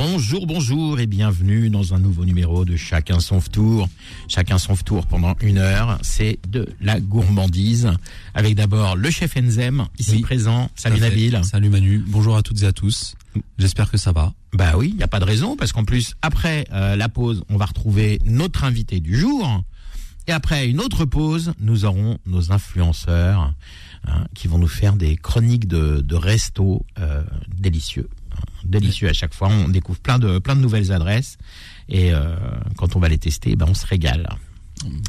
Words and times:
Bonjour, 0.00 0.46
bonjour 0.46 1.00
et 1.00 1.08
bienvenue 1.08 1.70
dans 1.70 1.92
un 1.92 1.98
nouveau 1.98 2.24
numéro 2.24 2.64
de 2.64 2.76
Chacun 2.76 3.18
son 3.18 3.40
tour. 3.40 3.88
Chacun 4.28 4.56
son 4.56 4.76
tour 4.76 5.06
pendant 5.06 5.34
une 5.40 5.58
heure, 5.58 5.98
c'est 6.02 6.38
de 6.48 6.68
la 6.80 7.00
gourmandise. 7.00 7.90
Avec 8.32 8.54
d'abord 8.54 8.94
le 8.94 9.10
chef 9.10 9.36
Enzem, 9.36 9.88
ici 9.98 10.12
Oui, 10.12 10.20
présent. 10.20 10.70
Salut. 10.76 11.00
Nabil. 11.00 11.40
Salut 11.42 11.68
Manu. 11.68 12.04
Bonjour 12.06 12.36
à 12.36 12.44
toutes 12.44 12.62
et 12.62 12.66
à 12.66 12.72
tous. 12.72 13.16
J'espère 13.58 13.90
que 13.90 13.96
ça 13.96 14.12
va. 14.12 14.34
Bah 14.52 14.74
oui, 14.76 14.90
il 14.90 14.96
n'y 14.98 15.02
a 15.02 15.08
pas 15.08 15.18
de 15.18 15.24
raison, 15.24 15.56
parce 15.56 15.72
qu'en 15.72 15.84
plus, 15.84 16.14
après 16.22 16.68
euh, 16.72 16.94
la 16.94 17.08
pause, 17.08 17.42
on 17.48 17.56
va 17.56 17.64
retrouver 17.64 18.20
notre 18.24 18.62
invité 18.62 19.00
du 19.00 19.18
jour. 19.18 19.64
Et 20.28 20.32
après 20.32 20.68
une 20.68 20.78
autre 20.78 21.06
pause, 21.06 21.54
nous 21.58 21.84
aurons 21.84 22.18
nos 22.24 22.52
influenceurs 22.52 23.52
hein, 24.06 24.26
qui 24.36 24.46
vont 24.46 24.58
nous 24.58 24.68
faire 24.68 24.94
des 24.94 25.16
chroniques 25.16 25.66
de, 25.66 26.02
de 26.02 26.14
resto 26.14 26.86
euh, 27.00 27.24
délicieux. 27.58 28.08
Délicieux 28.64 29.08
à 29.08 29.12
chaque 29.12 29.34
fois. 29.34 29.48
On 29.48 29.68
découvre 29.68 29.98
plein 30.00 30.18
de, 30.18 30.38
plein 30.38 30.54
de 30.56 30.60
nouvelles 30.60 30.92
adresses. 30.92 31.38
Et 31.88 32.12
euh, 32.12 32.36
quand 32.76 32.96
on 32.96 33.00
va 33.00 33.08
les 33.08 33.18
tester, 33.18 33.56
ben, 33.56 33.66
on 33.68 33.74
se 33.74 33.86
régale. 33.86 34.28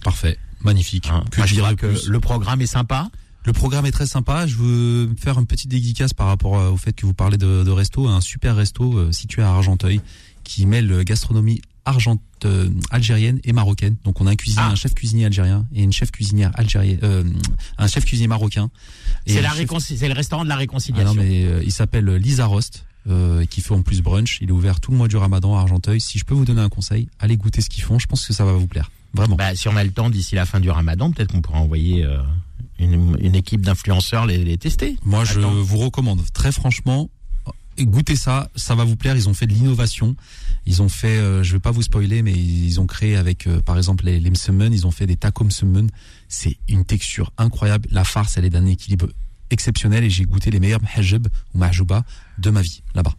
Parfait. 0.03 0.37
Magnifique. 0.61 1.07
hein. 1.11 1.23
Que 1.31 1.37
Moi, 1.37 1.45
je 1.45 1.53
dirais 1.53 1.75
que 1.75 1.87
plus 1.87 2.07
le 2.07 2.19
programme 2.19 2.61
est 2.61 2.65
sympa. 2.67 3.09
Le 3.45 3.53
programme 3.53 3.85
est 3.85 3.91
très 3.91 4.05
sympa. 4.07 4.47
Je 4.47 4.55
veux 4.55 5.09
faire 5.17 5.39
une 5.39 5.45
petite 5.47 5.69
dédicace 5.69 6.13
par 6.13 6.27
rapport 6.27 6.57
euh, 6.59 6.69
au 6.69 6.77
fait 6.77 6.93
que 6.93 7.05
vous 7.05 7.13
parlez 7.13 7.37
de, 7.37 7.63
de 7.63 7.71
resto. 7.71 8.07
Un 8.07 8.21
super 8.21 8.55
resto 8.55 8.97
euh, 8.97 9.11
situé 9.11 9.41
à 9.41 9.49
Argenteuil 9.49 10.01
qui 10.43 10.65
mêle 10.65 11.03
gastronomie 11.03 11.61
argent, 11.85 12.17
euh, 12.45 12.69
algérienne 12.91 13.39
et 13.43 13.53
marocaine. 13.53 13.95
Donc 14.03 14.19
on 14.21 14.27
a 14.27 14.31
un 14.31 14.35
cuisinier, 14.35 14.63
Ah. 14.67 14.71
un 14.71 14.75
chef 14.75 14.93
cuisinier 14.93 15.25
algérien 15.25 15.65
et 15.73 15.81
une 15.83 15.93
chef 15.93 16.11
cuisinière 16.11 16.51
algérienne, 16.55 16.99
euh, 17.03 17.23
un 17.77 17.87
chef 17.87 18.05
cuisinier 18.05 18.27
marocain. 18.27 18.69
C'est 19.25 19.35
chef- 19.41 20.01
le 20.09 20.13
restaurant 20.13 20.43
de 20.43 20.49
la 20.49 20.55
Ah 20.55 20.59
réconciliation. 20.59 21.13
non, 21.15 21.21
mais 21.21 21.45
euh, 21.45 21.63
il 21.63 21.71
s'appelle 21.71 22.05
Lisa 22.15 22.45
Rost. 22.45 22.85
Euh, 23.07 23.45
qui 23.45 23.61
fait 23.61 23.73
en 23.73 23.81
plus 23.81 24.01
brunch. 24.01 24.39
Il 24.41 24.49
est 24.49 24.51
ouvert 24.51 24.79
tout 24.79 24.91
le 24.91 24.97
mois 24.97 25.07
du 25.07 25.17
Ramadan 25.17 25.55
à 25.57 25.61
Argenteuil. 25.61 26.01
Si 26.01 26.19
je 26.19 26.25
peux 26.25 26.33
vous 26.33 26.45
donner 26.45 26.61
un 26.61 26.69
conseil, 26.69 27.07
allez 27.19 27.37
goûter 27.37 27.61
ce 27.61 27.69
qu'ils 27.69 27.83
font. 27.83 27.99
Je 27.99 28.07
pense 28.07 28.25
que 28.25 28.33
ça 28.33 28.45
va 28.45 28.53
vous 28.53 28.67
plaire. 28.67 28.91
Vraiment. 29.13 29.35
Bah, 29.35 29.55
si 29.55 29.67
on 29.67 29.75
a 29.75 29.83
le 29.83 29.91
temps 29.91 30.09
d'ici 30.09 30.35
la 30.35 30.45
fin 30.45 30.59
du 30.59 30.69
ramadan, 30.69 31.11
peut-être 31.11 31.31
qu'on 31.31 31.41
pourra 31.41 31.59
envoyer 31.59 32.03
euh, 32.03 32.19
une, 32.77 33.15
une 33.19 33.35
équipe 33.35 33.61
d'influenceurs 33.61 34.25
les, 34.25 34.43
les 34.43 34.57
tester. 34.57 34.95
Moi, 35.03 35.25
je 35.25 35.39
Attends. 35.39 35.51
vous 35.51 35.77
recommande 35.77 36.21
très 36.33 36.51
franchement, 36.51 37.09
goûtez 37.79 38.15
ça, 38.15 38.49
ça 38.55 38.75
va 38.75 38.83
vous 38.83 38.95
plaire. 38.95 39.15
Ils 39.15 39.29
ont 39.29 39.33
fait 39.33 39.47
de 39.47 39.53
l'innovation. 39.53 40.15
Ils 40.65 40.81
ont 40.81 40.89
fait, 40.89 41.17
euh, 41.17 41.43
je 41.43 41.53
vais 41.53 41.59
pas 41.59 41.71
vous 41.71 41.81
spoiler, 41.81 42.21
mais 42.21 42.33
ils 42.33 42.79
ont 42.79 42.85
créé 42.85 43.15
avec, 43.15 43.47
euh, 43.47 43.61
par 43.61 43.77
exemple, 43.77 44.05
les, 44.05 44.19
les 44.19 44.29
msemen, 44.29 44.71
ils 44.73 44.85
ont 44.85 44.91
fait 44.91 45.07
des 45.07 45.15
tacos 45.15 45.45
msemen. 45.45 45.89
C'est 46.27 46.57
une 46.67 46.85
texture 46.85 47.31
incroyable. 47.37 47.87
La 47.91 48.03
farce, 48.03 48.37
elle 48.37 48.45
est 48.45 48.49
d'un 48.49 48.65
équilibre 48.65 49.07
exceptionnel 49.51 50.03
et 50.03 50.09
j'ai 50.09 50.25
goûté 50.25 50.51
les 50.51 50.59
meilleurs 50.59 50.81
mahjab 50.81 51.27
ou 51.53 51.57
mahjouba 51.57 52.03
de 52.37 52.49
ma 52.49 52.61
vie 52.61 52.81
là-bas. 52.95 53.13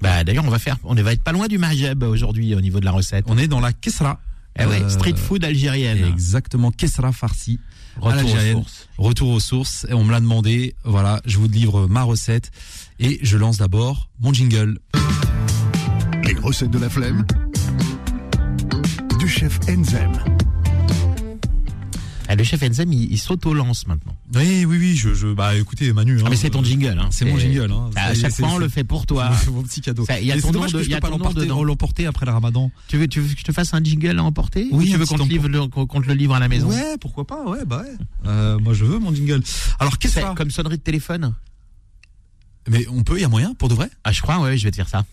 Bah, 0.00 0.24
d'ailleurs, 0.24 0.44
on 0.44 0.50
va 0.50 0.58
faire, 0.58 0.76
on 0.84 0.94
va 0.94 1.12
être 1.12 1.22
pas 1.22 1.32
loin 1.32 1.46
du 1.48 1.56
mahjab 1.58 2.02
aujourd'hui 2.02 2.54
au 2.54 2.60
niveau 2.60 2.80
de 2.80 2.84
la 2.84 2.90
recette. 2.92 3.24
On 3.28 3.38
est 3.38 3.48
dans 3.48 3.60
la 3.60 3.72
kesra. 3.72 4.20
Eh 4.58 4.66
ouais, 4.66 4.82
Euh, 4.82 4.88
street 4.88 5.16
food 5.16 5.44
algérienne. 5.44 6.04
Exactement, 6.04 6.70
kesra 6.70 7.10
farci. 7.12 7.58
à 7.96 8.10
Retour 8.10 8.30
aux 8.34 8.52
sources. 8.52 8.88
Retour 8.98 9.28
aux 9.30 9.40
sources. 9.40 9.86
Et 9.88 9.94
on 9.94 10.04
me 10.04 10.12
l'a 10.12 10.20
demandé. 10.20 10.74
Voilà, 10.84 11.20
je 11.24 11.38
vous 11.38 11.48
livre 11.48 11.86
ma 11.88 12.02
recette 12.02 12.50
et 13.00 13.18
je 13.22 13.36
lance 13.36 13.58
d'abord 13.58 14.10
mon 14.20 14.32
jingle. 14.32 14.78
Les 16.24 16.34
recettes 16.34 16.70
de 16.70 16.78
la 16.78 16.88
flemme 16.90 17.24
du 19.18 19.28
chef 19.28 19.58
Enzem. 19.68 20.12
Ah, 22.34 22.36
le 22.36 22.44
chef 22.44 22.62
Enzem, 22.64 22.92
il, 22.92 23.12
il 23.12 23.18
s'auto-lance 23.18 23.86
maintenant. 23.86 24.16
Oui, 24.34 24.64
oui, 24.64 24.76
oui. 24.78 24.96
Je, 24.96 25.14
je 25.14 25.28
bah 25.28 25.54
écoutez, 25.54 25.92
Manu. 25.92 26.16
Ah, 26.18 26.24
hein, 26.26 26.28
mais 26.30 26.36
c'est 26.36 26.50
ton 26.50 26.62
euh, 26.62 26.64
jingle. 26.64 26.98
Hein. 26.98 27.08
C'est 27.10 27.24
mon 27.24 27.38
jingle. 27.38 27.70
Hein. 27.70 27.90
À 27.94 28.12
C'est- 28.14 28.22
chaque 28.22 28.34
fois, 28.34 28.48
on 28.50 28.58
le 28.58 28.68
fait 28.68 28.82
pour 28.84 29.06
toi. 29.06 29.30
C'est 29.44 29.50
mon 29.50 29.62
petit 29.62 29.80
cadeau. 29.80 30.04
Il 30.20 30.26
y 30.26 30.32
a 30.32 30.40
ton 30.40 30.50
nom 30.52 30.66
de- 30.66 30.72
que 30.72 30.78
il 30.78 30.84
je 30.84 30.90
y 30.90 30.94
a 30.94 31.00
ton 31.00 31.16
nom 31.18 31.62
l'emporter 31.64 32.06
après 32.06 32.26
le 32.26 32.32
Ramadan. 32.32 32.70
Tu 32.88 32.98
veux, 32.98 33.06
tu 33.06 33.20
veux 33.20 33.32
que 33.32 33.38
je 33.40 33.44
te 33.44 33.52
fasse 33.52 33.72
un 33.72 33.82
jingle 33.82 34.18
à 34.18 34.24
emporter 34.24 34.68
Oui, 34.72 34.88
Ou 34.88 34.92
tu 34.92 34.96
veux 34.98 35.06
qu'on 35.06 35.18
te, 35.18 35.22
livre 35.28 35.48
le, 35.48 35.66
qu'on 35.68 35.86
te 35.86 36.06
le 36.08 36.14
livre 36.14 36.34
à 36.34 36.40
la 36.40 36.48
maison 36.48 36.68
Ouais, 36.68 36.96
pourquoi 37.00 37.24
pas. 37.26 37.44
Ouais, 37.44 37.64
bah 37.64 37.82
ouais. 37.82 37.94
Euh, 38.26 38.58
moi, 38.58 38.74
je 38.74 38.84
veux 38.84 38.98
mon 38.98 39.14
jingle. 39.14 39.42
Alors, 39.78 39.98
qu'est-ce 39.98 40.16
que 40.16 40.20
ça 40.22 40.34
comme 40.36 40.50
sonnerie 40.50 40.78
de 40.78 40.82
téléphone 40.82 41.34
Mais 42.68 42.86
on 42.88 43.02
peut. 43.04 43.16
Il 43.18 43.22
y 43.22 43.24
a 43.24 43.28
moyen 43.28 43.54
pour 43.54 43.68
de 43.68 43.74
vrai 43.74 43.90
Ah, 44.02 44.12
je 44.12 44.22
crois, 44.22 44.40
ouais, 44.40 44.56
je 44.58 44.64
vais 44.64 44.70
te 44.70 44.76
faire 44.76 44.88
ça. 44.88 45.04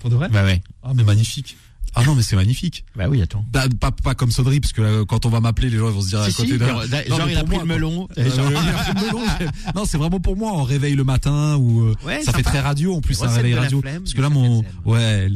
Pour 0.00 0.10
de 0.10 0.16
vrai 0.16 0.28
Bah 0.28 0.44
ouais. 0.44 0.62
Ah, 0.82 0.92
mais 0.94 1.04
magnifique. 1.04 1.56
Ah 1.96 2.02
non, 2.04 2.14
mais 2.14 2.22
c'est 2.22 2.36
magnifique. 2.36 2.84
Bah 2.96 3.04
oui, 3.08 3.22
attends. 3.22 3.44
Bah, 3.52 3.64
pas, 3.80 3.90
pas 3.92 4.14
comme 4.14 4.30
sonnerie, 4.30 4.58
parce 4.60 4.72
que 4.72 4.82
euh, 4.82 5.04
quand 5.04 5.26
on 5.26 5.28
va 5.28 5.40
m'appeler, 5.40 5.70
les 5.70 5.78
gens 5.78 5.88
ils 5.88 5.94
vont 5.94 6.00
se 6.02 6.08
dire 6.08 6.20
à 6.20 6.28
Si, 6.28 6.34
côté 6.34 6.48
si, 6.52 6.58
de. 6.58 6.66
genre, 6.66 6.82
Non, 7.08 7.16
genre, 7.16 7.30
il 7.30 7.36
a 7.36 7.44
pris 7.44 7.54
moi, 7.56 7.64
le 7.64 7.68
melon. 7.74 8.08
Euh, 8.18 8.30
Genre- 8.34 8.50
il 8.50 8.56
a 8.56 8.72
pris 8.72 8.92
le 8.94 9.06
melon, 9.06 9.26
non, 9.76 9.84
c'est 9.84 9.98
vraiment 9.98 10.18
pour 10.20 10.36
moi 10.36 10.50
en 10.52 10.62
réveil 10.64 10.94
le 10.94 11.04
matin 11.04 11.56
ou 11.56 11.82
euh, 11.82 11.94
Ouais, 12.04 12.22
ça 12.22 12.32
fait 12.32 12.42
très 12.42 12.60
radio 12.60 12.94
en 12.96 13.00
plus 13.00 13.22
un 13.22 13.28
réveil 13.28 13.54
radio 13.54 13.80
flemme 13.80 14.02
parce 14.02 14.14
que 14.14 14.20
là 14.22 14.28
mon 14.28 14.64
ouais 14.84 15.28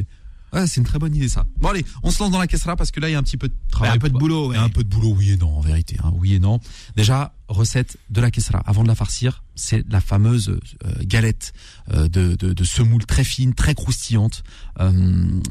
ouais 0.53 0.67
c'est 0.67 0.77
une 0.81 0.87
très 0.87 0.99
bonne 0.99 1.15
idée 1.15 1.29
ça. 1.29 1.47
Bon 1.61 1.69
allez, 1.69 1.85
on 2.03 2.11
se 2.11 2.23
lance 2.23 2.31
dans 2.33 2.39
la 2.39 2.47
caisse 2.47 2.65
là 2.67 2.77
parce 2.77 2.91
que 2.91 3.01
là 3.01 3.09
il 3.09 3.13
y 3.13 3.15
a 3.15 3.19
un 3.19 3.23
petit 3.23 3.37
peu 3.37 3.49
de 3.49 3.55
travail. 3.71 3.91
Bah, 3.91 3.97
un 3.97 3.99
peu 3.99 4.09
de 4.11 4.19
boulot, 4.19 4.49
ouais. 4.51 4.57
Un 4.57 4.69
peu 4.69 4.83
de 4.85 4.89
boulot, 4.89 5.15
oui 5.17 5.31
et 5.33 5.37
non 5.37 5.57
en 5.57 5.61
vérité, 5.61 5.97
hein, 6.03 6.13
oui 6.17 6.35
et 6.35 6.39
non. 6.39 6.61
Déjà 6.97 7.35
recette 7.49 7.97
de 8.11 8.21
la 8.21 8.31
caisse 8.31 8.51
avant 8.67 8.83
de 8.83 8.89
la 8.89 8.95
farcir, 8.95 9.43
c'est 9.55 9.83
la 9.91 10.03
fameuse 10.03 10.51
euh, 10.85 10.91
galette 11.03 11.55
euh, 11.95 12.07
de, 12.07 12.37
de, 12.37 12.53
de 12.53 12.65
semoule 12.65 13.07
très 13.07 13.25
fine, 13.25 13.55
très 13.55 13.75
croustillante, 13.75 14.43
euh, 14.81 14.93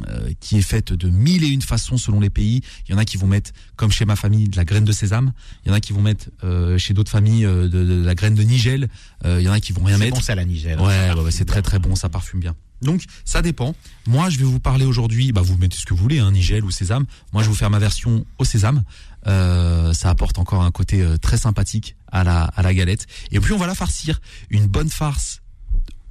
euh, 0.07 0.29
qui 0.39 0.57
est 0.57 0.61
faite 0.61 0.93
de 0.93 1.09
mille 1.09 1.43
et 1.43 1.47
une 1.47 1.63
façons 1.63 1.97
selon 1.97 2.19
les 2.19 2.29
pays. 2.29 2.61
Il 2.87 2.91
y 2.91 2.93
en 2.95 2.99
a 2.99 3.05
qui 3.05 3.17
vont 3.17 3.25
mettre, 3.25 3.49
comme 3.77 3.91
chez 3.91 4.05
ma 4.05 4.15
famille, 4.15 4.47
de 4.47 4.55
la 4.57 4.63
graine 4.63 4.85
de 4.85 4.91
sésame. 4.91 5.33
Il 5.65 5.69
y 5.69 5.71
en 5.71 5.73
a 5.73 5.79
qui 5.79 5.91
vont 5.91 6.01
mettre 6.03 6.29
euh, 6.43 6.77
chez 6.77 6.93
d'autres 6.93 7.09
familles 7.11 7.45
euh, 7.45 7.63
de, 7.67 7.83
de 7.83 8.03
la 8.05 8.13
graine 8.13 8.35
de 8.35 8.43
nigel. 8.43 8.89
Euh, 9.25 9.41
il 9.41 9.45
y 9.45 9.49
en 9.49 9.53
a 9.53 9.59
qui 9.59 9.73
vont 9.73 9.83
rien 9.83 9.97
C'est 9.97 10.03
mettre. 10.05 10.17
bon, 10.17 10.21
ça, 10.21 10.35
la 10.35 10.45
Nigel. 10.45 10.79
Ouais, 10.79 11.11
ouais, 11.15 11.19
ouais, 11.21 11.31
c'est 11.31 11.45
très 11.45 11.63
très 11.63 11.79
bon, 11.79 11.95
ça 11.95 12.09
parfume 12.09 12.39
bien. 12.41 12.55
Donc 12.81 13.03
ça 13.25 13.41
dépend. 13.41 13.75
Moi, 14.07 14.29
je 14.29 14.37
vais 14.37 14.43
vous 14.45 14.59
parler 14.59 14.85
aujourd'hui. 14.85 15.31
Bah, 15.31 15.41
vous 15.41 15.57
mettez 15.57 15.77
ce 15.77 15.85
que 15.85 15.93
vous 15.93 16.01
voulez, 16.01 16.19
hein, 16.19 16.31
nigel 16.31 16.63
ou 16.63 16.71
sésame. 16.71 17.05
Moi, 17.33 17.41
je 17.43 17.47
vais 17.47 17.51
vous 17.51 17.57
faire 17.57 17.69
ma 17.69 17.79
version 17.79 18.25
au 18.37 18.45
sésame. 18.45 18.83
Euh, 19.25 19.93
ça 19.93 20.09
apporte 20.09 20.37
encore 20.39 20.63
un 20.63 20.71
côté 20.71 21.01
euh, 21.01 21.17
très 21.17 21.37
sympathique 21.37 21.95
à 22.11 22.23
la 22.23 22.43
à 22.45 22.61
la 22.61 22.73
galette. 22.73 23.07
Et 23.31 23.39
puis 23.39 23.51
on 23.53 23.57
va 23.57 23.67
la 23.67 23.75
farcir. 23.75 24.21
Une 24.49 24.67
bonne 24.67 24.89
farce 24.89 25.41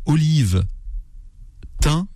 olive, 0.04 0.64
thym. 1.80 2.06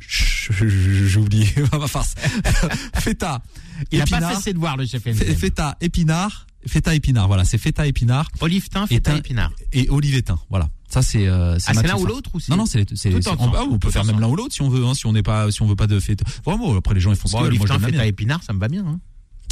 J'ai 0.00 1.16
oublié 1.16 1.48
ma 1.72 1.86
farce. 1.88 2.14
feta, 3.00 3.42
Il 3.90 4.00
a 4.00 4.06
pas 4.06 4.20
fait 4.34 4.42
ses 4.42 4.52
devoirs, 4.52 4.76
le 4.76 4.86
chef 4.86 5.02
feta, 5.02 5.76
épinard, 5.80 6.46
feta 6.66 6.94
épinard. 6.94 7.26
Voilà, 7.26 7.44
c'est 7.44 7.58
feta 7.58 7.86
épinard 7.86 8.30
Olive 8.40 8.68
thym, 8.68 8.86
Et 8.90 8.94
feta, 8.96 9.16
épinard. 9.16 9.52
et 9.72 9.88
olive 9.90 10.14
et 10.14 10.22
thym. 10.22 10.38
Voilà. 10.50 10.70
Ça 10.88 11.02
c'est 11.02 11.26
euh, 11.26 11.54
Ah, 11.56 11.58
c'est 11.58 11.74
l'un 11.74 11.82
petite 11.82 12.00
ou 12.02 12.06
l'autre 12.06 12.30
ou 12.34 12.38
Non 12.48 12.56
non, 12.56 12.66
c'est 12.66 12.80
ensemble. 13.28 13.56
ah, 13.56 13.64
on 13.70 13.78
peut 13.78 13.90
faire 13.90 14.04
même 14.04 14.20
l'un 14.20 14.28
ou 14.28 14.36
l'autre 14.36 14.54
si 14.54 14.62
on 14.62 14.68
veut 14.70 14.84
hein, 14.86 14.94
si 14.94 15.06
on 15.06 15.12
n'est 15.12 15.22
pas 15.22 15.50
si 15.50 15.60
on 15.62 15.66
veut 15.66 15.76
pas 15.76 15.86
de 15.86 16.00
fête. 16.00 16.20
Vraiment 16.44 16.76
après 16.76 16.94
les 16.94 17.00
gens 17.00 17.10
ils 17.10 17.16
font 17.16 17.28
ce 17.28 17.32
Bon, 17.32 17.38
qu'ils 17.38 17.44
veulent. 17.44 17.52
olive 17.60 17.68
Moi, 17.68 17.78
je 17.78 17.84
feta, 17.92 18.06
épinard, 18.06 18.42
ça 18.42 18.52
me 18.54 18.58
va 18.60 18.68
bien. 18.68 18.86
Hein. 18.86 18.98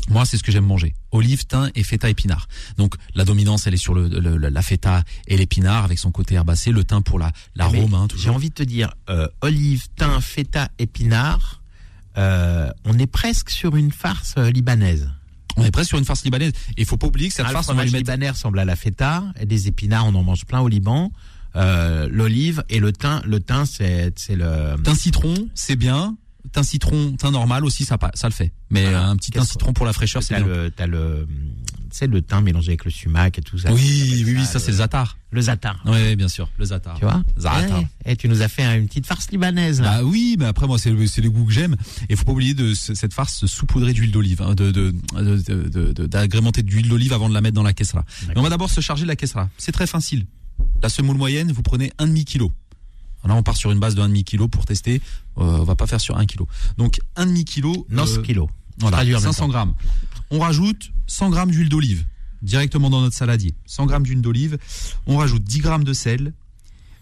Moi 0.09 0.25
c'est 0.25 0.39
ce 0.39 0.43
que 0.43 0.51
j'aime 0.53 0.65
manger. 0.67 0.95
Olive, 1.11 1.47
thym 1.47 1.71
et 1.75 1.83
feta 1.83 2.09
épinard. 2.09 2.49
Donc 2.79 2.95
la 3.15 3.25
dominance 3.25 3.67
elle 3.67 3.75
est 3.75 3.77
sur 3.77 3.93
le, 3.95 4.09
la 4.09 4.63
feta 4.63 5.03
et 5.27 5.37
l'épinard 5.37 5.85
avec 5.85 5.99
son 5.99 6.11
côté 6.11 6.37
herbacé, 6.37 6.71
le 6.73 6.85
thym 6.85 7.03
pour 7.03 7.19
la 7.19 7.33
l'arôme 7.55 7.93
hein, 7.95 8.09
J'ai 8.17 8.31
envie 8.31 8.49
de 8.51 8.55
te 8.55 8.63
dire, 8.63 8.95
euh, 9.11 9.27
olive, 9.43 9.89
thym, 9.97 10.21
feta, 10.21 10.69
épinard, 10.79 11.61
euh, 12.19 12.71
on 12.85 12.99
est 12.99 13.07
presque 13.09 13.51
sur 13.51 13.77
une 13.77 13.91
farce 13.93 14.35
euh, 14.39 14.51
libanaise. 14.51 15.11
On 15.57 15.65
est 15.65 15.71
presque 15.71 15.89
sur 15.89 15.99
une 15.99 16.05
farce 16.05 16.25
libanaise 16.25 16.53
et 16.77 16.83
il 16.83 16.85
faut 16.87 16.97
pas 16.97 17.07
oublier 17.07 17.29
que 17.29 17.35
cette 17.35 17.47
Ah, 17.49 17.53
farce 17.53 17.69
on 17.69 17.75
va 17.75 17.85
lui 17.85 17.93
mettre 17.93 18.13
ressemble 18.31 18.59
à 18.59 18.65
la 18.65 18.77
feta, 18.77 19.25
et 19.41 19.47
des 19.47 19.69
épinards, 19.69 20.07
on 20.07 20.15
en 20.15 20.23
mange 20.23 20.45
plein 20.45 20.61
au 20.61 20.69
Liban. 20.69 21.13
Euh, 21.55 22.09
L'olive 22.11 22.63
et 22.69 22.79
le 22.81 22.93
thym, 22.93 23.23
le 23.25 23.41
thym, 23.41 23.65
c'est 23.65 24.13
c'est 24.19 24.37
le. 24.37 24.77
thym 24.85 24.95
citron, 24.95 25.35
c'est 25.55 25.77
bien. 25.77 26.17
Thym 26.53 26.63
citron, 26.63 27.17
thym 27.17 27.31
normal 27.31 27.65
aussi 27.65 27.85
ça 27.85 27.97
ça 28.15 28.29
le 28.29 28.35
fait. 28.35 28.53
Mais 28.71 28.87
un 28.87 29.17
petit 29.17 29.31
thym 29.31 29.45
citron 29.45 29.73
pour 29.73 29.87
la 29.87 29.93
fraîcheur 29.95 30.23
c'est 30.23 30.35
T'as 30.35 30.41
bien. 30.43 30.47
le, 30.55 30.71
t'as 30.71 30.87
le, 30.87 31.27
c'est 31.97 32.07
le 32.07 32.21
thym 32.21 32.43
mélangé 32.43 32.69
avec 32.73 32.85
le 32.85 32.91
sumac 32.91 33.39
et 33.39 33.43
tout 33.43 33.59
ça. 33.59 33.73
Oui, 33.73 33.81
oui, 33.83 34.23
oui, 34.27 34.33
le- 34.35 34.45
ça 34.45 34.59
c'est 34.59 34.71
le 34.71 34.77
zatar. 34.79 35.17
le 35.31 35.41
zatar. 35.41 35.83
Oui, 35.87 36.15
bien 36.17 36.29
sûr, 36.29 36.49
le 36.59 36.65
zatar. 36.67 36.97
Tu 36.99 37.05
vois? 37.05 37.23
Zatar. 37.39 37.83
Et 38.05 38.17
tu 38.17 38.29
nous 38.29 38.43
as 38.43 38.49
fait 38.49 38.65
une 38.79 38.87
petite 38.87 39.07
farce 39.07 39.31
libanaise 39.31 39.81
là. 39.81 39.99
Bah 39.99 40.05
oui, 40.05 40.37
mais 40.39 40.45
après 40.45 40.67
moi 40.67 40.79
c'est 40.79 40.91
le- 40.91 41.07
c'est 41.07 41.23
goûts 41.23 41.47
que 41.47 41.53
j'aime. 41.53 41.75
Et 42.09 42.17
faut 42.17 42.25
pas 42.25 42.33
oublier 42.33 42.55
de 42.55 42.75
ce- 42.75 42.95
cette 42.95 43.15
farce 43.15 43.47
saupoudrée 43.47 43.93
d'huile 43.95 44.11
d'olive, 44.13 44.43
hein, 44.43 44.55
de 44.55 44.71
de 44.71 44.95
de- 45.15 45.37
de- 45.37 45.69
de- 45.69 45.93
de- 45.93 46.07
d'agrémenter 46.07 46.63
d'huile 46.63 46.89
d'olive 46.89 47.13
avant 47.15 47.29
de 47.29 47.35
la 47.35 47.41
mettre 47.41 47.55
dans 47.55 47.63
la 47.63 47.73
caissera. 47.73 48.05
On 48.37 48.43
va 48.43 48.51
d'abord 48.51 48.71
se 48.71 48.81
charger 48.81 49.05
de 49.05 49.09
la 49.09 49.17
caissera. 49.17 49.49
C'est 49.57 49.73
très 49.73 49.87
facile. 49.87 50.27
La 50.83 50.89
semoule 50.91 51.17
moyenne, 51.17 51.51
vous 51.53 51.63
prenez 51.63 51.91
un 51.99 52.07
demi 52.07 52.25
kilo. 52.25 52.53
Là, 53.25 53.35
on 53.35 53.43
part 53.43 53.57
sur 53.57 53.73
une 53.73 53.81
base 53.81 53.95
de 53.97 54.03
un 54.03 54.09
demi 54.09 54.23
kilo 54.23 54.47
pour 54.47 54.67
tester. 54.67 55.01
Euh, 55.39 55.43
on 55.43 55.65
va 55.65 55.75
pas 55.75 55.87
faire 55.89 56.01
sur 56.01 56.17
un 56.17 56.27
kilo. 56.27 56.47
Donc 56.79 57.01
un 57.17 57.27
demi 57.27 57.45
kilo. 57.45 57.87
Nos 57.91 58.19
euh, 58.19 58.23
kilos. 58.23 58.49
voilà, 58.79 58.99
Traduire 58.99 59.19
en 59.19 59.21
même 59.23 59.33
500 59.33 59.49
grammes. 59.49 59.75
On 60.31 60.41
rajoute 60.41 60.93
100 61.07 61.31
grammes 61.31 61.51
d'huile 61.51 61.69
d'olive 61.69 62.05
directement 62.43 62.91
dans 62.91 63.01
notre 63.01 63.17
saladier. 63.17 63.55
100 63.67 63.87
grammes 63.87 64.03
d'huile 64.03 64.23
d'olive. 64.23 64.59
On 65.07 65.19
rajoute 65.19 65.43
10 65.43 65.61
grammes 65.61 65.85
de 65.85 65.93
sel, 65.93 66.33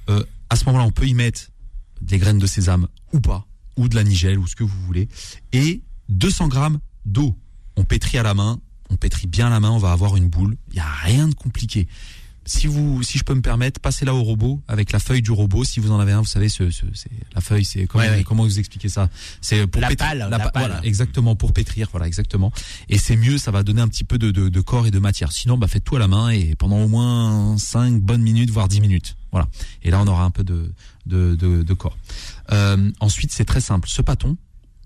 euh, 0.08 0.24
À 0.50 0.56
ce 0.56 0.64
moment-là, 0.66 0.84
on 0.84 0.90
peut 0.90 1.06
y 1.06 1.14
mettre 1.14 1.50
des 2.00 2.18
graines 2.18 2.38
de 2.38 2.46
sésame 2.46 2.88
ou 3.12 3.20
pas, 3.20 3.46
ou 3.76 3.88
de 3.88 3.94
la 3.94 4.04
nigelle, 4.04 4.38
ou 4.38 4.46
ce 4.46 4.56
que 4.56 4.64
vous 4.64 4.80
voulez, 4.86 5.08
et 5.52 5.82
200 6.08 6.48
grammes 6.48 6.78
d'eau. 7.06 7.36
On 7.76 7.84
pétrit 7.84 8.18
à 8.18 8.22
la 8.22 8.34
main, 8.34 8.60
on 8.90 8.96
pétrit 8.96 9.26
bien 9.26 9.46
à 9.46 9.50
la 9.50 9.60
main, 9.60 9.70
on 9.70 9.78
va 9.78 9.92
avoir 9.92 10.16
une 10.16 10.28
boule. 10.28 10.56
Il 10.68 10.74
n'y 10.74 10.80
a 10.80 10.90
rien 11.02 11.28
de 11.28 11.34
compliqué. 11.34 11.88
Si 12.46 12.66
vous, 12.66 13.02
si 13.02 13.16
je 13.16 13.24
peux 13.24 13.34
me 13.34 13.40
permettre, 13.40 13.80
passez-la 13.80 14.14
au 14.14 14.22
robot 14.22 14.62
avec 14.68 14.92
la 14.92 14.98
feuille 14.98 15.22
du 15.22 15.30
robot. 15.30 15.64
Si 15.64 15.80
vous 15.80 15.90
en 15.90 15.98
avez 15.98 16.12
un, 16.12 16.20
vous 16.20 16.26
savez, 16.26 16.50
ce, 16.50 16.70
ce- 16.70 16.84
c'est 16.92 17.10
la 17.34 17.40
feuille, 17.40 17.64
c'est 17.64 17.86
comment, 17.86 18.04
Ouais, 18.04 18.10
ouais. 18.10 18.24
comment 18.24 18.42
vous 18.44 18.58
expliquez 18.58 18.90
ça? 18.90 19.08
C'est 19.40 19.66
pour 19.66 19.80
La 19.80 19.88
pétrir- 19.88 20.08
palle, 20.08 20.18
la 20.18 20.28
la 20.28 20.50
palle. 20.50 20.66
voilà, 20.66 20.84
exactement 20.84 21.36
pour 21.36 21.54
pétrir, 21.54 21.88
voilà, 21.90 22.06
exactement. 22.06 22.52
Et 22.90 22.98
c'est 22.98 23.16
mieux, 23.16 23.38
ça 23.38 23.50
va 23.50 23.62
donner 23.62 23.80
un 23.80 23.88
petit 23.88 24.04
peu 24.04 24.18
de, 24.18 24.30
de, 24.30 24.50
de 24.50 24.60
corps 24.60 24.86
et 24.86 24.90
de 24.90 24.98
matière. 24.98 25.32
Sinon, 25.32 25.56
bah 25.56 25.68
faites 25.68 25.84
tout 25.84 25.96
à 25.96 25.98
la 25.98 26.06
main 26.08 26.28
et 26.30 26.54
pendant 26.54 26.78
au 26.82 26.88
moins 26.88 27.56
5 27.56 28.00
bonnes 28.02 28.22
minutes, 28.22 28.50
voire 28.50 28.68
10 28.68 28.80
minutes. 28.82 29.16
Voilà. 29.32 29.48
Et 29.82 29.90
là, 29.90 30.00
on 30.02 30.06
aura 30.06 30.24
un 30.24 30.30
peu 30.30 30.44
de 30.44 30.70
de, 31.06 31.34
de, 31.34 31.62
de 31.62 31.74
corps. 31.74 31.96
Euh, 32.52 32.90
ensuite, 33.00 33.32
c'est 33.32 33.44
très 33.46 33.60
simple. 33.62 33.88
Ce 33.88 34.02
pâton, 34.02 34.36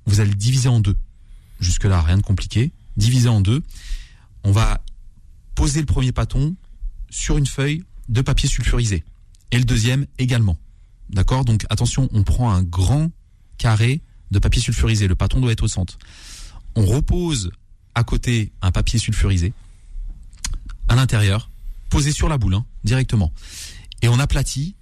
vous 0.07 0.21
allez 0.21 0.31
le 0.31 0.37
diviser 0.37 0.69
en 0.69 0.79
deux. 0.81 0.97
Jusque 1.61 1.85
là, 1.85 2.01
rien 2.03 2.17
de 2.19 2.23
compliqué. 2.23 2.71
Diviser 2.97 3.29
en 3.29 3.41
deux. 3.41 3.63
On 4.45 4.53
va 4.53 4.81
poser 5.57 5.81
le 5.81 5.87
premier 5.87 6.13
pâton 6.13 6.55
sur 7.11 7.37
une 7.39 7.47
feuille 7.47 7.85
de 8.09 8.21
papier 8.23 8.49
sulfurisé. 8.49 9.05
Et 9.51 9.59
le 9.59 9.65
deuxième 9.65 10.07
également. 10.19 10.57
D'accord? 11.11 11.45
Donc 11.45 11.65
attention, 11.71 12.09
on 12.13 12.23
prend 12.23 12.51
un 12.53 12.63
grand 12.63 13.11
carré 13.57 14.01
de 14.31 14.39
papier 14.39 14.61
sulfurisé. 14.61 15.09
Le 15.09 15.15
pâton 15.15 15.41
doit 15.41 15.53
être 15.53 15.63
au 15.65 15.69
centre. 15.69 15.99
On 16.77 16.85
repose 16.85 17.51
à 17.95 18.05
côté 18.05 18.53
un 18.63 18.71
papier 18.73 18.99
sulfurisé 18.99 19.53
à 20.89 20.95
l'intérieur, 20.95 21.51
posé 21.91 22.13
sur 22.13 22.29
la 22.29 22.39
boule 22.39 22.55
hein, 22.55 22.65
directement. 22.85 23.33
Et 24.03 24.09
on 24.09 24.19
aplatit 24.19 24.75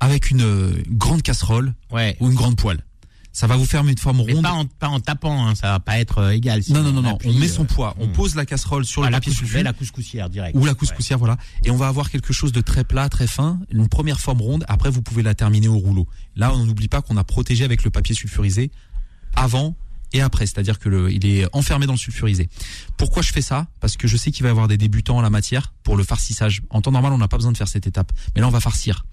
avec 0.00 0.30
une 0.30 0.42
euh, 0.42 0.82
grande 0.88 1.22
casserole 1.22 1.74
Ouais. 1.90 2.16
ou 2.20 2.28
une 2.28 2.34
grande 2.34 2.56
poêle. 2.56 2.84
Ça 3.36 3.48
va 3.48 3.56
vous 3.56 3.66
faire 3.66 3.84
une 3.86 3.98
forme 3.98 4.22
Mais 4.24 4.32
ronde. 4.32 4.42
pas 4.44 4.52
en, 4.52 4.64
pas 4.64 4.86
en 4.88 5.00
tapant, 5.00 5.46
hein, 5.48 5.54
ça 5.56 5.72
va 5.72 5.80
pas 5.80 5.98
être 5.98 6.18
euh, 6.18 6.30
égal. 6.30 6.58
Non, 6.60 6.64
sinon 6.64 6.82
non, 6.84 6.92
non, 6.92 7.02
non. 7.02 7.14
appuie, 7.16 7.30
On 7.30 7.34
met 7.34 7.46
euh, 7.46 7.52
son 7.52 7.64
poids. 7.64 7.96
On 7.98 8.06
hmm. 8.06 8.12
pose 8.12 8.36
la 8.36 8.46
casserole 8.46 8.84
sur 8.84 9.02
Ah, 9.02 9.06
le 9.06 9.10
la, 9.10 9.16
papier 9.18 9.32
couscous- 9.32 9.38
sulfuré. 9.40 9.62
la 9.64 9.72
couscoussière 9.72 10.30
direct. 10.30 10.56
ou 10.56 10.64
la 10.64 10.74
couscoussière, 10.74 11.18
voilà. 11.18 11.36
Et 11.64 11.72
on 11.72 11.76
va 11.76 11.88
avoir 11.88 12.10
quelque 12.10 12.32
chose 12.32 12.52
de 12.52 12.60
très 12.60 12.84
plat, 12.84 13.08
très 13.08 13.26
fin, 13.26 13.58
une 13.70 13.88
première 13.88 14.20
forme 14.20 14.40
ronde. 14.40 14.64
Après, 14.68 14.88
vous 14.88 15.02
pouvez 15.02 15.24
la 15.24 15.34
terminer 15.34 15.66
au 15.66 15.76
rouleau. 15.78 16.06
Là, 16.36 16.54
on 16.54 16.64
n'oublie 16.64 16.86
pas 16.88 17.02
qu'on 17.02 17.16
a 17.16 17.24
protégé 17.24 17.64
avec 17.64 17.82
le 17.82 17.90
papier 17.90 18.14
sulfurisé 18.14 18.70
avant 19.34 19.74
et 20.14 20.22
après, 20.22 20.46
c'est-à-dire 20.46 20.78
que 20.78 20.88
le, 20.88 21.12
il 21.12 21.26
est 21.26 21.46
enfermé 21.52 21.84
dans 21.86 21.92
le 21.92 21.98
sulfurisé. 21.98 22.48
Pourquoi 22.96 23.22
je 23.22 23.32
fais 23.32 23.42
ça? 23.42 23.66
Parce 23.80 23.96
que 23.98 24.08
je 24.08 24.16
sais 24.16 24.30
qu'il 24.30 24.42
va 24.44 24.48
y 24.48 24.50
avoir 24.50 24.68
des 24.68 24.78
débutants 24.78 25.18
en 25.18 25.20
la 25.22 25.28
matière 25.28 25.74
pour 25.82 25.96
le 25.96 26.04
farcissage. 26.04 26.62
En 26.70 26.80
temps 26.80 26.92
normal, 26.92 27.12
on 27.12 27.18
n'a 27.18 27.28
pas 27.28 27.36
besoin 27.36 27.52
de 27.52 27.56
faire 27.58 27.68
cette 27.68 27.86
étape, 27.86 28.12
mais 28.34 28.40
là, 28.40 28.46
on 28.48 28.50
va 28.50 28.60
farcir. 28.60 29.04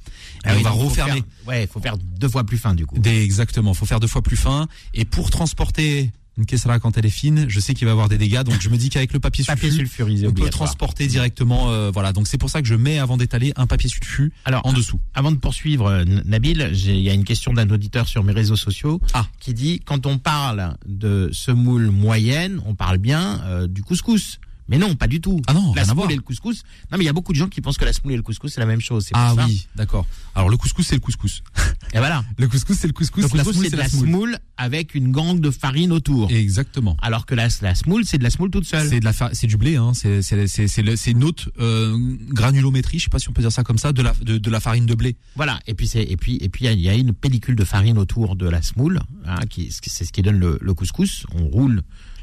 Et 0.46 0.48
Ah 0.50 0.54
oui, 0.56 0.62
on 0.62 0.64
va 0.64 0.72
faut 0.72 0.78
refermer. 0.90 1.12
faire- 1.14 1.48
ouais, 1.48 1.68
faut 1.72 1.80
faire 1.82 1.98
deux 1.98 2.30
fois 2.30 2.44
plus 2.46 2.58
fin 2.58 2.74
du 2.76 2.86
coup. 2.86 2.98
Des, 2.98 3.22
exactement, 3.24 3.74
faut 3.74 3.86
faire 3.86 4.00
deux 4.00 4.08
fois 4.08 4.22
plus 4.22 4.38
fin. 4.38 4.68
Et 4.94 5.04
pour 5.06 5.30
transporter 5.30 6.12
une 6.38 6.46
caissera 6.46 6.80
quand 6.80 6.98
elle 6.98 7.06
est 7.06 7.10
fine, 7.10 7.46
je 7.50 7.60
sais 7.60 7.74
qu'il 7.74 7.86
va 7.86 7.92
avoir 7.92 8.08
des 8.10 8.18
dégâts, 8.18 8.42
donc 8.44 8.62
je 8.62 8.70
me 8.70 8.78
dis 8.78 8.90
qu'avec 8.90 9.12
le 9.14 9.20
papier, 9.20 9.44
Papier 9.46 9.70
sulfu, 9.70 9.86
sulfurisé 9.88 10.28
on 10.28 10.32
peut 10.32 10.50
transporter 10.50 11.08
directement. 11.08 11.72
euh, 11.72 11.92
voilà, 11.92 12.14
donc 12.14 12.28
c'est 12.28 12.38
pour 12.38 12.50
ça 12.50 12.62
que 12.62 12.68
je 12.68 12.76
mets 12.76 13.00
avant 13.00 13.18
d'étaler 13.18 13.52
un 13.58 13.68
papier 13.68 13.90
sulfu 13.90 14.32
Alors, 14.46 14.66
en 14.66 14.72
dessous. 14.74 15.00
Avant 15.14 15.32
de 15.32 15.38
poursuivre, 15.38 15.88
euh, 15.88 16.06
Nabil, 16.26 16.72
il 16.74 17.00
y 17.02 17.10
a 17.10 17.14
une 17.14 17.26
question 17.26 17.54
d'un 17.54 17.70
auditeur 17.70 18.08
sur 18.08 18.24
mes 18.24 18.32
réseaux 18.34 18.56
sociaux 18.56 19.02
Ah. 19.14 19.26
qui 19.40 19.54
dit 19.54 19.82
quand 19.84 20.06
on 20.06 20.18
parle 20.18 20.76
de 20.88 21.30
semoule 21.34 21.88
moyenne, 21.92 22.62
on 22.66 22.76
parle 22.76 22.98
bien 22.98 23.42
euh, 23.46 23.68
du 23.68 23.84
couscous. 23.84 24.40
Mais 24.72 24.78
non, 24.80 24.96
pas 24.96 25.08
du 25.08 25.22
tout. 25.22 25.40
Ah 25.48 25.54
non, 25.54 25.74
la 25.76 25.86
semoule 25.86 26.12
et 26.12 26.16
le 26.16 26.22
couscous. 26.22 26.64
Non, 26.92 26.98
mais 26.98 27.04
il 27.04 27.08
y 27.08 27.10
a 27.10 27.14
beaucoup 27.14 27.34
de 27.34 27.38
gens 27.38 27.48
qui 27.50 27.62
pensent 27.62 27.78
que 27.78 27.86
la 27.86 27.94
semoule 27.94 28.14
et 28.14 28.18
le 28.18 28.24
couscous 28.24 28.52
c'est 28.54 28.60
la 28.62 28.66
même 28.66 28.82
chose. 28.82 29.10
Ah 29.14 29.34
ça. 29.36 29.46
oui, 29.46 29.68
d'accord. 29.76 30.08
Alors 30.34 30.50
le 30.50 30.58
couscous 30.58 30.88
c'est 30.88 30.96
le 30.96 31.02
couscous. 31.02 31.44
Et 31.94 31.98
voilà. 32.00 32.24
Le 32.38 32.48
couscous 32.48 32.78
c'est 32.80 32.88
le 32.88 32.94
couscous. 32.94 33.24
Le 33.32 33.38
la 33.38 33.44
couscous 33.44 33.64
c'est 33.66 33.70
de 33.72 33.78
la 33.78 33.90
semoule 33.90 34.38
avec 34.58 34.96
une 34.96 35.12
gangue 35.12 35.40
de 35.42 35.52
farine 35.52 35.92
autour. 35.92 36.32
Exactement. 36.32 36.96
Alors 37.02 37.26
que 37.26 37.36
la, 37.36 37.48
la 37.62 37.76
semoule 37.76 38.06
c'est 38.06 38.18
de 38.18 38.24
la 38.24 38.30
semoule 38.30 38.50
toute 38.50 38.66
seule. 38.66 38.88
C'est 38.88 39.00
de 39.02 39.06
la 39.06 39.14
fa- 39.14 39.30
c'est 39.34 39.48
du 39.48 39.58
blé 39.58 39.76
hein, 39.76 39.92
c'est 39.94 41.12
une 41.12 41.24
autre 41.24 41.52
euh, 41.60 41.98
granulométrie, 42.30 43.00
je 43.00 43.04
sais 43.06 43.10
pas 43.10 43.20
si 43.20 43.30
on 43.30 43.34
peut 43.34 43.42
dire 43.42 43.52
ça 43.52 43.64
comme 43.64 43.78
ça, 43.78 43.92
de 43.92 44.02
la 44.02 44.14
de, 44.22 44.38
de 44.38 44.50
la 44.50 44.60
farine 44.60 44.86
de 44.86 44.96
blé. 44.96 45.16
Voilà. 45.36 45.60
Et 45.68 45.74
puis 45.74 45.88
c'est 45.88 46.04
et 46.04 46.18
puis 46.18 46.38
et 46.42 46.50
puis 46.50 46.66
il 46.66 46.68
y 46.68 46.70
a- 46.70 46.74
il 46.74 46.80
y, 46.82 46.90
a 46.90 46.94
une 46.96 47.14
pellicule 47.14 47.56
de 47.56 47.66
farine 47.66 47.98
autour 47.98 48.36
de 48.36 48.48
la 48.48 48.62
semoule, 48.62 49.02
hein, 49.26 49.40
qui 49.50 49.70
c'est 49.72 50.06
ce 50.06 50.12
qui 50.14 50.22
donne 50.22 50.40
le, 50.40 50.58
le 50.62 50.74
couscous. 50.74 51.26
On 51.36 51.46
roule 51.48 51.82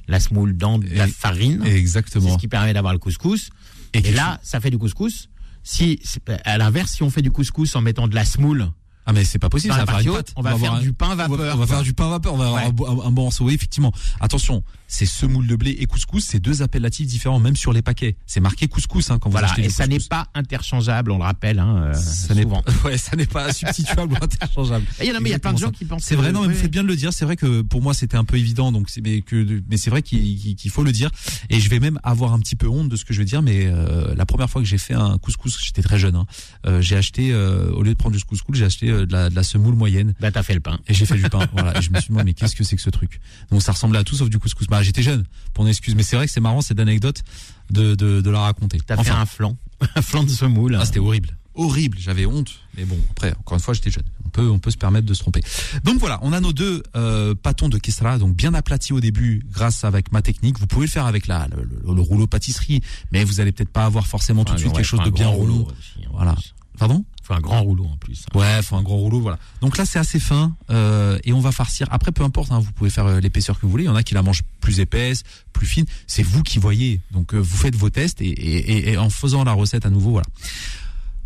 la 0.08 0.20
semoule 0.20 0.56
dans 0.56 0.78
de 0.78 0.88
la 0.88 1.06
farine. 1.06 1.60
C'est 1.64 1.72
Exactement. 1.76 2.32
ce 2.32 2.38
qui 2.38 2.48
permet 2.48 2.72
d'avoir 2.72 2.92
le 2.92 2.98
couscous. 2.98 3.50
Et 3.94 3.98
Et, 3.98 4.12
là, 4.12 4.40
ça 4.42 4.60
fait 4.60 4.70
du 4.70 4.78
couscous. 4.78 5.28
Si, 5.62 6.00
à 6.44 6.58
l'inverse, 6.58 6.92
si 6.92 7.02
on 7.02 7.10
fait 7.10 7.22
du 7.22 7.30
couscous 7.30 7.76
en 7.76 7.82
mettant 7.82 8.08
de 8.08 8.14
la 8.14 8.24
semoule, 8.24 8.70
Ah 9.10 9.14
mais 9.14 9.24
c'est 9.24 9.38
pas 9.38 9.48
possible, 9.48 9.72
ça 9.72 9.86
va 9.86 10.00
faire 10.00 10.12
une 10.14 10.22
on 10.36 10.42
va 10.42 10.54
faire 10.58 10.78
du 10.80 10.92
pain 10.92 11.14
vapeur, 11.14 11.54
On 11.54 11.58
va, 11.58 11.66
faire 11.66 11.82
du 11.82 11.94
pain 11.94 12.10
vapeur, 12.10 12.34
on 12.34 12.36
va 12.36 12.46
avoir 12.48 12.66
un, 12.66 12.68
bo- 12.68 12.86
un- 12.86 13.06
un 13.06 13.10
bon 13.10 13.22
morceau. 13.22 13.46
Oui, 13.46 13.54
effectivement. 13.54 13.90
Attention, 14.20 14.62
c'est 14.86 15.06
semoule 15.06 15.46
de 15.46 15.56
blé 15.56 15.70
et 15.80 15.86
couscous, 15.86 16.22
c'est 16.24 16.40
deux 16.40 16.60
appellatifs 16.60 17.06
différents 17.06 17.38
même 17.40 17.56
sur 17.56 17.72
les 17.72 17.80
paquets. 17.80 18.16
C'est 18.26 18.40
marqué 18.40 18.68
couscous 18.68 19.10
hein, 19.10 19.18
quand 19.18 19.30
vous 19.30 19.32
voilà. 19.32 19.48
achetez 19.50 19.64
Et 19.64 19.70
ça 19.70 19.86
n'est 19.86 19.98
pas 19.98 20.28
interchangeable, 20.34 21.10
on 21.10 21.16
le 21.18 21.24
rappelle, 21.24 21.58
hein, 21.58 21.76
euh, 21.88 21.94
ça 21.94 22.34
n'est 22.34 22.44
pas, 22.44 22.60
ouais, 22.84 22.98
ça 22.98 23.16
n'est 23.16 23.24
pas 23.26 23.50
substituable 23.52 24.12
ou 24.12 24.16
interchangeable. 24.22 24.84
Et 25.00 25.04
Il 25.06 25.08
y 25.08 25.12
en 25.12 25.16
a, 25.16 25.20
mais 25.20 25.30
il 25.30 25.32
y 25.32 25.34
a 25.34 25.38
plein 25.38 25.54
de 25.54 25.58
gens 25.58 25.70
qui 25.70 25.86
pensent. 25.86 26.02
C'est 26.04 26.14
vrai, 26.16 26.30
non, 26.30 26.42
mais 26.42 26.48
vous 26.52 26.60
faites 26.60 26.70
bien 26.70 26.82
de 26.82 26.88
le 26.88 26.96
dire. 26.96 27.12
C'est 27.14 27.24
vrai 27.24 27.36
que 27.36 27.62
pour 27.62 27.80
moi 27.80 27.94
c'était 27.94 28.16
un 28.18 28.24
peu 28.24 28.36
évident, 28.36 28.72
donc 28.72 28.90
mais 29.02 29.22
que 29.22 29.62
mais 29.70 29.78
c'est 29.78 29.88
vrai 29.90 30.02
qu'il 30.02 30.70
faut 30.70 30.82
le 30.84 30.92
dire. 30.92 31.10
Et 31.48 31.60
je 31.60 31.70
vais 31.70 31.80
même 31.80 31.98
avoir 32.02 32.34
un 32.34 32.38
petit 32.40 32.56
peu 32.56 32.68
honte 32.68 32.90
de 32.90 32.96
ce 32.96 33.06
que 33.06 33.14
je 33.14 33.20
vais 33.20 33.24
dire, 33.24 33.40
mais 33.40 33.66
euh, 33.66 34.14
la 34.14 34.26
première 34.26 34.50
fois 34.50 34.60
que 34.60 34.68
j'ai 34.68 34.76
fait 34.78 34.92
un 34.94 35.16
couscous, 35.16 35.58
j'étais 35.64 35.82
très 35.82 35.98
jeune. 35.98 36.16
hein, 36.16 36.26
euh, 36.66 36.82
j'ai 36.82 36.96
acheté 36.96 37.34
au 37.34 37.82
lieu 37.82 37.92
de 37.94 37.98
prendre 37.98 38.14
du 38.16 38.22
couscous, 38.24 38.56
j'ai 38.58 38.64
acheté 38.66 38.90
de, 39.06 39.12
la, 39.12 39.30
de 39.30 39.34
la 39.34 39.42
semoule 39.42 39.74
moyenne. 39.74 40.14
Bah, 40.20 40.30
t'as 40.30 40.42
fait 40.42 40.54
le 40.54 40.60
pain. 40.60 40.78
Et 40.86 40.94
j'ai 40.94 41.06
fait 41.06 41.16
du 41.16 41.28
pain, 41.28 41.46
voilà. 41.52 41.78
Et 41.78 41.82
je 41.82 41.90
me 41.90 42.00
suis 42.00 42.12
dit, 42.14 42.20
mais 42.24 42.34
qu'est-ce 42.34 42.56
que 42.56 42.64
c'est 42.64 42.76
que 42.76 42.82
ce 42.82 42.90
truc? 42.90 43.20
Donc 43.50 43.62
ça 43.62 43.72
ressemblait 43.72 43.98
à 43.98 44.04
tout 44.04 44.16
sauf 44.16 44.28
du 44.30 44.38
couscous. 44.38 44.66
Bah 44.68 44.82
j'étais 44.82 45.02
jeune, 45.02 45.24
pour 45.54 45.64
une 45.64 45.70
excuse. 45.70 45.94
Mais 45.94 46.02
c'est 46.02 46.16
vrai 46.16 46.26
que 46.26 46.32
c'est 46.32 46.40
marrant 46.40 46.60
cette 46.60 46.80
anecdote 46.80 47.22
de, 47.70 47.94
de, 47.94 48.20
de 48.20 48.30
la 48.30 48.40
raconter. 48.40 48.78
T'as 48.86 49.02
fait 49.02 49.10
un 49.10 49.26
flan. 49.26 49.56
un 49.94 50.02
flan 50.02 50.22
de 50.24 50.28
semoule. 50.30 50.76
ah, 50.80 50.84
c'était 50.84 50.98
horrible. 51.00 51.36
Horrible, 51.54 51.98
j'avais 52.00 52.24
honte. 52.24 52.52
Mais 52.76 52.84
bon, 52.84 52.96
après, 53.10 53.32
encore 53.40 53.56
une 53.56 53.60
fois, 53.62 53.74
j'étais 53.74 53.90
jeune. 53.90 54.04
On 54.24 54.28
peut, 54.28 54.48
on 54.48 54.58
peut 54.60 54.70
se 54.70 54.76
permettre 54.76 55.06
de 55.06 55.14
se 55.14 55.18
tromper. 55.20 55.40
Donc 55.82 55.98
voilà, 55.98 56.20
on 56.22 56.32
a 56.32 56.38
nos 56.40 56.52
deux 56.52 56.84
euh, 56.94 57.34
pâtons 57.34 57.68
de 57.68 57.78
Kessra, 57.78 58.18
donc 58.18 58.36
bien 58.36 58.54
aplatis 58.54 58.92
au 58.92 59.00
début 59.00 59.42
grâce 59.50 59.82
avec 59.82 60.12
ma 60.12 60.22
technique. 60.22 60.58
Vous 60.60 60.68
pouvez 60.68 60.86
le 60.86 60.90
faire 60.92 61.06
avec 61.06 61.26
la, 61.26 61.48
le, 61.48 61.64
le- 61.64 61.94
le 61.94 62.00
rouleau 62.00 62.28
pâtisserie, 62.28 62.80
mais 63.10 63.24
vous 63.24 63.40
allez 63.40 63.50
peut-être 63.50 63.72
pas 63.72 63.86
avoir 63.86 64.06
forcément 64.06 64.44
tout 64.44 64.54
de 64.54 64.60
suite 64.60 64.72
quelque 64.72 64.84
chose 64.84 65.02
de 65.04 65.10
bien 65.10 65.26
rouleau 65.28 65.66
aussi, 65.66 66.06
en 66.08 66.12
Voilà. 66.16 66.36
Pardon? 66.78 67.04
Faut 67.28 67.34
un 67.34 67.40
grand 67.40 67.60
rouleau 67.60 67.84
en 67.84 67.96
plus. 67.98 68.24
Ouais, 68.34 68.62
faut 68.62 68.76
un 68.76 68.82
grand 68.82 68.96
rouleau, 68.96 69.20
voilà. 69.20 69.38
Donc 69.60 69.76
là, 69.76 69.84
c'est 69.84 69.98
assez 69.98 70.18
fin 70.18 70.56
euh, 70.70 71.18
et 71.24 71.34
on 71.34 71.40
va 71.40 71.52
farcir. 71.52 71.86
Après, 71.90 72.10
peu 72.10 72.24
importe, 72.24 72.50
hein, 72.52 72.58
vous 72.58 72.72
pouvez 72.72 72.88
faire 72.88 73.04
euh, 73.04 73.20
l'épaisseur 73.20 73.56
que 73.60 73.66
vous 73.66 73.70
voulez. 73.70 73.84
Il 73.84 73.88
y 73.88 73.90
en 73.90 73.96
a 73.96 74.02
qui 74.02 74.14
la 74.14 74.22
mangent 74.22 74.44
plus 74.60 74.80
épaisse, 74.80 75.24
plus 75.52 75.66
fine. 75.66 75.84
C'est 76.06 76.22
vous 76.22 76.42
qui 76.42 76.58
voyez. 76.58 77.02
Donc 77.10 77.34
euh, 77.34 77.38
vous 77.38 77.56
faites 77.58 77.76
vos 77.76 77.90
tests 77.90 78.22
et, 78.22 78.28
et- 78.30 78.92
et- 78.92 78.96
en 78.96 79.10
faisant 79.10 79.44
la 79.44 79.52
recette 79.52 79.84
à 79.84 79.90
nouveau, 79.90 80.12
voilà. 80.12 80.26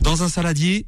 Dans 0.00 0.24
un 0.24 0.28
saladier, 0.28 0.86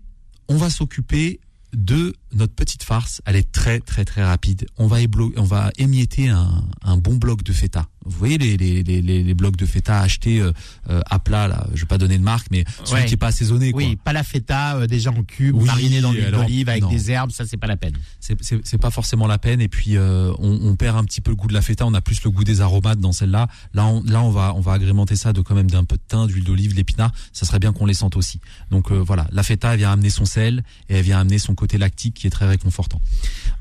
on 0.48 0.56
va 0.56 0.68
s'occuper 0.68 1.38
de 1.72 2.14
notre 2.32 2.54
petite 2.54 2.82
farce. 2.82 3.22
Elle 3.24 3.36
est 3.36 3.52
très 3.52 3.78
très 3.80 4.04
très 4.04 4.24
rapide. 4.24 4.66
On 4.78 4.86
va 4.88 4.96
on 5.36 5.44
va 5.44 5.70
émietter 5.76 6.28
un, 6.28 6.64
un 6.82 6.96
bon 6.96 7.14
bloc 7.14 7.42
de 7.44 7.52
feta. 7.52 7.86
Vous 8.04 8.18
voyez 8.18 8.38
les, 8.38 8.56
les, 8.56 8.82
les, 8.82 9.02
les 9.02 9.34
blocs 9.34 9.56
de 9.56 9.66
feta 9.66 10.00
achetés 10.00 10.40
euh, 10.40 10.52
euh, 10.90 11.00
à 11.10 11.18
plat 11.18 11.48
là. 11.48 11.66
Je 11.74 11.80
vais 11.80 11.86
pas 11.86 11.98
donner 11.98 12.18
de 12.18 12.22
marque, 12.22 12.46
mais 12.50 12.64
celui 12.84 13.00
Ouais. 13.02 13.06
qui 13.06 13.14
est 13.14 13.16
pas 13.18 13.28
assaisonné. 13.28 13.72
quoi. 13.72 13.82
Oui, 13.82 13.96
pas 13.96 14.12
la 14.12 14.22
feta 14.22 14.76
euh, 14.76 14.86
déjà 14.86 15.10
en 15.10 15.22
cube, 15.22 15.54
Oui, 15.56 15.64
marinée 15.64 16.00
dans 16.00 16.12
l'huile 16.12 16.30
d'olive 16.30 16.68
avec 16.68 16.82
non. 16.82 16.90
des 16.90 17.10
herbes, 17.10 17.30
ça 17.30 17.44
c'est 17.46 17.56
pas 17.56 17.66
la 17.66 17.76
peine. 17.76 17.94
c'est 18.20 18.78
pas 18.78 18.90
forcément 18.90 19.26
la 19.26 19.38
peine 19.38 19.60
et 19.60 19.68
puis 19.68 19.96
euh, 19.96 20.32
on, 20.38 20.58
on 20.62 20.76
perd 20.76 20.96
un 20.96 21.04
petit 21.04 21.20
peu 21.20 21.30
le 21.30 21.36
goût 21.36 21.48
de 21.48 21.52
la 21.54 21.62
feta 21.62 21.86
on 21.86 21.94
a 21.94 22.00
plus 22.00 22.22
le 22.24 22.30
goût 22.30 22.44
des 22.44 22.60
aromates 22.60 22.98
dans 23.00 23.12
celle-là 23.12 23.48
là 23.74 23.86
on, 23.86 24.02
là 24.04 24.22
on 24.22 24.30
va 24.30 24.52
on 24.54 24.60
va 24.60 24.72
agrémenter 24.72 25.16
ça 25.16 25.32
de 25.32 25.40
quand 25.40 25.54
même 25.54 25.70
d'un 25.70 25.84
peu 25.84 25.96
de 25.96 26.02
thym 26.06 26.26
d'huile 26.26 26.44
d'olive 26.44 26.74
l'épinard 26.74 27.12
ça 27.32 27.46
serait 27.46 27.58
bien 27.58 27.72
qu'on 27.72 27.86
les 27.86 27.94
sente 27.94 28.16
aussi 28.16 28.40
donc 28.70 28.90
euh, 28.90 28.96
voilà 28.96 29.26
la 29.32 29.42
feta 29.42 29.72
elle 29.72 29.78
vient 29.78 29.92
amener 29.92 30.10
son 30.10 30.24
sel 30.24 30.62
et 30.88 30.96
elle 30.96 31.04
vient 31.04 31.20
amener 31.20 31.38
son 31.38 31.54
côté 31.54 31.78
lactique 31.78 32.14
qui 32.14 32.26
est 32.26 32.30
très 32.30 32.46
réconfortant 32.46 33.00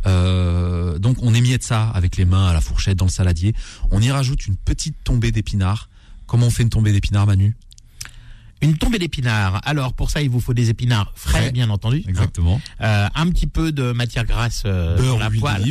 euh, 0.07 0.97
donc 0.99 1.17
on 1.21 1.33
émiette 1.33 1.63
ça 1.63 1.89
avec 1.89 2.17
les 2.17 2.25
mains 2.25 2.47
à 2.47 2.53
la 2.53 2.61
fourchette 2.61 2.97
dans 2.97 3.05
le 3.05 3.11
saladier 3.11 3.53
on 3.91 4.01
y 4.01 4.11
rajoute 4.11 4.32
une 4.35 4.55
petite 4.55 4.95
tombée 5.03 5.31
d'épinards 5.31 5.89
comment 6.25 6.47
on 6.47 6.49
fait 6.49 6.63
une 6.63 6.69
tombée 6.69 6.91
d'épinards 6.91 7.27
Manu? 7.27 7.55
Une 8.61 8.77
tombée 8.77 8.97
d'épinards. 8.97 9.59
Alors 9.65 9.93
pour 9.93 10.09
ça, 10.09 10.21
il 10.21 10.29
vous 10.29 10.39
faut 10.39 10.53
des 10.53 10.69
épinards 10.69 11.11
frais, 11.15 11.51
bien 11.51 11.69
entendu. 11.69 12.01
exactement 12.07 12.61
Euh, 12.81 13.07
un 13.13 13.29
petit 13.29 13.45
peu 13.47 13.71
de 13.73 13.91
matière 13.91 14.25
grasse 14.25 14.63
euh, 14.65 14.95
beurre 14.97 15.13
dans 15.15 15.19
la 15.19 15.29
poêle. 15.29 15.65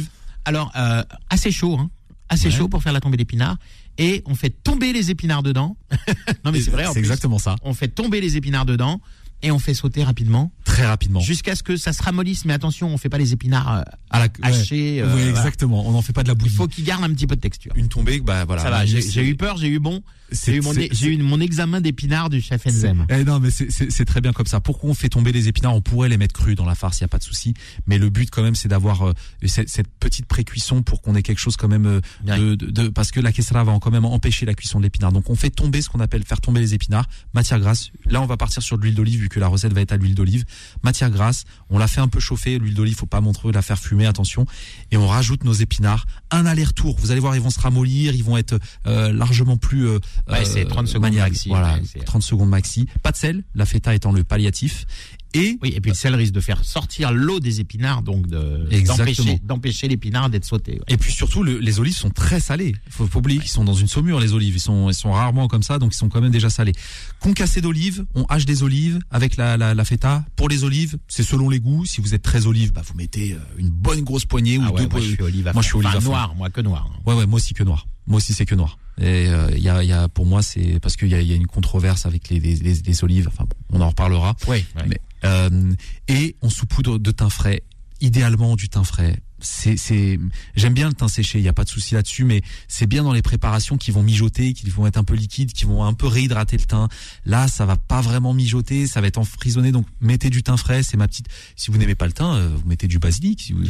Alors 0.45 0.71
euh, 0.77 1.03
assez 1.31 1.51
chaud, 1.51 1.79
hein, 1.79 1.91
assez 2.29 2.49
Ouais. 2.49 2.55
chaud 2.55 2.69
pour 2.69 2.83
faire 2.83 2.93
la 2.93 3.01
tombée 3.01 3.17
d'épinards. 3.17 3.57
Et 3.99 4.23
on 4.27 4.35
fait 4.35 4.51
tomber 4.51 4.93
les 4.93 5.11
épinards 5.11 5.43
dedans. 5.43 5.77
non 6.45 6.53
mais 6.53 6.61
c'est 6.61 6.71
vrai. 6.71 6.85
c'est 6.93 6.99
exactement 6.99 7.39
ça 7.39 7.57
On 7.63 7.73
fait 7.75 7.89
tomber 7.89 8.21
les 8.21 8.37
épinards 8.37 8.67
dedans. 8.67 9.01
Et 9.43 9.51
on 9.51 9.59
fait 9.59 9.75
sauter 9.75 10.05
rapidement 10.05 10.53
très 10.65 10.87
rapidement. 10.87 11.21
jusqu'à 11.21 11.55
ce 11.57 11.63
que 11.63 11.77
ça 11.77 11.93
se 11.93 12.03
ramollisse. 12.03 12.45
Mais 12.45 12.53
attention, 12.53 12.89
on 12.89 12.97
fait 12.99 13.09
pas 13.09 13.19
les 13.19 13.33
épinards 13.33 13.79
euh, 13.79 13.83
À 14.11 14.21
la, 14.21 14.29
hachés. 14.43 15.03
ouais, 15.03 15.09
euh, 15.09 15.11
voilà. 15.11 15.29
exactement. 15.31 15.87
On 15.87 15.93
n'en 15.93 16.03
fait 16.03 16.13
pas 16.13 16.23
de 16.23 16.29
la 16.29 16.35
Il 16.35 16.39
bouillie. 16.39 16.55
faut 16.55 16.69
qu'ils 16.69 16.85
gardent 16.85 17.05
un 17.05 17.13
petit 17.13 17.27
peu 17.27 17.37
de 17.37 17.41
texture. 17.41 17.73
Une 17.77 17.89
tombée, 17.89 18.21
bah 18.21 18.45
voilà. 18.45 18.63
ça 18.63 18.71
va. 18.71 18.87
J'ai 18.87 19.27
eu 19.29 19.37
peur, 19.37 19.57
j'ai 19.59 19.69
eu 19.69 19.79
bon. 19.79 20.03
c'est- 20.31 20.53
J'ai 20.53 21.09
eu 21.13 21.19
mon, 21.19 21.39
eu 21.39 21.43
examen 21.43 21.81
d'épinards 21.83 22.31
du 22.31 22.41
chef 22.41 22.67
Enzem. 22.67 23.07
Eh 23.11 23.23
non, 23.25 23.39
mais 23.39 23.51
c'est- 23.51 24.05
très 24.07 24.21
bien 24.23 24.33
comme 24.33 24.47
ça. 24.47 24.61
Pourquoi 24.61 24.91
on 24.91 24.95
fait 24.95 25.09
tomber 25.11 25.31
les 25.33 25.49
épinards? 25.49 25.75
On 25.75 25.81
pourrait 25.83 26.09
les 26.09 26.17
mettre 26.17 26.35
crus 26.35 26.57
dans 26.57 26.65
la 26.65 26.75
farce, 26.75 26.99
il 27.01 27.03
y 27.03 27.05
a 27.05 27.09
pas 27.09 27.19
de 27.19 27.23
souci. 27.25 27.53
Mais 27.87 27.99
le 27.99 28.09
but 28.09 28.31
quand 28.31 28.43
même, 28.43 28.55
c'est 28.55 28.69
d'avoir 28.69 29.09
euh, 29.09 29.13
cette, 29.45 29.69
cette 29.69 29.89
petite 30.01 30.25
pré-cuisson 30.27 30.83
pour 30.83 31.03
qu'on 31.03 31.15
ait 31.17 31.23
quelque 31.23 31.39
chose 31.41 31.57
quand 31.57 31.69
même 31.69 31.87
euh, 31.87 32.01
Ouais. 32.27 32.39
de, 32.39 32.55
de- 32.55 32.71
de- 32.71 32.89
parce 32.89 33.11
que 33.11 33.21
la 33.21 33.31
quesara 33.33 33.63
va 33.65 33.79
quand 33.81 33.91
même 33.91 34.05
empêcher 34.07 34.47
la 34.47 34.55
cuisson 34.55 34.79
de 34.79 34.85
l'épinard. 34.85 35.13
Donc 35.13 35.29
on 35.29 35.35
fait 35.37 35.51
tomber 35.51 35.83
ce 35.83 35.89
qu'on 35.91 36.01
appelle 36.01 36.25
faire 36.25 36.41
tomber 36.41 36.61
les 36.61 36.73
épinards. 36.75 37.09
Matière 37.35 37.61
grasse. 37.61 37.91
Là, 38.07 38.23
on 38.23 38.27
va 38.27 38.37
partir 38.39 38.63
sur 38.63 38.79
de 38.79 38.83
l'huile 38.85 38.95
d'olive 38.95 39.21
que 39.33 39.41
la 39.41 39.49
recette 39.49 39.73
va 39.73 39.81
être 39.81 39.93
à 39.93 39.97
l'huile 39.97 40.15
d'olive. 40.15 40.45
Matière 40.83 41.11
grasse. 41.11 41.45
On 41.71 41.79
la 41.79 41.89
fait 41.89 42.01
un 42.01 42.09
peu 42.09 42.21
chauffer. 42.21 42.59
L'huile 42.59 42.75
d'olive, 42.75 42.95
faut 42.97 43.07
pas 43.07 43.21
montrer 43.21 43.51
la 43.53 43.63
faire 43.63 43.79
fumer, 43.79 44.07
attention. 44.07 44.47
Et 44.91 44.97
on 44.97 45.07
rajoute 45.09 45.45
nos 45.45 45.53
épinards. 45.53 46.07
Un 46.31 46.47
aller-retour. 46.47 46.97
Vous 46.99 47.11
allez 47.11 47.21
voir, 47.21 47.35
ils 47.35 47.43
vont 47.43 47.51
se 47.51 47.61
ramollir, 47.61 48.15
ils 48.15 48.23
vont 48.25 48.37
être 48.37 48.59
euh, 48.87 49.13
largement 49.13 49.57
plus. 49.57 49.87
euh, 49.89 49.99
Ouais, 50.29 50.45
c'est 50.45 50.65
30 50.65 50.87
secondes 50.89 51.15
maxi, 51.15 51.49
Voilà, 51.49 51.75
ouais, 51.75 51.83
c'est- 51.91 52.05
30 52.05 52.23
secondes 52.23 52.49
maxi. 52.49 52.87
Pas 53.03 53.11
de 53.13 53.17
sel. 53.17 53.43
La 53.55 53.67
feta 53.67 53.95
étant 53.95 54.13
le 54.13 54.23
palliatif. 54.25 54.87
Et 55.35 55.59
Oui, 55.63 55.73
et 55.75 55.81
puis 55.81 55.91
le 55.93 55.95
sel 55.97 56.15
risque 56.15 56.33
de 56.35 56.41
faire 56.41 56.63
sortir 56.65 57.11
l'eau 57.13 57.41
des 57.41 57.61
épinards, 57.61 58.03
donc 58.03 58.27
de 58.27 58.69
d'empêcher 58.87 59.41
d'empêcher 59.43 59.89
l'épinard 59.89 60.29
d'être 60.29 60.45
sauté. 60.45 60.73
ouais. 60.73 60.81
Et 60.89 60.97
puis 60.99 61.11
surtout, 61.13 61.43
le- 61.43 61.59
les 61.59 61.81
olives 61.81 61.97
sont 61.97 62.11
très 62.11 62.39
salées. 62.41 62.75
Faut 62.91 63.07
pas 63.07 63.19
oublier 63.19 63.39
qu'ils 63.41 63.51
sont 63.51 63.65
dans 63.65 63.73
une 63.75 63.89
saumure, 63.89 64.21
les 64.21 64.35
olives. 64.35 64.55
Ils 64.57 64.61
sont, 64.61 64.91
ils 64.91 64.95
sont 64.95 65.13
rarement 65.13 65.49
comme 65.49 65.63
ça, 65.63 65.79
donc 65.79 65.95
ils 65.95 65.97
sont 65.97 66.09
quand 66.09 66.21
même 66.21 66.33
déjà 66.33 66.51
salés. 66.51 66.73
Concassé 67.21 67.61
d'olives, 67.61 68.05
on 68.15 68.25
hache 68.25 68.45
des 68.45 68.63
olives 68.63 69.01
avec 69.11 69.37
la, 69.37 69.57
la, 69.57 69.75
la 69.75 69.85
feta. 69.85 70.25
Pour 70.37 70.49
les 70.49 70.65
olives, 70.65 70.99
c'est 71.09 71.23
selon 71.23 71.49
les 71.49 71.61
goûts. 71.61 71.85
Si 71.87 72.01
vous 72.01 72.15
êtes 72.15 72.23
très 72.23 72.47
olive, 72.47 72.73
bah 72.73 72.83
vous 72.85 72.95
mettez 72.95 73.33
euh, 73.33 73.39
une 73.59 73.71
bonne 73.71 74.03
grosse 74.03 74.25
poignée 74.27 74.59
ou 74.59 74.63
Ah 74.67 74.73
ouais, 74.73 74.83
deux. 74.83 74.89
moi 74.89 75.01
je 75.01 75.09
suis 75.15 75.23
olive 75.23 75.49
à 75.49 75.53
moi, 75.53 75.63
je 75.63 75.69
suis 75.69 75.77
olive 75.77 75.89
Enfin, 75.97 76.01
noir, 76.01 76.35
moi 76.35 76.51
que 76.51 76.61
noir. 76.61 76.91
hein. 76.95 77.01
Ouais, 77.07 77.15
ouais, 77.15 77.27
moi 77.27 77.37
aussi 77.37 77.55
que 77.55 77.63
noir. 77.63 77.87
Moi 78.07 78.17
aussi, 78.19 78.33
c'est 78.35 78.45
que 78.47 78.55
noir. 78.57 78.79
Et 79.01 79.29
euh, 79.29 79.49
il 79.57 79.63
y, 79.63 79.69
a, 79.69 79.83
il 79.83 79.89
y 79.89 79.93
a, 79.93 80.09
pour 80.09 80.27
moi, 80.27 80.43
c'est 80.43 80.79
parce 80.81 80.97
qu'il 80.97 81.09
y 81.09 81.15
a, 81.15 81.23
y 81.23 81.33
a 81.33 81.37
une 81.37 81.47
controverse 81.47 82.05
avec 82.05 82.29
les, 82.29 82.41
les, 82.41 82.57
les- 82.57 82.75
les 82.85 83.05
olives. 83.05 83.29
Enfin, 83.29 83.45
bon, 83.71 83.79
on 83.79 83.81
en 83.81 83.89
reparlera. 83.89 84.35
Oui. 84.49 84.65
Mais, 84.89 84.99
euh, 85.25 85.73
et 86.09 86.37
on 86.43 86.51
saupoudre 86.51 86.99
de 86.99 87.11
thym 87.11 87.31
frais, 87.31 87.63
idéalement 88.01 88.57
du 88.57 88.69
thym 88.69 88.85
frais. 88.85 89.21
C'est, 89.45 89.77
c'est, 89.77 90.21
j'aime 90.55 90.73
bien 90.73 90.87
le 90.89 90.95
thym 90.95 91.09
séché, 91.09 91.41
il 91.41 91.45
y 91.45 91.49
a 91.49 91.53
pas 91.53 91.65
de 91.65 91.69
souci 91.69 91.95
là-dessus, 91.95 92.25
mais 92.25 92.43
c'est 92.69 92.87
bien 92.87 93.03
dans 93.03 93.13
les 93.13 93.23
préparations 93.23 93.77
qui 93.77 93.91
vont 93.91 94.05
mijoter, 94.05 94.53
qui 94.53 94.71
vont 94.71 94.87
être 94.87 94.99
un 94.99 95.05
peu 95.05 95.15
liquides, 95.15 95.53
qui 95.53 95.65
vont 95.65 95.83
un 95.85 95.95
peu 95.95 96.07
réhydrater 96.07 96.57
le 96.57 96.65
thym. 96.65 96.89
Là, 97.25 97.49
ça 97.49 97.67
va 97.67 97.77
pas 97.77 98.01
vraiment 98.01 98.35
mijoter, 98.35 98.87
ça 98.87 99.01
va 99.01 99.09
être 99.09 99.19
enfrisonné, 99.19 99.73
donc 99.73 99.87
mettez 100.01 100.31
du 100.31 100.45
thym 100.45 100.57
frais, 100.57 100.85
c'est 100.85 100.97
ma 100.97 101.09
petite. 101.09 101.27
Si 101.57 101.73
vous 101.73 101.79
n'aimez 101.79 101.97
pas 101.97 102.07
le 102.07 102.13
thym, 102.13 102.27
euh, 102.27 102.51
vous 102.55 102.69
mettez 102.69 102.87
du 102.87 103.01
basilic, 103.01 103.41
si 103.41 103.53
vous, 103.53 103.65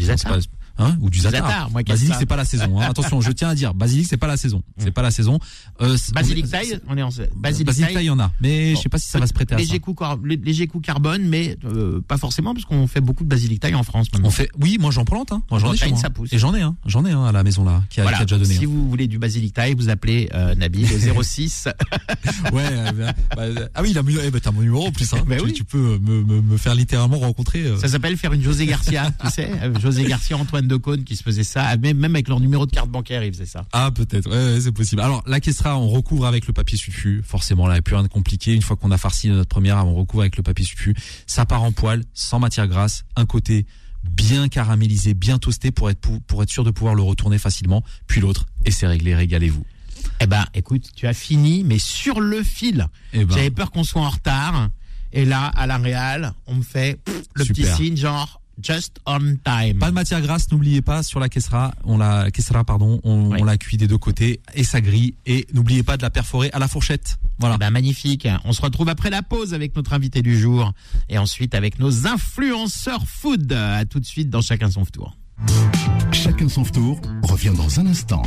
C'est 0.79 0.83
hein, 0.85 0.97
ou 1.01 1.11
du 1.11 1.19
zatar. 1.19 1.47
Zatar, 1.47 1.71
moi, 1.71 1.83
basilic, 1.83 2.13
ça 2.15 2.19
c'est 2.21 2.27
pas 2.27 2.37
la 2.37 2.45
saison. 2.45 2.81
Hein. 2.81 2.87
Attention, 2.89 3.21
je 3.21 3.31
tiens 3.33 3.49
à 3.51 3.55
dire, 3.55 3.75
basilic, 3.75 4.07
c'est 4.09 4.17
pas 4.17 4.27
la 4.27 4.37
saison. 4.37 4.63
C'est 4.79 4.91
Mm. 4.91 4.93
pas 4.93 5.03
la 5.03 5.11
saison. 5.11 5.39
Euh, 5.81 5.97
c'est- 5.97 6.13
Basilic 6.15 6.49
taille, 6.51 6.79
on 6.89 6.97
est 6.97 7.03
en 7.03 7.09
basilic, 7.37 7.67
Basilic 7.67 7.93
taille. 7.95 8.05
il 8.05 8.07
y 8.07 8.11
en 8.11 8.19
a, 8.19 8.33
mais 8.41 8.71
Bon. 8.73 8.77
je 8.79 8.83
sais 8.83 8.89
pas 8.89 8.99
si 8.99 9.09
ça 9.09 9.19
va 9.19 9.27
se 9.27 9.33
prêter 9.33 9.55
à 9.55 9.59
ça. 9.59 9.63
léger 9.65 9.81
coup, 9.81 9.95
car- 9.95 10.19
lé- 10.25 10.37
léger 10.43 10.67
coup 10.67 10.81
carbone, 10.81 11.23
mais 11.29 11.57
euh, 11.65 12.01
pas 12.07 12.17
forcément 12.19 12.55
parce 12.55 12.65
qu'on 12.65 12.87
fait 12.87 13.01
beaucoup 13.01 13.25
de 13.25 13.29
basilic 13.29 13.61
taille 13.61 13.75
en 13.75 13.83
France 13.83 14.09
maintenant. 14.13 14.29
On 14.29 14.31
fait, 14.31 14.49
oui, 14.61 14.79
moi 14.81 14.91
j'en 14.91 15.05
plante, 15.05 15.33
hein. 15.33 15.43
Moi 15.51 15.61
j'en 15.61 15.69
ai 15.73 15.77
chez 15.77 15.81
Bretagne, 15.87 15.91
moi. 15.93 16.01
ça 16.01 16.11
pousse. 16.11 16.33
Et 16.33 16.39
j'en 16.39 16.55
ai, 16.55 16.63
hein. 16.63 16.77
J'en 16.87 17.05
ai 17.05 17.11
un 17.13 17.25
à 17.25 17.33
la 17.33 17.43
maison 17.43 17.65
là, 17.65 17.83
qui 17.91 18.01
a, 18.01 18.05
Voilà. 18.05 18.19
qui 18.19 18.23
a 18.23 18.27
déjà 18.27 18.39
donné. 18.39 18.55
Si 18.55 18.65
hein. 18.65 18.69
vous 18.69 18.89
voulez 18.89 19.07
du 19.09 19.19
basilic 19.19 19.53
taille, 19.55 19.75
vous 19.75 19.89
appelez 19.89 20.29
euh, 20.35 20.55
Nabil 20.55 20.87
au 20.93 20.99
06. 21.23 21.69
Ouais. 22.53 22.63
bah, 22.97 23.13
bah, 23.37 23.43
ah 23.75 23.83
oui, 23.83 23.91
il 23.91 23.99
a 23.99 24.03
mis, 24.03 24.17
eh 24.23 24.31
ben, 24.31 24.41
t'as 24.41 24.51
mon 24.51 24.61
numéro 24.63 24.87
en 24.87 24.93
plus. 24.93 25.13
Hein. 25.13 25.19
Ben 25.27 25.39
tu, 25.39 25.45
oui. 25.45 25.53
tu 25.53 25.65
peux 25.65 25.99
me, 25.99 26.23
me, 26.25 26.41
me 26.43 26.57
faire 26.57 26.75
littéralement 26.75 27.19
rencontrer. 27.19 27.65
Ça 27.79 27.89
s'appelle 27.89 28.17
faire 28.17 28.33
une 28.33 28.43
José 28.43 28.67
Garcia, 28.67 29.11
tu 29.25 29.31
sais, 29.31 29.51
José 29.81 30.05
Garcia, 30.05 30.37
Antoine 30.37 30.62
Decaune 30.67 31.05
qui 31.05 31.17
se 31.17 31.23
faisait 31.23 31.45
ça, 31.45 31.77
même, 31.77 31.99
même 31.99 32.15
avec 32.15 32.29
leur 32.29 32.41
numéro 32.41 32.67
de 32.67 32.71
carte 32.71 32.91
bancaire, 32.91 33.25
ils 33.25 33.33
faisaient 33.33 33.47
ça. 33.47 33.65
Ah 33.73 33.91
peut-être, 33.91 34.29
ouais, 34.29 34.55
ouais, 34.55 34.61
c'est 34.61 34.73
possible. 34.73 35.03
Alors 35.03 35.23
la 35.27 35.41
questra, 35.41 35.79
on 35.79 35.89
recouvre 35.89 36.27
avec 36.27 36.47
le 36.47 36.53
papier 36.53 36.79
sulfu. 36.79 37.23
Forcément, 37.25 37.67
là, 37.67 37.75
il 37.75 37.77
n'y 37.77 37.81
a 37.81 37.83
plus 37.83 37.95
rien 37.95 38.05
de 38.05 38.09
compliqué. 38.09 38.53
Une 38.53 38.63
fois 38.63 38.77
qu'on 38.77 38.91
a 38.91 38.99
farci 38.99 39.29
notre 39.29 39.49
première, 39.49 39.85
on 39.87 39.95
recouvre 39.95 40.23
avec 40.23 40.37
le 40.37 40.43
papier 40.43 40.65
sulfu. 40.65 40.95
Ça 41.27 41.45
part 41.47 41.63
en 41.63 41.73
poêle, 41.73 42.05
sans 42.15 42.39
matière 42.39 42.69
grasse. 42.69 43.05
Un 43.17 43.27
côté 43.27 43.67
bien 44.05 44.49
caramélisé, 44.49 45.15
bien 45.15 45.39
toasté 45.39 45.71
pour 45.71 45.91
être 45.91 46.01
pour, 46.27 46.43
être 46.43 46.51
sûr 46.51 46.65
de 46.65 46.71
pouvoir 46.71 46.95
le 46.95 47.03
retourner 47.03 47.39
facilement. 47.39 47.83
Puis 48.07 48.21
l'autre, 48.21 48.47
et 48.65 48.71
c'est 48.71 48.87
réglé. 48.87 49.15
Régalez-vous. 49.15 49.65
Eh 50.21 50.27
ben, 50.27 50.45
écoute, 50.55 50.89
tu 50.95 51.07
as 51.07 51.15
fini, 51.15 51.65
mais 51.65 51.79
sur 51.79 52.21
le 52.21 52.43
fil. 52.43 52.87
Eh 53.13 53.25
ben, 53.25 53.35
J'avais 53.35 53.51
peur 53.51 53.71
qu'on 53.71 53.85
soit 53.85 54.03
en 54.03 54.11
retard. 54.11 54.69
Et 55.13 55.25
là, 55.25 55.47
à 55.47 55.67
la 55.67 55.79
Réal, 55.79 56.33
on 56.47 56.55
me 56.55 56.63
fait 56.63 57.01
pff, 57.05 57.23
le 57.35 57.45
Super. 57.45 57.65
petit 57.65 57.85
signe 57.85 57.97
genre 57.97 58.42
just 58.61 58.99
on 59.07 59.37
time. 59.45 59.79
Pas 59.79 59.91
de 59.91 59.95
matière 59.95 60.21
grasse, 60.21 60.51
n'oubliez 60.51 60.83
pas 60.83 61.03
sur 61.03 61.21
la 61.21 61.29
quesra, 61.29 61.73
on 61.85 61.97
la 61.99 62.31
quesra 62.31 62.65
pardon, 62.65 63.01
on, 63.05 63.31
Oui. 63.31 63.39
on 63.41 63.45
la 63.45 63.57
cuit 63.59 63.77
des 63.77 63.87
deux 63.87 63.99
côtés 63.99 64.41
et 64.55 64.65
ça 64.65 64.81
grille 64.81 65.15
et 65.27 65.47
n'oubliez 65.53 65.83
pas 65.83 65.97
de 65.97 66.03
la 66.03 66.11
perforer 66.11 66.51
à 66.53 66.59
la 66.59 66.69
fourchette. 66.69 67.19
Voilà. 67.39 67.55
Eh 67.57 67.59
ben, 67.59 67.71
magnifique. 67.71 68.29
On 68.45 68.53
se 68.53 68.61
retrouve 68.63 68.89
après 68.89 69.11
la 69.11 69.23
pause 69.23 69.55
avec 69.55 69.75
notre 69.77 69.93
invité 69.95 70.23
du 70.23 70.39
jour 70.39 70.73
et 71.09 71.19
ensuite 71.19 71.55
avec 71.55 71.79
nos 71.79 72.07
influenceurs 72.07 73.07
food. 73.07 73.53
À 73.53 73.85
tout 73.85 74.01
de 74.01 74.07
suite 74.07 74.31
dans 74.31 74.43
chacun 74.43 74.71
son 74.71 74.85
tour. 74.85 75.17
Chacun 76.13 76.49
son 76.49 76.63
tour 76.65 77.01
revient 77.23 77.53
dans 77.57 77.81
un 77.81 77.87
instant. 77.87 78.23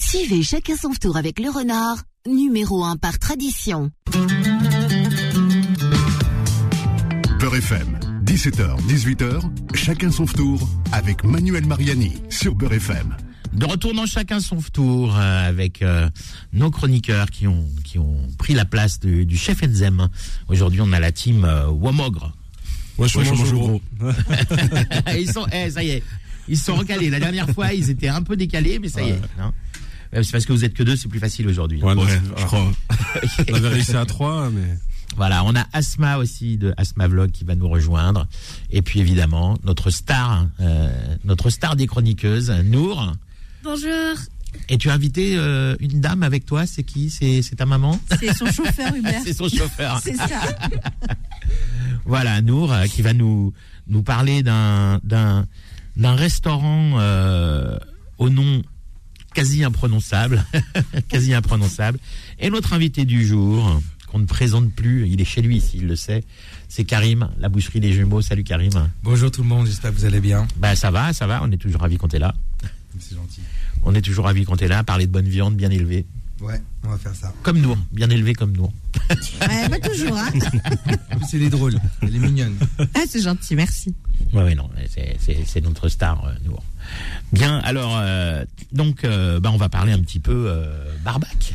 Suivez 0.00 0.42
chacun 0.42 0.76
son 0.76 0.90
tour 0.94 1.16
avec 1.16 1.38
le 1.38 1.50
renard, 1.50 1.98
numéro 2.26 2.82
1 2.84 2.96
par 2.96 3.18
tradition. 3.18 3.90
Beurre 7.38 7.56
FM, 7.56 7.99
17h, 8.30 8.76
18h, 8.86 9.40
chacun 9.74 10.12
son 10.12 10.24
tour 10.24 10.68
avec 10.92 11.24
Manuel 11.24 11.66
Mariani 11.66 12.12
sur 12.28 12.54
Beurre 12.54 12.74
FM. 12.74 13.16
De 13.52 13.66
retour 13.66 13.92
dans 13.92 14.06
chacun 14.06 14.38
son 14.38 14.58
tour 14.72 15.16
euh, 15.16 15.48
avec 15.48 15.82
euh, 15.82 16.08
nos 16.52 16.70
chroniqueurs 16.70 17.28
qui 17.30 17.48
ont 17.48 17.66
qui 17.82 17.98
ont 17.98 18.28
pris 18.38 18.54
la 18.54 18.64
place 18.64 19.00
du, 19.00 19.26
du 19.26 19.36
chef 19.36 19.64
Enzem. 19.64 20.08
Aujourd'hui, 20.48 20.80
on 20.80 20.92
a 20.92 21.00
la 21.00 21.10
team 21.10 21.44
euh, 21.44 21.66
Womogre. 21.70 22.32
Ouais, 22.98 23.08
je 23.08 23.18
Ouais, 23.18 23.24
mange 23.24 23.48
je 23.48 23.52
gros. 23.54 23.80
ils 25.18 25.32
sont, 25.32 25.46
eh, 25.52 25.68
ça 25.70 25.82
y 25.82 25.90
est, 25.90 26.02
ils 26.46 26.56
se 26.56 26.66
sont 26.66 26.76
recalés. 26.76 27.10
La 27.10 27.18
dernière 27.18 27.50
fois, 27.50 27.72
ils 27.72 27.90
étaient 27.90 28.06
un 28.08 28.22
peu 28.22 28.36
décalés, 28.36 28.78
mais 28.78 28.88
ça 28.88 29.02
y 29.02 29.08
est. 29.10 29.20
Non 29.38 29.52
Euh, 30.14 30.22
c'est 30.22 30.30
parce 30.30 30.46
que 30.46 30.52
vous 30.52 30.64
êtes 30.64 30.74
que 30.74 30.84
deux, 30.84 30.94
c'est 30.96 31.08
plus 31.08 31.18
facile 31.18 31.48
aujourd'hui. 31.48 31.82
Ouais, 31.82 31.96
Bon, 31.96 32.06
je 32.06 32.44
crois. 32.44 32.70
On 33.50 33.54
avait 33.54 33.68
réussi 33.68 33.96
à 33.96 34.06
trois, 34.06 34.50
mais. 34.50 34.76
Voilà, 35.16 35.44
on 35.44 35.54
a 35.56 35.66
Asma 35.72 36.18
aussi 36.18 36.56
de 36.56 36.72
Asma 36.76 37.08
Vlog 37.08 37.30
qui 37.30 37.44
va 37.44 37.54
nous 37.54 37.68
rejoindre. 37.68 38.26
Et 38.70 38.80
puis 38.82 39.00
évidemment, 39.00 39.56
notre 39.64 39.90
star, 39.90 40.46
euh, 40.60 40.88
notre 41.24 41.50
star 41.50 41.76
des 41.76 41.86
chroniqueuses, 41.86 42.50
Nour. 42.64 43.12
Bonjour, 43.62 44.16
Et 44.68 44.78
tu 44.78 44.88
as 44.88 44.94
invité 44.94 45.34
euh, 45.36 45.76
une 45.80 46.00
dame 46.00 46.22
avec 46.22 46.46
toi, 46.46 46.66
c'est 46.66 46.82
qui? 46.84 47.10
C'est 47.10 47.42
c'est 47.42 47.56
ta 47.56 47.66
maman? 47.66 48.00
C'est 48.18 48.34
son 48.34 48.46
chauffeur 48.46 48.94
Hubert. 48.96 49.20
C'est 49.24 49.34
son 49.34 49.48
chauffeur. 49.48 50.00
C'est 50.02 50.16
ça. 50.16 50.26
Voilà, 52.06 52.40
Nour, 52.40 52.72
euh, 52.72 52.86
qui 52.86 53.02
va 53.02 53.12
nous, 53.12 53.52
nous 53.86 54.02
parler 54.02 54.42
d'un 54.42 55.00
d'un 55.04 55.46
d'un 55.96 56.14
restaurant 56.14 56.92
euh, 56.98 57.78
au 58.18 58.30
nom 58.30 58.62
quasi 59.34 59.64
imprononçable, 59.64 60.44
quasi 61.08 61.34
imprononçable. 61.34 61.98
Et 62.38 62.50
notre 62.50 62.72
invité 62.72 63.04
du 63.04 63.24
jour, 63.26 63.80
qu'on 64.10 64.18
ne 64.18 64.26
présente 64.26 64.72
plus, 64.72 65.08
il 65.08 65.20
est 65.20 65.24
chez 65.24 65.40
lui 65.40 65.58
ici, 65.58 65.76
il 65.78 65.86
le 65.86 65.94
sait, 65.94 66.24
c'est 66.68 66.84
Karim, 66.84 67.28
la 67.38 67.48
boucherie 67.48 67.78
des 67.80 67.92
jumeaux. 67.92 68.20
Salut 68.22 68.42
Karim. 68.42 68.72
Bonjour 69.04 69.30
tout 69.30 69.42
le 69.42 69.48
monde, 69.48 69.66
j'espère 69.66 69.92
que 69.92 69.96
vous 69.96 70.04
allez 70.04 70.20
bien. 70.20 70.48
Bah 70.56 70.74
ça 70.74 70.90
va, 70.90 71.12
ça 71.12 71.26
va, 71.28 71.40
on 71.44 71.50
est 71.52 71.56
toujours 71.56 71.80
ravis 71.80 71.96
qu'on 71.96 72.08
t'es 72.08 72.18
là. 72.18 72.34
C'est 72.98 73.14
gentil. 73.14 73.40
On 73.84 73.94
est 73.94 74.02
toujours 74.02 74.24
ravis 74.24 74.44
qu'on 74.44 74.56
t'es 74.56 74.66
là, 74.68 74.82
parler 74.82 75.06
de 75.06 75.12
bonne 75.12 75.28
viande 75.28 75.54
bien 75.54 75.70
élevée. 75.70 76.06
Ouais, 76.40 76.60
on 76.84 76.88
va 76.88 76.98
faire 76.98 77.14
ça. 77.14 77.32
Comme 77.42 77.60
nous, 77.60 77.76
bien 77.92 78.10
élevé 78.10 78.34
comme 78.34 78.52
nous. 78.52 78.68
Ouais, 79.40 79.68
pas 79.68 79.78
toujours, 79.88 80.16
hein. 80.16 80.30
En 81.12 81.16
plus, 81.18 81.26
elle 81.34 81.42
est 81.42 81.50
drôle, 81.50 81.78
elle 82.02 82.14
est 82.16 82.18
mignonne. 82.18 82.56
Ah, 82.94 83.00
c'est 83.08 83.22
gentil, 83.22 83.54
merci. 83.54 83.94
Oui, 84.32 84.42
oui, 84.44 84.54
non, 84.56 84.68
c'est- 84.92 85.16
c'est 85.20 85.38
c'est 85.46 85.60
notre 85.60 85.88
star, 85.88 86.24
euh, 86.24 86.32
Nour. 86.44 86.62
Bien, 87.32 87.58
alors, 87.58 87.96
euh, 87.96 88.44
donc, 88.72 89.04
euh, 89.04 89.38
bah, 89.40 89.50
on 89.52 89.56
va 89.56 89.68
parler 89.68 89.92
un 89.92 90.00
petit 90.00 90.18
peu 90.20 90.46
euh, 90.48 90.94
barbac. 91.04 91.54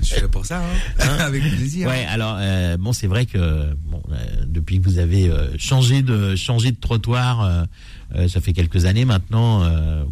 Je 0.00 0.04
suis 0.04 0.20
là 0.20 0.28
pour 0.28 0.44
ça, 0.46 0.60
hein. 0.62 1.06
avec 1.20 1.42
plaisir. 1.42 1.88
Ouais, 1.88 2.04
alors, 2.06 2.36
euh, 2.38 2.76
bon, 2.76 2.92
c'est 2.92 3.06
vrai 3.06 3.26
que 3.26 3.72
bon, 3.86 4.02
euh, 4.12 4.16
depuis 4.46 4.80
que 4.80 4.84
vous 4.84 4.98
avez 4.98 5.28
euh, 5.28 5.48
changé 5.58 6.02
de 6.02 6.34
changé 6.36 6.70
de 6.72 6.76
trottoir, 6.80 7.66
ça 8.28 8.40
fait 8.40 8.52
quelques 8.52 8.84
années 8.84 9.04
maintenant, 9.04 9.60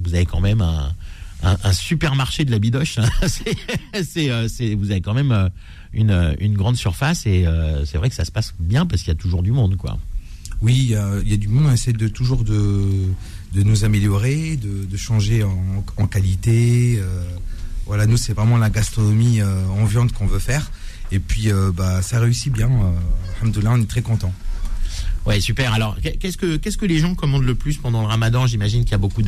vous 0.02 0.14
avez 0.14 0.24
quand 0.26 0.40
même 0.40 0.60
un, 0.62 0.94
un, 1.42 1.56
un 1.62 1.72
supermarché 1.72 2.44
de 2.44 2.50
la 2.50 2.58
bidoche. 2.58 2.98
hein. 2.98 3.08
C'est- 4.02 4.74
vous 4.74 4.90
avez 4.90 5.00
quand 5.00 5.14
même 5.14 5.50
une, 5.92 6.36
une 6.40 6.54
grande 6.54 6.76
surface 6.76 7.26
et 7.26 7.44
c'est 7.84 7.98
vrai 7.98 8.08
que 8.08 8.14
ça 8.14 8.24
se 8.24 8.32
passe 8.32 8.54
bien 8.58 8.86
parce 8.86 9.02
qu'il 9.02 9.08
y 9.08 9.16
a 9.16 9.20
toujours 9.20 9.42
du 9.42 9.52
monde, 9.52 9.76
quoi. 9.76 9.98
Oui, 10.62 10.76
il 10.76 10.90
y, 10.90 10.94
a 10.94 11.10
il 11.22 11.30
y 11.30 11.32
a 11.32 11.36
du 11.38 11.48
monde, 11.48 11.66
on 11.68 11.72
essaie 11.72 11.92
de 11.94 12.06
toujours 12.08 12.44
de, 12.44 12.84
de 13.54 13.62
nous 13.62 13.84
améliorer, 13.84 14.56
de, 14.56 14.84
de 14.84 14.96
changer 14.98 15.42
en, 15.42 15.84
en 15.96 16.06
qualité. 16.06 17.00
Euh, 17.80 17.86
voilà, 17.86 18.06
nous, 18.06 18.16
c'est 18.16 18.32
vraiment 18.32 18.56
la 18.58 18.70
gastronomie 18.70 19.40
euh, 19.40 19.66
en 19.68 19.84
viande 19.84 20.12
qu'on 20.12 20.26
veut 20.26 20.38
faire. 20.38 20.70
Et 21.12 21.18
puis, 21.18 21.50
euh, 21.50 21.72
bah, 21.74 22.02
ça 22.02 22.20
réussit 22.20 22.52
bien. 22.52 22.68
Euh, 22.70 22.90
alhamdoulilah, 23.40 23.72
on 23.72 23.80
est 23.82 23.88
très 23.90 24.02
content. 24.02 24.32
Ouais, 25.26 25.40
super. 25.40 25.72
Alors, 25.74 25.96
qu'est- 26.00 26.16
qu'est-ce 26.16 26.36
que 26.38 26.56
qu'est-ce 26.56 26.78
que 26.78 26.86
les 26.86 26.98
gens 26.98 27.14
commandent 27.14 27.44
le 27.44 27.54
plus 27.54 27.76
pendant 27.76 28.00
le 28.00 28.06
Ramadan? 28.06 28.46
J'imagine 28.46 28.84
qu'il 28.84 28.92
y 28.92 28.94
a 28.94 28.98
beaucoup 28.98 29.22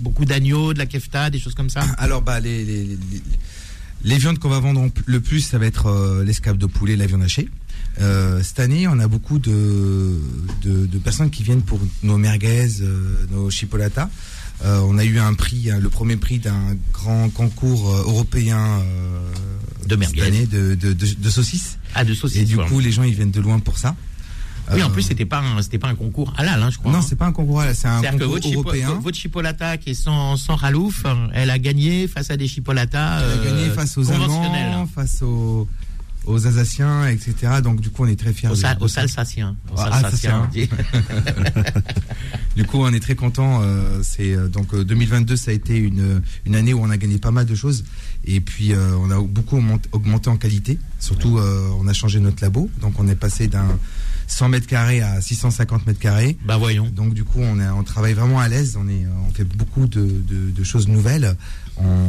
beaucoup 0.00 0.24
d'agneaux, 0.24 0.72
de 0.74 0.78
la 0.78 0.86
kefta, 0.86 1.30
des 1.30 1.38
choses 1.38 1.54
comme 1.54 1.70
ça. 1.70 1.80
Alors, 1.98 2.22
bah, 2.22 2.40
les, 2.40 2.64
les, 2.64 2.84
les, 2.84 2.98
les 4.02 4.18
viandes 4.18 4.38
qu'on 4.38 4.48
va 4.48 4.58
vendre 4.60 4.88
le 5.06 5.20
plus, 5.20 5.40
ça 5.40 5.58
va 5.58 5.66
être 5.66 5.86
euh, 5.86 6.24
l'escape 6.24 6.56
de 6.56 6.66
poulet, 6.66 6.96
la 6.96 7.06
viande 7.06 7.22
hachée. 7.22 7.48
Euh, 8.00 8.42
cette 8.42 8.60
année, 8.60 8.88
on 8.88 8.98
a 8.98 9.06
beaucoup 9.08 9.38
de, 9.38 10.18
de, 10.62 10.86
de 10.86 10.98
personnes 10.98 11.30
qui 11.30 11.42
viennent 11.42 11.62
pour 11.62 11.78
nos 12.02 12.16
merguez, 12.18 12.68
euh, 12.80 13.26
nos 13.30 13.50
chipolatas. 13.50 14.08
Euh, 14.64 14.80
on 14.84 14.98
a 14.98 15.04
eu 15.04 15.18
un 15.18 15.32
prix, 15.34 15.70
hein, 15.70 15.78
le 15.80 15.88
premier 15.88 16.16
prix 16.16 16.38
d'un 16.38 16.76
grand 16.92 17.30
concours 17.30 17.88
euh, 17.94 18.02
européen 18.02 18.58
euh, 18.58 19.30
De 19.86 19.96
merguez. 19.96 20.18
cette 20.20 20.28
année 20.28 20.46
de, 20.46 20.74
de, 20.74 20.92
de, 20.92 21.06
de 21.14 21.30
saucisses. 21.30 21.78
Ah, 21.94 22.04
de 22.04 22.12
saucisses. 22.14 22.42
Et 22.42 22.44
du 22.44 22.56
coup, 22.58 22.78
les 22.78 22.92
gens 22.92 23.02
ils 23.02 23.14
viennent 23.14 23.30
de 23.30 23.40
loin 23.40 23.58
pour 23.58 23.78
ça. 23.78 23.96
oui, 24.72 24.82
en 24.82 24.86
Euh, 24.86 24.92
plus, 24.92 25.02
c'était 25.02 25.24
pas 25.24 25.38
un, 25.40 25.62
c'était 25.62 25.78
pas 25.78 25.88
un 25.88 25.94
concours 25.94 26.34
halal, 26.36 26.62
hein, 26.62 26.68
je 26.70 26.76
crois. 26.78 26.92
non, 26.92 26.98
hein. 26.98 27.02
c'est 27.06 27.16
pas 27.16 27.26
un 27.26 27.32
concours, 27.32 27.62
c'est 27.74 27.88
un 27.88 28.00
C'est-à-dire 28.02 28.18
que 28.20 28.24
concours 28.24 28.32
votre, 28.34 28.46
chipo- 28.48 28.54
européen. 28.58 29.00
votre 29.02 29.16
chipolata 29.16 29.76
qui 29.78 29.90
est 29.90 29.94
sans, 29.94 30.36
sans 30.36 30.56
ralouf, 30.56 31.04
elle 31.32 31.48
a 31.50 31.58
gagné 31.58 32.06
face 32.06 32.30
à 32.30 32.36
des 32.36 32.46
chipolatas 32.46 33.22
Elle 33.22 33.40
a 33.40 33.44
gagné 33.44 33.70
face 33.70 33.96
aux 33.96 34.10
Allemands, 34.10 34.86
face 34.94 35.22
aux, 35.22 35.66
aux 36.26 36.46
Alsaciens, 36.46 37.06
etc. 37.08 37.60
Donc 37.62 37.80
du 37.80 37.90
coup, 37.90 38.04
on 38.04 38.08
est 38.08 38.18
très 38.18 38.32
fiers. 38.32 38.48
Aux, 38.48 38.54
de- 38.54 38.84
aux. 38.84 38.98
Alsaciens. 38.98 39.56
Aux 39.72 39.78
Ah, 39.78 39.84
Alsaciens. 39.96 40.48
Du 42.56 42.64
coup, 42.64 42.78
on 42.82 42.92
est 42.92 43.00
très 43.00 43.14
content. 43.14 43.60
euh, 43.62 44.00
c'est 44.02 44.34
euh, 44.34 44.48
donc 44.48 44.74
euh, 44.74 44.84
2022, 44.84 45.36
ça 45.36 45.50
a 45.50 45.54
été 45.54 45.76
une 45.76 46.20
une 46.44 46.54
année 46.56 46.74
où 46.74 46.80
on 46.82 46.90
a 46.90 46.96
gagné 46.96 47.18
pas 47.18 47.30
mal 47.30 47.46
de 47.46 47.54
choses. 47.54 47.84
Et 48.24 48.40
puis 48.40 48.72
euh, 48.72 48.96
on 49.00 49.10
a 49.10 49.20
beaucoup 49.20 49.56
augmenté, 49.92 50.28
en 50.28 50.36
qualité. 50.36 50.78
Surtout, 50.98 51.38
euh, 51.38 51.70
on 51.80 51.86
a 51.86 51.92
changé 51.92 52.20
notre 52.20 52.42
labo. 52.42 52.68
Donc 52.80 52.94
on 52.98 53.06
est 53.08 53.14
passé 53.14 53.46
d'un 53.48 53.78
100 54.26 54.48
mètres 54.50 54.66
carrés 54.66 55.00
à 55.00 55.20
650 55.20 55.86
mètres 55.86 55.98
carrés. 56.00 56.36
Bah 56.44 56.56
voyons. 56.58 56.88
Donc 56.94 57.14
du 57.14 57.24
coup, 57.24 57.40
on, 57.40 57.58
est, 57.60 57.68
on 57.68 57.82
travaille 57.84 58.12
vraiment 58.14 58.40
à 58.40 58.48
l'aise. 58.48 58.76
On 58.78 58.88
est, 58.88 59.06
on 59.28 59.32
fait 59.32 59.44
beaucoup 59.44 59.86
de, 59.86 60.00
de, 60.02 60.50
de 60.50 60.64
choses 60.64 60.88
nouvelles, 60.88 61.36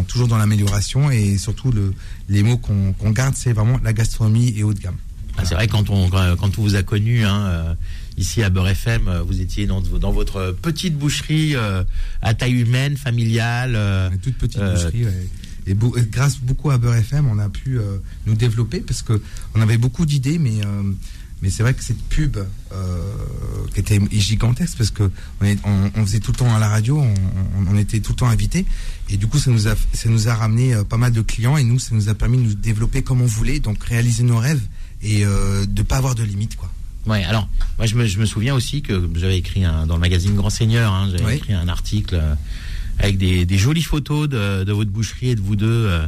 toujours 0.07 0.27
dans 0.27 0.37
l'amélioration 0.37 1.09
et 1.11 1.37
surtout 1.37 1.71
le, 1.71 1.93
les 2.31 2.43
mots 2.43 2.57
qu'on 2.57 2.93
qu'on 2.93 3.11
garde, 3.11 3.35
c'est 3.35 3.53
vraiment 3.53 3.79
la 3.83 3.93
gastronomie 3.93 4.53
et 4.57 4.63
haut 4.63 4.73
de 4.73 4.79
gamme. 4.79 4.95
Ah, 5.37 5.45
c'est 5.45 5.55
vrai 5.55 5.67
quand 5.67 5.89
on 5.89 6.09
quand 6.09 6.57
on 6.57 6.61
vous 6.61 6.75
a 6.75 6.83
connu 6.83 7.23
hein, 7.25 7.41
euh, 7.45 7.73
ici 8.17 8.41
à 8.43 8.49
Beurre 8.49 8.69
FM, 8.69 9.07
euh, 9.07 9.21
vous 9.21 9.39
étiez 9.41 9.65
dans, 9.67 9.81
dans 9.81 10.11
votre 10.11 10.55
petite 10.61 10.97
boucherie 10.97 11.55
euh, 11.55 11.83
à 12.21 12.33
taille 12.33 12.59
humaine, 12.61 12.97
familiale. 12.97 13.73
euh, 13.75 14.09
Une 14.11 14.17
toute 14.19 14.37
petite 14.37 14.59
Euh, 14.61 14.73
boucherie. 14.75 15.05
ouais. 15.05 15.27
Et, 15.67 15.73
beau- 15.73 15.95
grâce 16.11 16.37
beaucoup 16.39 16.71
à 16.71 16.77
Beurre 16.77 16.95
FM, 16.95 17.27
on 17.27 17.37
a 17.39 17.47
pu 17.49 17.77
nous 18.25 18.33
développer 18.35 18.79
parce 18.79 19.03
que 19.03 19.21
on 19.55 19.61
avait 19.61 19.77
beaucoup 19.77 20.05
d'idées, 20.07 20.39
mais 20.39 20.59
mais 21.41 21.49
c'est 21.49 21.63
vrai 21.63 21.73
que 21.73 21.83
cette 21.83 22.01
pub 22.03 22.37
euh, 22.37 22.45
qui 23.73 23.79
était 23.79 23.99
gigantesque 24.11 24.77
parce 24.77 24.91
que 24.91 25.09
on, 25.41 25.45
est- 25.45 25.59
on- 25.65 25.91
on 25.95 26.05
faisait 26.05 26.19
tout 26.19 26.31
le 26.31 26.37
temps 26.37 26.55
à 26.55 26.59
la 26.59 26.67
radio, 26.69 27.01
on, 27.69 27.77
était 27.77 27.99
tout 27.99 28.11
le 28.11 28.17
temps 28.17 28.29
invités 28.29 28.65
et 29.09 29.17
du 29.17 29.27
coup 29.27 29.39
ça 29.39 29.49
nous 29.51 29.67
a 29.67 29.75
ça 29.93 30.09
nous 30.09 30.27
a 30.29 30.35
ramené 30.35 30.73
euh, 30.73 30.83
pas 30.83 30.97
mal 30.97 31.11
de 31.11 31.21
clients 31.21 31.57
et 31.57 31.63
nous 31.63 31.79
ça 31.79 31.95
nous 31.95 32.09
a 32.09 32.13
permis 32.13 32.37
de 32.37 32.43
nous 32.43 32.53
développer 32.53 33.01
comme 33.01 33.21
on 33.21 33.25
voulait, 33.25 33.59
donc 33.59 33.83
réaliser 33.83 34.23
nos 34.23 34.37
rêves 34.37 34.61
et 35.01 35.25
euh, 35.25 35.65
de 35.65 35.81
pas 35.81 35.97
avoir 35.97 36.15
de 36.15 36.23
limites 36.23 36.55
quoi. 36.57 36.71
Ouais, 37.07 37.23
alors, 37.23 37.49
moi 37.79 37.87
je 37.87 37.95
me, 37.95 38.05
je 38.05 38.19
me 38.19 38.25
souviens 38.27 38.53
aussi 38.53 38.83
que 38.83 39.09
j'avais 39.15 39.37
écrit 39.39 39.65
un, 39.65 39.87
dans 39.87 39.95
le 39.95 40.01
magazine 40.01 40.35
Grand 40.35 40.51
Seigneur, 40.51 40.93
hein, 40.93 41.09
j'avais 41.11 41.25
Oui. 41.25 41.33
écrit 41.37 41.53
un 41.53 41.67
article 41.67 42.13
euh, 42.21 42.35
avec 42.99 43.17
des, 43.17 43.45
des 43.47 43.57
jolies 43.57 43.81
photos 43.81 44.29
de, 44.29 44.63
de 44.63 44.71
votre 44.71 44.91
boucherie 44.91 45.29
et 45.29 45.35
de 45.35 45.41
vous 45.41 45.55
deux 45.55 45.65
euh, 45.87 46.05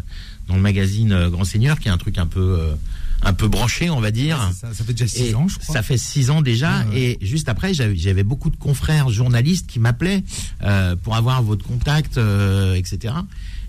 dans 0.48 0.56
le 0.56 0.62
magazine 0.62 1.30
Grand 1.30 1.46
Seigneur, 1.46 1.80
qui 1.80 1.88
est 1.88 1.92
un 1.92 1.98
truc 1.98 2.20
un 2.20 2.28
peu, 2.28 2.58
euh, 2.60 2.76
un 3.24 3.34
peu 3.34 3.48
branché, 3.48 3.90
on 3.90 4.00
va 4.00 4.12
dire. 4.12 4.52
Ça, 4.54 4.74
ça 4.74 4.84
fait 4.84 4.94
déjà 4.94 5.08
six 5.08 5.30
Et 5.30 5.36
ans, 5.36 5.48
je 5.48 5.60
crois. 5.60 5.74
Ça 5.74 5.82
fait 5.82 5.98
six 5.98 6.30
ans 6.30 6.42
déjà. 6.42 6.80
Ouais, 6.86 6.94
ouais. 6.94 7.18
Et 7.22 7.26
juste 7.26 7.50
après, 7.50 7.74
j'avais 7.74 8.24
beaucoup 8.24 8.50
de 8.50 8.58
confrères 8.58 9.10
journalistes 9.10 9.68
qui 9.68 9.80
m'appelaient 9.80 10.24
euh, 10.64 10.96
pour 10.96 11.16
avoir 11.16 11.42
votre 11.42 11.66
contact, 11.66 12.18
euh, 12.18 12.76
etc. 12.76 13.14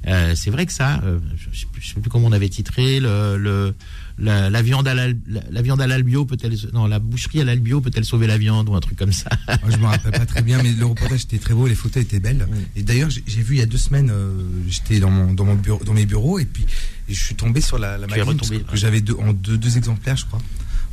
Euh, 0.06 0.34
c'est 0.34 0.50
vrai 0.50 0.66
que 0.66 0.72
ça, 0.72 1.00
euh, 1.04 1.18
je, 1.36 1.58
sais 1.58 1.66
plus, 1.72 1.82
je 1.82 1.94
sais 1.94 2.00
plus 2.00 2.10
comment 2.10 2.28
on 2.28 2.32
avait 2.32 2.48
titré 2.48 3.00
le, 3.00 3.36
le 3.38 3.74
la, 4.18 4.48
la 4.50 4.62
viande 4.62 4.86
à 4.86 4.94
la, 4.94 5.08
la 5.50 5.62
viande 5.62 5.80
à 5.80 5.86
l'albio 5.86 6.24
peut-elle 6.24 6.54
non 6.72 6.86
la 6.86 6.98
boucherie 7.00 7.40
à 7.40 7.44
l'albio 7.44 7.80
peut-elle 7.80 8.04
sauver 8.04 8.26
la 8.28 8.38
viande 8.38 8.68
ou 8.68 8.74
un 8.76 8.80
truc 8.80 8.96
comme 8.98 9.12
ça? 9.12 9.28
Je 9.68 9.76
me 9.76 9.86
rappelle 9.86 10.12
pas 10.12 10.26
très 10.26 10.42
bien, 10.42 10.62
mais 10.62 10.70
le 10.72 10.86
reportage 10.86 11.22
était 11.24 11.38
très 11.38 11.54
beau, 11.54 11.66
les 11.66 11.74
photos 11.74 12.02
étaient 12.02 12.20
belles. 12.20 12.46
Et 12.76 12.82
d'ailleurs, 12.82 13.10
j'ai 13.10 13.42
vu 13.42 13.56
il 13.56 13.58
y 13.58 13.62
a 13.62 13.66
deux 13.66 13.78
semaines, 13.78 14.10
euh, 14.12 14.32
j'étais 14.68 15.00
dans 15.00 15.10
mon 15.10 15.34
dans 15.34 15.44
mon 15.44 15.54
bureau, 15.56 15.82
dans 15.84 15.94
mes 15.94 16.06
bureaux, 16.06 16.38
et 16.38 16.44
puis 16.44 16.64
je 17.08 17.14
suis 17.24 17.34
tombé 17.34 17.60
sur 17.60 17.78
la, 17.78 17.98
la 17.98 18.06
magazine 18.06 18.34
retombé, 18.34 18.60
que, 18.60 18.70
ouais. 18.70 18.76
j'avais 18.76 19.00
deux, 19.00 19.14
en 19.14 19.32
deux, 19.32 19.58
deux 19.58 19.76
exemplaires, 19.76 20.16
je 20.16 20.26
crois. 20.26 20.40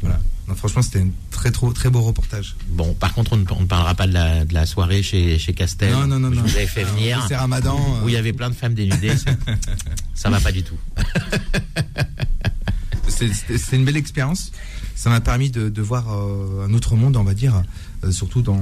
Voilà. 0.02 0.20
Non, 0.48 0.56
franchement, 0.56 0.82
c'était 0.82 1.00
un 1.00 1.10
très 1.30 1.52
trop 1.52 1.72
très 1.74 1.92
beau 1.92 2.02
reportage. 2.02 2.56
Bon, 2.70 2.96
par 2.96 3.14
contre, 3.14 3.34
on 3.34 3.38
ne, 3.38 3.46
on 3.52 3.62
ne 3.62 3.66
parlera 3.68 3.94
pas 3.94 4.08
de 4.08 4.14
la, 4.14 4.44
de 4.46 4.54
la 4.56 4.66
soirée 4.66 5.04
chez, 5.04 5.38
chez 5.38 5.54
Castel. 5.54 5.92
Non, 5.94 6.08
non, 6.08 6.20
non. 6.20 6.32
Je 6.34 6.40
vous 6.40 6.56
avais 6.58 6.66
fait 6.66 6.84
venir. 6.86 7.24
C'est 7.28 7.36
Ramadan. 7.36 7.78
euh, 7.80 8.04
Où 8.06 8.10
il 8.10 8.14
y 8.14 8.18
avait 8.18 8.34
plein 8.34 8.50
de 8.50 8.56
femmes 8.56 8.74
dénudées. 8.74 9.16
ça- 9.16 9.30
ça 10.16 10.30
va 10.32 10.40
pas 10.40 10.52
du 10.52 10.64
tout. 10.64 10.76
c'est- 13.58 13.76
une 13.76 13.86
belle 13.86 13.98
expérience. 13.98 14.52
Ça 14.96 15.10
m'a 15.10 15.22
permis 15.22 15.50
de, 15.50 15.70
de 15.70 15.82
voir 15.82 16.06
euh, 16.14 16.68
un 16.68 16.74
autre 16.74 16.96
monde, 16.96 17.18
on 17.18 17.24
va 17.24 17.34
dire, 17.34 17.64
euh, 18.04 18.12
surtout 18.12 18.42
dans 18.42 18.62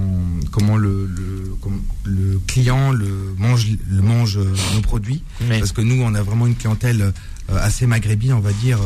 comment 0.52 0.78
le, 0.78 1.06
le, 1.08 1.56
comme 1.62 1.82
le 2.06 2.40
client 2.48 2.92
le 2.92 3.34
mange, 3.38 3.68
le 3.90 4.02
mange 4.02 4.38
euh, 4.38 4.46
nos 4.76 4.82
produits. 4.82 5.24
Parce 5.60 5.72
que 5.74 5.82
nous, 5.82 6.02
on 6.02 6.14
a 6.16 6.22
vraiment 6.22 6.48
une 6.48 6.56
clientèle 6.56 7.14
assez 7.50 7.88
maghrébine, 7.88 8.34
on 8.34 8.40
va 8.40 8.54
dire, 8.54 8.80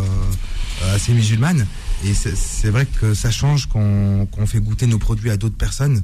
assez 0.93 1.13
musulmane. 1.13 1.65
Et 2.05 2.13
c'est- 2.13 2.69
vrai 2.69 2.85
que 2.99 3.13
ça 3.13 3.29
change 3.31 3.67
quand 3.67 4.25
quand 4.31 4.41
on 4.41 4.45
fait 4.47 4.59
goûter 4.61 4.87
nos 4.87 4.97
produits 4.99 5.29
à 5.31 5.37
d'autres 5.37 5.55
personnes. 5.57 6.01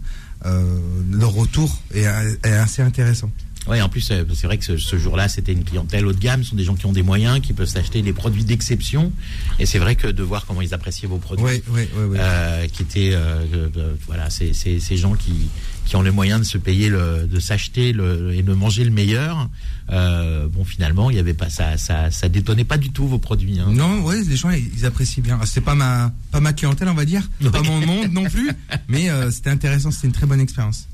Leur 1.12 1.32
retour 1.34 1.82
est, 1.94 2.06
est 2.44 2.52
assez 2.52 2.82
intéressant. 2.82 3.32
Oui, 3.68 3.82
en 3.82 3.90
plus, 3.90 4.10
euh, 4.12 4.24
c'est 4.34 4.48
vrai 4.48 4.58
que 4.58 4.64
ce, 4.66 4.78
ce 4.78 4.98
jour-là, 4.98 5.28
c'était 5.28 5.52
une 5.52 5.64
clientèle 5.64 6.06
haut 6.06 6.14
de 6.14 6.18
gamme. 6.20 6.44
Ce 6.44 6.52
sont 6.52 6.56
des 6.56 6.64
gens 6.64 6.76
qui 6.76 6.86
ont 6.86 6.94
des 6.94 7.04
moyens, 7.04 7.40
qui 7.42 7.54
peuvent 7.54 7.68
s'acheter 7.68 8.02
des 8.02 8.14
produits 8.14 8.44
d'exception. 8.46 9.12
Et 9.60 9.66
c'est 9.66 9.80
vrai 9.80 9.96
que 9.96 10.08
de 10.08 10.24
voir 10.24 10.46
comment 10.46 10.62
ils 10.62 10.74
appréciaient 10.74 11.08
vos 11.08 11.18
produits, 11.18 11.46
Oui, 11.46 11.62
oui, 11.70 11.82
oui. 11.96 12.04
oui. 12.12 12.18
euh, 12.20 12.68
qui 12.68 12.82
étaient, 12.84 13.12
euh, 13.14 13.44
euh, 13.54 13.70
euh, 13.78 13.94
voilà, 14.08 14.30
c'est 14.30 14.54
ces 14.54 14.98
gens 14.98 15.14
qui, 15.14 15.50
qui 15.86 15.96
ont 15.98 16.02
les 16.02 16.10
moyens 16.10 16.40
de 16.40 16.46
se 16.46 16.58
payer, 16.58 16.90
le, 16.90 17.28
de 17.30 17.40
s'acheter 17.40 17.92
le, 17.92 18.34
et 18.34 18.42
de 18.44 18.54
manger 18.54 18.86
le 18.86 18.92
meilleur. 18.92 19.50
Euh, 19.92 20.48
bon, 20.48 20.64
finalement, 20.64 21.10
il 21.12 21.18
y 21.18 21.20
avait 21.20 21.34
pas 21.34 21.50
ça, 21.50 21.78
ça, 21.78 22.10
ça 22.12 22.30
détonnait 22.30 22.64
pas 22.64 22.78
du 22.78 22.92
tout 22.92 23.08
vos 23.08 23.20
produits. 23.20 23.60
Hein. 23.60 23.68
Non, 23.72 24.02
ouais, 24.04 24.24
les 24.24 24.36
gens 24.38 24.52
ils 24.52 24.86
apprécient 24.86 25.22
bien. 25.22 25.40
C'est 25.46 25.62
pas 25.62 25.76
ma 25.76 26.12
pas 26.32 26.40
ma 26.40 26.54
clientèle, 26.54 26.88
on 26.90 26.94
va 26.94 27.06
dire, 27.06 27.28
pas 27.52 27.62
mon 27.64 27.86
monde 27.86 28.12
non 28.14 28.24
plus, 28.24 28.50
mais 28.88 29.10
euh, 29.10 29.30
c'était 29.32 29.50
intéressant, 29.50 29.92
c'était 29.92 30.08
une 30.08 30.14
très 30.14 30.26
bonne 30.28 30.40
expérience. 30.42 30.88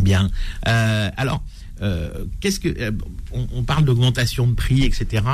Bien. 0.00 0.30
Euh, 0.66 1.10
alors, 1.16 1.42
euh, 1.82 2.24
qu'est-ce 2.40 2.58
que 2.58 2.68
euh, 2.68 2.90
on, 3.32 3.46
on 3.52 3.62
parle 3.62 3.84
d'augmentation 3.84 4.46
de 4.46 4.54
prix, 4.54 4.84
etc. 4.84 5.24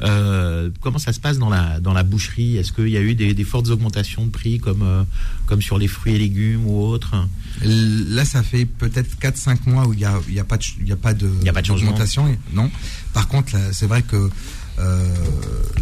Euh, 0.00 0.70
comment 0.80 0.98
ça 0.98 1.12
se 1.12 1.20
passe 1.20 1.38
dans 1.38 1.50
la 1.50 1.80
dans 1.80 1.92
la 1.92 2.02
boucherie? 2.02 2.56
Est-ce 2.56 2.72
qu'il 2.72 2.88
y 2.88 2.96
a 2.96 3.00
eu 3.00 3.14
des, 3.14 3.34
des 3.34 3.44
fortes 3.44 3.68
augmentations 3.68 4.24
de 4.24 4.30
prix 4.30 4.58
comme 4.58 5.06
comme 5.46 5.60
sur 5.60 5.78
les 5.78 5.88
fruits 5.88 6.14
et 6.14 6.18
légumes 6.18 6.66
ou 6.66 6.80
autres? 6.82 7.14
Là, 7.62 8.24
ça 8.24 8.42
fait 8.42 8.64
peut-être 8.64 9.18
4-5 9.20 9.68
mois 9.68 9.86
où 9.86 9.92
il 9.92 10.00
y 10.00 10.04
a 10.06 10.18
y 10.30 10.40
a 10.40 10.44
pas 10.44 10.56
de 10.56 10.64
il 10.80 10.88
y 10.88 10.92
a 10.92 10.96
pas 10.96 11.12
de 11.12 11.30
Il 11.40 11.46
y 11.46 11.48
a 11.50 11.52
pas 11.52 11.60
de 11.60 11.66
changement. 11.66 11.90
d'augmentation, 11.90 12.36
non. 12.54 12.70
Par 13.12 13.28
contre, 13.28 13.56
c'est 13.72 13.86
vrai 13.86 14.02
que 14.02 14.30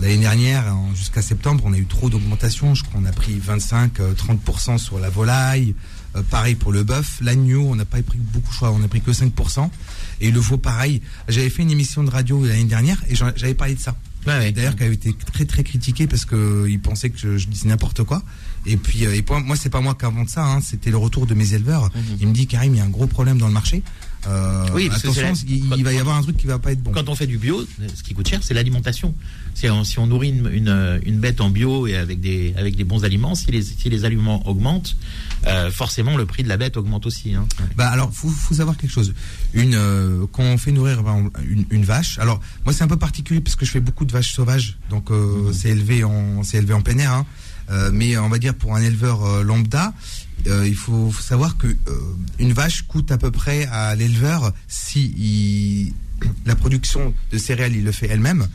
l'année 0.00 0.18
dernière, 0.18 0.64
jusqu'à 0.94 1.22
septembre, 1.22 1.62
on 1.66 1.72
a 1.72 1.78
eu 1.78 1.86
trop 1.86 2.10
d'augmentation. 2.10 2.74
Je 2.74 2.82
crois 2.82 3.00
qu'on 3.00 3.06
a 3.06 3.12
pris 3.12 3.38
25-30% 3.38 4.78
sur 4.78 4.98
la 4.98 5.08
volaille. 5.08 5.74
Euh, 6.16 6.22
pareil 6.22 6.54
pour 6.54 6.72
le 6.72 6.82
bœuf. 6.82 7.18
L'agneau, 7.20 7.66
on 7.68 7.76
n'a 7.76 7.84
pas 7.84 8.02
pris 8.02 8.18
beaucoup, 8.18 8.50
je 8.52 8.56
crois, 8.56 8.72
on 8.72 8.78
n'a 8.78 8.88
pris 8.88 9.00
que 9.00 9.12
5%. 9.12 9.70
Et 10.20 10.30
le 10.30 10.40
veau, 10.40 10.58
pareil. 10.58 11.00
J'avais 11.28 11.50
fait 11.50 11.62
une 11.62 11.70
émission 11.70 12.02
de 12.02 12.10
radio 12.10 12.44
l'année 12.44 12.64
dernière 12.64 12.98
et 13.08 13.14
j'avais 13.14 13.54
parlé 13.54 13.74
de 13.74 13.80
ça. 13.80 13.96
Ouais, 14.26 14.52
D'ailleurs, 14.52 14.76
qui 14.76 14.82
avait 14.82 14.94
été 14.94 15.14
très 15.32 15.46
très 15.46 15.62
critiqué 15.64 16.06
parce 16.06 16.26
que 16.26 16.66
il 16.68 16.78
pensait 16.78 17.08
que 17.08 17.18
je, 17.18 17.38
je 17.38 17.48
disais 17.48 17.68
n'importe 17.68 18.02
quoi. 18.04 18.22
Et 18.66 18.76
puis, 18.76 19.06
euh, 19.06 19.14
et 19.14 19.22
pour 19.22 19.40
moi, 19.40 19.56
c'est 19.56 19.70
pas 19.70 19.80
moi 19.80 19.94
qui 19.94 20.04
invente 20.04 20.28
ça. 20.28 20.44
Hein, 20.44 20.60
C'était 20.60 20.90
le 20.90 20.98
retour 20.98 21.26
de 21.26 21.34
mes 21.34 21.54
éleveurs. 21.54 21.90
Il 22.20 22.28
me 22.28 22.34
dit 22.34 22.46
Karim, 22.46 22.74
il 22.74 22.78
y 22.78 22.80
a 22.80 22.84
un 22.84 22.90
gros 22.90 23.06
problème 23.06 23.38
dans 23.38 23.46
le 23.48 23.54
marché. 23.54 23.82
Euh. 24.26 24.66
Oui, 24.74 24.88
parce 24.88 25.04
attention, 25.04 25.32
la- 25.32 25.76
il, 25.76 25.84
va 25.84 25.92
y 25.92 25.98
avoir 25.98 26.16
un 26.16 26.22
truc 26.22 26.36
qui 26.36 26.46
va 26.46 26.58
pas 26.58 26.72
être 26.72 26.82
bon. 26.82 26.92
Quand 26.92 27.08
on 27.08 27.14
fait 27.14 27.26
du 27.26 27.38
bio, 27.38 27.66
ce 27.94 28.02
qui 28.02 28.14
coûte 28.14 28.28
cher, 28.28 28.40
c'est 28.42 28.54
l'alimentation. 28.54 29.14
Si 29.54 29.68
on, 29.98 30.06
nourrit 30.06 30.30
une, 30.30 30.50
une, 30.52 31.00
une 31.04 31.18
bête 31.18 31.40
en 31.40 31.50
bio 31.50 31.86
et 31.86 31.96
avec 31.96 32.20
des, 32.20 32.54
avec 32.56 32.76
des 32.76 32.84
bons 32.84 33.04
aliments, 33.04 33.34
si 33.34 33.50
les, 33.50 33.62
si 33.62 33.90
les 33.90 34.04
aliments 34.04 34.46
augmentent, 34.48 34.96
euh, 35.46 35.70
forcément 35.70 36.16
le 36.16 36.24
prix 36.24 36.42
de 36.42 36.48
la 36.48 36.56
bête 36.56 36.76
augmente 36.76 37.06
aussi. 37.06 37.34
Hein. 37.34 37.46
Bah 37.76 37.88
alors, 37.88 38.12
faut, 38.12 38.28
faut 38.28 38.54
savoir 38.54 38.76
quelque 38.76 38.92
chose. 38.92 39.14
Une, 39.52 39.74
euh, 39.74 40.26
quand 40.32 40.44
on 40.44 40.56
fait 40.56 40.72
nourrir 40.72 41.02
une, 41.48 41.64
une 41.70 41.84
vache, 41.84 42.18
alors 42.18 42.40
moi 42.64 42.72
c'est 42.72 42.84
un 42.84 42.88
peu 42.88 42.96
particulier 42.98 43.40
parce 43.40 43.56
que 43.56 43.66
je 43.66 43.70
fais 43.70 43.80
beaucoup 43.80 44.04
de 44.04 44.12
vaches 44.12 44.32
sauvages, 44.32 44.78
donc 44.88 45.10
euh, 45.10 45.52
c'est 45.52 45.70
élevé 45.70 46.04
en, 46.04 46.42
c'est 46.42 46.58
élevé 46.58 46.74
en 46.74 46.80
plein 46.82 46.98
air. 46.98 47.12
Hein. 47.12 47.26
Euh, 47.70 47.90
mais 47.92 48.16
on 48.16 48.28
va 48.28 48.38
dire 48.38 48.54
pour 48.54 48.74
un 48.74 48.80
éleveur 48.82 49.24
euh, 49.24 49.42
lambda, 49.42 49.92
euh, 50.46 50.66
il 50.66 50.74
faut, 50.74 51.12
savoir 51.12 51.56
que 51.56 51.66
euh, 51.66 51.98
une 52.38 52.52
vache 52.52 52.82
coûte 52.82 53.10
à 53.12 53.18
peu 53.18 53.30
près 53.30 53.66
à 53.66 53.94
l'éleveur 53.94 54.52
si 54.68 55.12
il, 55.16 55.94
la 56.46 56.54
production 56.54 57.14
de 57.30 57.38
céréales, 57.38 57.74
il 57.74 57.84
le 57.84 57.92
fait 57.92 58.08
elle-même. 58.08 58.46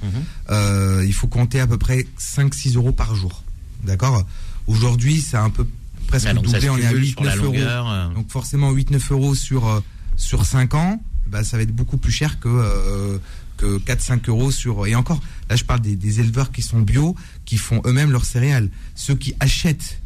Euh, 0.50 1.04
il 1.06 1.14
faut 1.14 1.28
compter 1.28 1.60
à 1.60 1.68
peu 1.68 1.78
près 1.78 2.06
5-6 2.20 2.76
euros 2.76 2.92
par 2.92 3.16
jour. 3.16 3.44
D'accord? 3.84 4.26
Aujourd'hui, 4.68 5.22
c'est 5.22 5.38
un 5.38 5.50
peu 5.50 5.68
presque 6.08 6.28
Ah, 6.30 6.34
donc 6.34 6.46
doublé. 6.46 6.70
On 6.70 6.78
est 6.78 6.86
à 6.86 6.90
cumule 6.90 7.08
sur 7.08 7.24
la 7.24 7.36
8-9 7.36 7.44
euros. 7.44 8.14
Donc 8.14 8.30
forcément 8.32 8.74
8-9 8.74 9.12
euros 9.12 9.36
sur 9.36 9.68
euh, 9.68 9.80
sur 10.16 10.46
5 10.46 10.74
ans, 10.76 11.04
bah, 11.28 11.44
ça 11.44 11.58
va 11.58 11.64
être 11.64 11.76
beaucoup 11.76 11.98
plus 11.98 12.12
cher 12.12 12.40
que 12.40 13.20
que 13.58 13.80
4-5 13.80 14.30
euros 14.30 14.52
sur 14.52 14.86
et 14.86 14.96
encore 14.96 15.22
là 15.50 15.56
je 15.56 15.64
parle 15.64 15.80
des, 15.80 15.96
des 15.96 16.20
éleveurs 16.20 16.52
qui 16.52 16.62
sont 16.62 16.82
bio, 16.82 17.16
qui 17.46 17.58
font 17.58 17.82
eux-mêmes 17.86 18.12
leurs 18.12 18.26
céréales. 18.26 18.70
Ceux 18.96 19.16
qui 19.16 19.34
achètent 19.40 20.02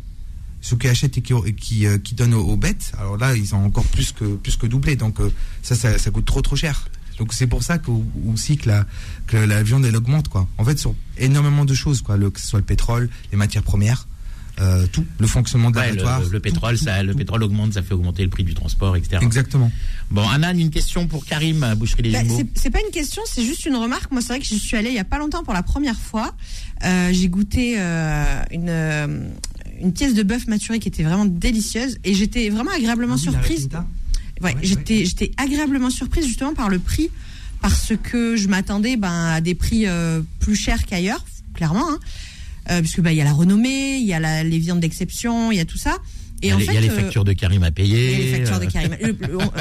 ceux 0.62 0.76
qui 0.78 0.88
achètent 0.88 1.18
et 1.18 1.22
qui, 1.22 1.86
euh, 1.86 1.98
qui 1.98 2.16
donnent 2.16 2.34
aux, 2.34 2.46
aux 2.48 2.58
bêtes, 2.58 2.92
alors 3.00 3.18
là 3.18 3.36
ils 3.36 3.56
ont 3.56 3.64
encore 3.66 3.86
plus 3.86 4.12
que 4.12 4.36
plus 4.36 4.58
que 4.58 4.68
doublé. 4.68 4.96
Donc 4.96 5.20
euh, 5.22 5.32
ça, 5.62 5.76
ça 5.76 5.98
ça 5.98 6.12
coûte 6.12 6.26
trop 6.26 6.42
trop 6.42 6.56
cher. 6.56 6.88
Donc 7.18 7.34
c'est 7.34 7.48
pour 7.48 7.64
ça 7.64 7.78
que 7.78 7.92
aussi 8.32 8.58
que 8.58 8.70
la 8.70 8.86
que 9.28 9.38
la 9.38 9.62
viande 9.64 9.86
elle 9.86 9.96
augmente 9.96 10.28
quoi. 10.30 10.48
En 10.58 10.64
fait 10.66 10.78
sur 10.80 10.96
énormément 11.18 11.66
de 11.66 11.74
choses 11.74 12.02
quoi, 12.02 12.18
le, 12.18 12.30
que 12.30 12.40
ce 12.40 12.48
soit 12.48 12.60
le 12.60 12.66
pétrole, 12.66 13.10
les 13.32 13.38
matières 13.38 13.64
premières, 13.64 14.08
euh, 14.62 14.86
tout, 14.92 15.06
le 15.20 15.28
fonctionnement 15.28 15.72
de 15.72 15.78
Ouais, 15.78 15.88
l'abattoir. 15.90 16.22
le, 16.22 16.28
le 16.30 16.40
pétrole, 16.42 16.78
tout, 16.78 16.84
ça, 16.84 17.00
tout, 17.00 17.06
le 17.08 17.12
tout. 17.14 17.18
pétrole 17.18 17.44
augmente, 17.44 17.74
ça 17.74 17.82
fait 17.82 17.94
augmenter 17.94 18.24
le 18.24 18.30
prix 18.30 18.44
du 18.44 18.54
transport, 18.54 18.96
etc. 18.98 19.20
Exactement. 19.22 19.72
Bon, 20.12 20.28
Anan, 20.28 20.58
une 20.60 20.70
question 20.70 21.08
pour 21.08 21.26
Karim, 21.26 21.64
à 21.64 21.76
Boucherie 21.76 22.04
les 22.04 22.12
Bah, 22.12 22.20
c'est- 22.28 22.48
c'est 22.56 22.70
pas 22.70 22.80
une 22.86 22.92
question, 22.92 23.22
c'est 23.26 23.44
juste 23.46 23.66
une 23.66 23.76
remarque. 23.76 24.12
Moi, 24.12 24.22
c'est 24.22 24.30
vrai 24.30 24.40
que 24.40 24.46
je 24.46 24.56
suis 24.56 24.76
allée 24.76 24.90
il 24.90 24.96
y 24.96 25.00
a 25.00 25.06
pas 25.06 25.18
longtemps 25.20 25.44
pour 25.46 25.54
la 25.54 25.64
première 25.64 25.98
fois. 26.00 26.36
Euh, 26.84 27.10
J'ai 27.14 27.30
goûté 27.30 27.76
euh, 27.78 28.42
une 28.52 28.70
euh, 28.70 29.30
une 29.82 29.94
pièce 29.94 30.14
de 30.14 30.24
bœuf 30.24 30.48
maturé 30.48 30.80
qui 30.80 30.88
était 30.88 31.04
vraiment 31.04 31.26
délicieuse 31.26 31.98
et 32.04 32.14
j'étais 32.14 32.50
vraiment 32.50 32.72
agréablement 32.72 33.16
Ah 33.16 33.32
surprise. 33.32 33.70
Ouais, 33.72 33.80
Ouais, 34.42 34.56
j'étais 34.62 35.04
j'étais 35.06 35.32
agréablement 35.38 35.90
surprise 35.90 36.26
justement 36.26 36.54
par 36.54 36.70
le 36.70 36.80
prix 36.80 37.10
parce 37.62 37.92
que 38.02 38.38
je 38.38 38.48
m'attendais 38.48 38.96
ben 38.96 39.26
à 39.26 39.42
des 39.42 39.54
prix 39.54 39.86
euh, 39.86 40.22
plus 40.40 40.56
chers 40.56 40.86
qu'ailleurs, 40.86 41.26
clairement. 41.54 41.90
Hein. 41.90 42.00
Euh, 42.70 42.82
puisque 42.82 43.02
bah 43.02 43.12
il 43.12 43.18
y 43.18 43.22
a 43.22 43.26
la 43.26 43.34
renommée, 43.34 43.98
il 43.98 44.06
y 44.06 44.14
a 44.14 44.20
la, 44.20 44.44
les 44.44 44.60
viandes 44.60 44.80
d'exception, 44.80 45.52
il 45.52 45.58
y 45.58 45.60
a 45.60 45.66
tout 45.66 45.78
ça. 45.78 45.98
Il 46.42 46.46
y 46.46 46.50
Et 46.50 46.52
a, 46.52 46.56
en 46.56 46.60
les, 46.60 46.66
fait, 46.66 46.72
il 46.72 46.76
y 46.76 46.78
a 46.78 46.82
les 46.82 46.90
euh, 46.90 46.96
factures 46.96 47.24
de 47.26 47.34
Karim 47.34 47.64
à 47.64 47.72
payer. 47.72 48.14
il 48.14 48.20
y 48.20 48.34
a 48.34 48.38
les 48.38 48.46
factures 48.46 48.60
de 48.60 48.66
euh, 48.66 48.70
Karim. 48.70 48.96
Le, 49.02 49.08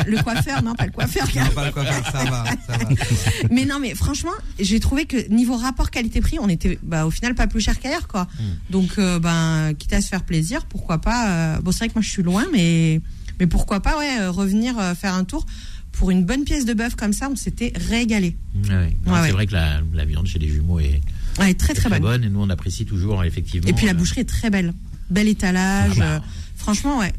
le- 0.06 0.10
le 0.16 0.22
coiffeur, 0.22 0.62
non, 0.62 0.74
pas 0.74 0.86
le 0.86 0.92
coiffeur. 0.92 1.26
Non, 1.34 1.50
pas 1.54 1.66
le 1.66 1.72
coiffeur, 1.72 2.04
ça 2.12 2.24
va, 2.24 2.44
ça 2.66 2.76
va. 2.78 2.88
Mais 3.50 3.64
non, 3.64 3.78
mais 3.80 3.94
franchement, 3.94 4.30
j'ai 4.60 4.78
trouvé 4.80 5.04
que 5.06 5.28
niveau 5.28 5.56
rapport 5.56 5.90
qualité-prix, 5.90 6.38
on 6.40 6.48
était 6.48 6.78
bah, 6.82 7.06
au 7.06 7.10
final 7.10 7.34
pas 7.34 7.46
plus 7.46 7.60
cher 7.60 7.78
qu'ailleurs, 7.80 8.06
quoi. 8.08 8.28
Hmm. 8.38 8.70
Donc, 8.70 8.90
euh, 8.98 9.18
ben, 9.18 9.72
quitte 9.78 9.92
à 9.92 10.00
se 10.00 10.08
faire 10.08 10.22
plaisir, 10.24 10.66
pourquoi 10.66 10.98
pas. 11.00 11.30
euh, 11.56 11.60
bon, 11.60 11.72
c'est 11.72 11.78
vrai 11.78 11.88
que 11.88 11.94
moi 11.94 12.02
je 12.02 12.10
suis 12.10 12.22
loin, 12.22 12.44
mais 12.52 13.00
mais 13.40 13.46
pourquoi 13.46 13.80
pas, 13.80 13.96
ouais, 13.98 14.20
euh, 14.20 14.30
revenir 14.30 14.78
euh, 14.78 14.94
faire 14.94 15.14
un 15.14 15.24
tour 15.24 15.46
pour 15.92 16.10
une 16.10 16.24
bonne 16.24 16.44
pièce 16.44 16.64
de 16.64 16.74
bœuf 16.74 16.94
comme 16.94 17.12
ça. 17.12 17.28
On 17.30 17.36
s'était 17.36 17.72
régalé. 17.88 18.36
ouais. 18.68 18.96
C'est 19.04 19.10
ouais. 19.12 19.30
vrai 19.32 19.46
que 19.46 19.52
la, 19.52 19.80
la 19.94 20.04
viande 20.04 20.26
chez 20.26 20.38
les 20.38 20.48
jumeaux 20.48 20.78
est, 20.80 21.00
Ouais, 21.40 21.54
très 21.54 21.72
très, 21.72 21.88
bonne. 22.00 22.24
et 22.24 22.28
nous 22.28 22.40
on 22.40 22.50
apprécie 22.50 22.84
toujours 22.84 23.22
effectivement. 23.22 23.68
Et 23.68 23.72
puis 23.72 23.86
la 23.86 23.92
euh, 23.92 23.94
boucherie 23.94 24.22
est 24.22 24.28
très 24.28 24.50
belle, 24.50 24.72
bel 25.10 25.28
étalage. 25.28 25.92
Ah 25.96 25.98
bah. 25.98 26.04
euh, 26.06 26.18
franchement, 26.56 26.98
ouais, 26.98 27.12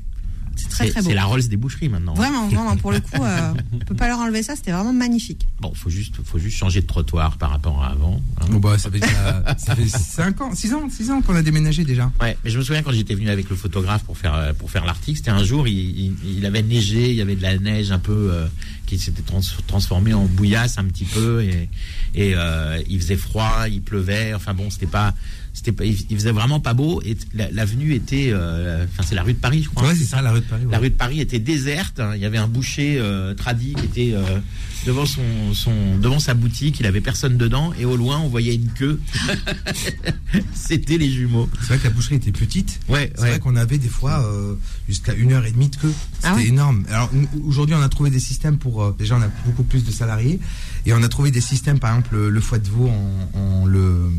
c'est 0.56 0.68
très 0.70 0.90
très 0.90 1.02
beau. 1.02 1.08
c'est 1.10 1.16
la 1.16 1.24
Rolls 1.26 1.48
des 1.48 1.56
boucheries 1.58 1.88
maintenant. 1.90 2.14
Vraiment, 2.16 2.48
vraiment, 2.50 2.76
pour 2.78 2.92
le 2.92 3.00
coup, 3.00 3.24
euh, 3.24 3.54
on 3.74 3.78
peut 3.80 3.96
pas 3.96 4.08
leur 4.10 4.20
enlever 4.20 4.44
ça. 4.44 4.56
C'était 4.58 4.72
vraiment 4.72 4.92
magnifique. 4.94 5.48
Bon, 5.62 5.74
faut 5.74 5.90
juste, 5.90 6.16
faut 6.24 6.38
juste 6.38 6.58
changer 6.58 6.82
de 6.82 6.86
trottoir 6.88 7.38
par 7.38 7.52
rapport 7.52 7.82
à 7.84 7.92
avant. 7.92 8.20
hein. 8.42 8.46
Bon, 8.50 8.60
bah, 8.60 8.78
ça 8.78 8.92
fait, 8.92 9.00
déjà- 9.00 9.56
ça 9.58 9.76
fait 9.76 9.88
5 9.88 10.42
ans, 10.42 10.54
6 10.54 10.74
ans, 10.74 10.90
6 10.90 11.12
ans 11.12 11.22
qu'on 11.22 11.36
a 11.36 11.42
déménagé 11.44 11.86
déjà. 11.86 12.12
Ouais, 12.22 12.38
mais 12.44 12.50
je 12.52 12.58
me 12.58 12.64
souviens 12.64 12.82
quand 12.84 12.92
j'étais 12.92 13.16
venu 13.16 13.30
avec 13.30 13.50
le 13.50 13.56
photographe 13.56 14.04
pour 14.04 14.18
faire 14.18 14.34
euh, 14.36 14.54
pour 14.54 14.70
faire 14.70 14.86
l'article, 14.86 15.18
c'était 15.18 15.32
un 15.32 15.44
jour, 15.44 15.68
il, 15.68 15.78
il, 15.78 16.16
il 16.40 16.46
avait 16.46 16.62
neigé, 16.64 17.10
il 17.10 17.16
y 17.16 17.22
avait 17.22 17.36
de 17.38 17.42
la 17.42 17.58
neige 17.58 17.92
un 17.92 18.00
peu 18.00 18.30
euh, 18.34 18.48
qui 18.90 19.00
s'était 19.00 19.22
trans- 19.22 19.42
transformée 19.68 20.14
en 20.14 20.26
bouillasse 20.26 20.78
un 20.78 20.86
petit 20.86 21.06
peu 21.06 21.44
et 21.44 21.70
et 22.16 22.34
euh, 22.36 22.82
il 22.90 23.00
faisait 23.00 23.16
froid, 23.16 23.66
il 23.72 23.82
pleuvait, 23.82 24.34
enfin 24.34 24.54
bon, 24.54 24.70
c'était 24.70 24.88
pas 24.88 25.14
c'était 25.54 25.72
pas, 25.72 25.84
il 25.84 25.96
faisait 26.16 26.32
vraiment 26.32 26.60
pas 26.60 26.74
beau 26.74 27.02
et 27.04 27.18
la- 27.34 27.52
l'avenue 27.52 27.94
était 27.94 28.30
euh, 28.32 28.86
enfin 28.86 29.04
c'est 29.08 29.16
la 29.16 29.24
rue 29.24 29.34
de 29.34 29.40
Paris, 29.40 29.64
je 29.64 29.70
crois. 29.70 29.88
Ouais, 29.90 29.96
c'est 29.96 30.06
ça, 30.06 30.22
la 30.22 30.32
rue 30.32 30.40
de 30.42 30.46
Paris. 30.46 30.66
ouais. 30.66 30.72
La 30.72 30.80
rue 30.80 30.90
de 30.90 30.96
Paris 30.96 31.20
était 31.22 31.40
déserte. 31.40 32.00
hein. 32.00 32.14
Il 32.16 32.22
y 32.22 32.26
avait 32.26 32.38
un 32.38 32.48
boucher 32.48 32.98
euh, 33.00 33.34
tradi 33.34 33.74
qui 33.74 33.86
était 33.86 34.12
euh, 34.14 34.40
devant 34.86 35.06
son, 35.06 35.22
son 35.54 35.98
devant 35.98 36.20
sa 36.20 36.34
boutique. 36.34 36.80
Il 36.80 36.86
avait 36.86 37.02
personne 37.02 37.38
dedans 37.38 37.74
et 37.80 37.86
au 37.86 37.98
loin 37.98 38.20
on 38.20 38.28
voyait 38.30 38.56
une 38.56 38.70
queue. 38.72 39.00
C'était 40.54 40.98
les 40.98 41.10
jumeaux. 41.10 41.50
C'est 41.62 41.68
vrai 41.70 41.78
que 41.80 41.84
la 41.86 41.90
boucherie 41.90 42.16
était 42.16 42.32
petite. 42.32 42.80
Ouais, 42.88 43.12
C'est 43.16 43.22
vrai 43.22 43.40
qu'on 43.40 43.56
avait 43.56 43.78
des 43.80 43.88
fois 43.90 44.24
euh, 44.26 44.56
jusqu'à 44.88 45.14
une 45.14 45.32
heure 45.34 45.46
et 45.46 45.52
demie 45.52 45.70
de 45.70 45.76
queue. 45.76 45.94
C'était 46.14 46.28
Ah 46.28 46.36
ouais 46.36 46.46
énorme. 46.48 46.86
Alors 46.90 47.10
aujourd'hui, 47.46 47.76
on 47.76 47.82
a 47.82 47.90
trouvé 47.90 48.10
des 48.12 48.20
systèmes 48.20 48.58
pour. 48.58 48.79
Euh, 48.82 48.92
déjà, 48.98 49.16
on 49.16 49.22
a 49.22 49.28
beaucoup 49.46 49.64
plus 49.64 49.84
de 49.84 49.92
salariés 49.92 50.40
et 50.86 50.94
on 50.94 51.02
a 51.04 51.08
trouvé 51.10 51.32
des 51.32 51.42
systèmes, 51.42 51.80
par 51.80 51.92
exemple, 51.92 52.18
le, 52.18 52.42
foie 52.42 52.60
de 52.60 52.68
veau, 52.70 52.90
on, 53.34 53.66
le 53.66 54.12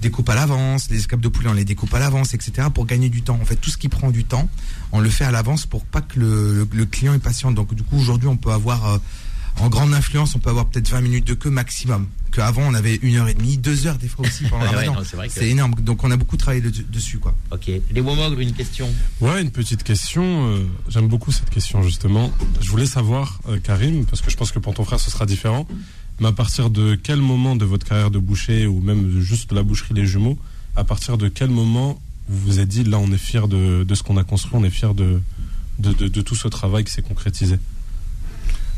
découpe 0.00 0.28
à 0.30 0.34
l'avance, 0.34 0.88
les 0.90 0.96
escapes 0.98 1.20
de 1.20 1.28
poulet, 1.28 1.48
on 1.50 1.52
les 1.52 1.64
découpe 1.66 1.92
à 1.92 1.98
l'avance, 1.98 2.32
etc. 2.34 2.68
pour 2.72 2.86
gagner 2.86 3.08
du 3.10 3.22
temps. 3.22 3.38
En 3.40 3.44
fait, 3.44 3.56
tout 3.56 3.68
ce 3.70 3.76
qui 3.76 3.88
prend 3.88 4.10
du 4.10 4.24
temps, 4.24 4.48
on 4.92 5.00
le 5.00 5.10
fait 5.10 5.24
à 5.24 5.30
l'avance 5.30 5.66
pour 5.66 5.84
pas 5.84 6.00
que 6.00 6.18
le, 6.18 6.54
le- 6.54 6.68
le 6.72 6.86
client 6.86 7.12
est 7.12 7.18
patient. 7.18 7.50
Donc, 7.52 7.74
du 7.74 7.82
coup, 7.82 7.96
aujourd'hui, 7.98 8.28
on 8.28 8.36
peut 8.38 8.52
avoir, 8.52 8.86
euh, 8.86 8.98
en 9.60 9.68
grande 9.68 9.94
influence, 9.94 10.34
on 10.34 10.38
peut 10.38 10.50
avoir 10.50 10.66
peut-être 10.66 10.88
20 10.90 11.00
minutes 11.00 11.26
de 11.26 11.34
queue 11.34 11.50
maximum. 11.50 12.06
Qu'avant, 12.32 12.62
on 12.62 12.74
avait 12.74 12.96
une 12.96 13.16
heure 13.16 13.28
et 13.28 13.34
demie, 13.34 13.56
deux 13.56 13.86
heures 13.86 13.96
des 13.96 14.08
fois 14.08 14.26
aussi 14.26 14.44
pendant 14.44 14.66
Ouais, 14.76 15.28
c'est 15.30 15.40
que- 15.40 15.44
énorme. 15.46 15.74
Donc, 15.76 16.04
on 16.04 16.10
a 16.10 16.16
beaucoup 16.16 16.36
travaillé 16.36 16.60
de- 16.60 16.70
dessus, 16.90 17.18
quoi. 17.18 17.34
Ok. 17.50 17.70
Les 17.90 18.00
Womogres, 18.02 18.40
une 18.40 18.52
question? 18.52 18.88
Ouais, 19.22 19.40
une 19.40 19.50
petite 19.50 19.82
question. 19.82 20.22
euh, 20.48 20.64
J'aime 20.88 21.08
beaucoup 21.08 21.32
cette 21.32 21.48
question, 21.48 21.82
justement. 21.82 22.30
Je 22.60 22.68
voulais 22.70 22.84
savoir, 22.86 23.40
euh, 23.48 23.58
Karim, 23.58 24.04
parce 24.04 24.20
que 24.20 24.30
je 24.30 24.36
pense 24.36 24.52
que 24.52 24.58
pour 24.58 24.74
ton 24.74 24.84
frère, 24.84 25.00
ce 25.00 25.10
sera 25.10 25.24
différent. 25.24 25.66
Mais 26.20 26.28
à 26.28 26.32
partir 26.32 26.68
de 26.70 26.94
quel 26.94 27.20
moment 27.20 27.56
de 27.56 27.64
votre 27.64 27.86
carrière 27.86 28.10
de 28.10 28.18
boucher, 28.18 28.66
ou 28.66 28.80
même 28.80 29.20
juste 29.20 29.50
de 29.50 29.54
la 29.54 29.62
boucherie 29.62 29.94
Les 29.94 30.06
Jumeaux, 30.06 30.38
à 30.74 30.84
partir 30.84 31.16
de 31.16 31.28
quel 31.28 31.48
moment 31.50 31.98
vous 32.28 32.38
vous 32.52 32.58
êtes 32.60 32.68
dit, 32.68 32.84
là, 32.84 32.98
on 32.98 33.10
est 33.12 33.18
fier 33.18 33.48
de, 33.48 33.84
de 33.84 33.94
ce 33.94 34.02
qu'on 34.02 34.16
a 34.18 34.24
construit, 34.24 34.52
on 34.54 34.64
est 34.64 34.70
fier 34.70 34.92
de, 34.94 35.20
de, 35.78 35.92
de- 35.92 36.08
de 36.08 36.20
tout 36.20 36.34
ce 36.34 36.48
travail 36.48 36.84
qui 36.84 36.92
s'est 36.92 37.02
concrétisé? 37.02 37.58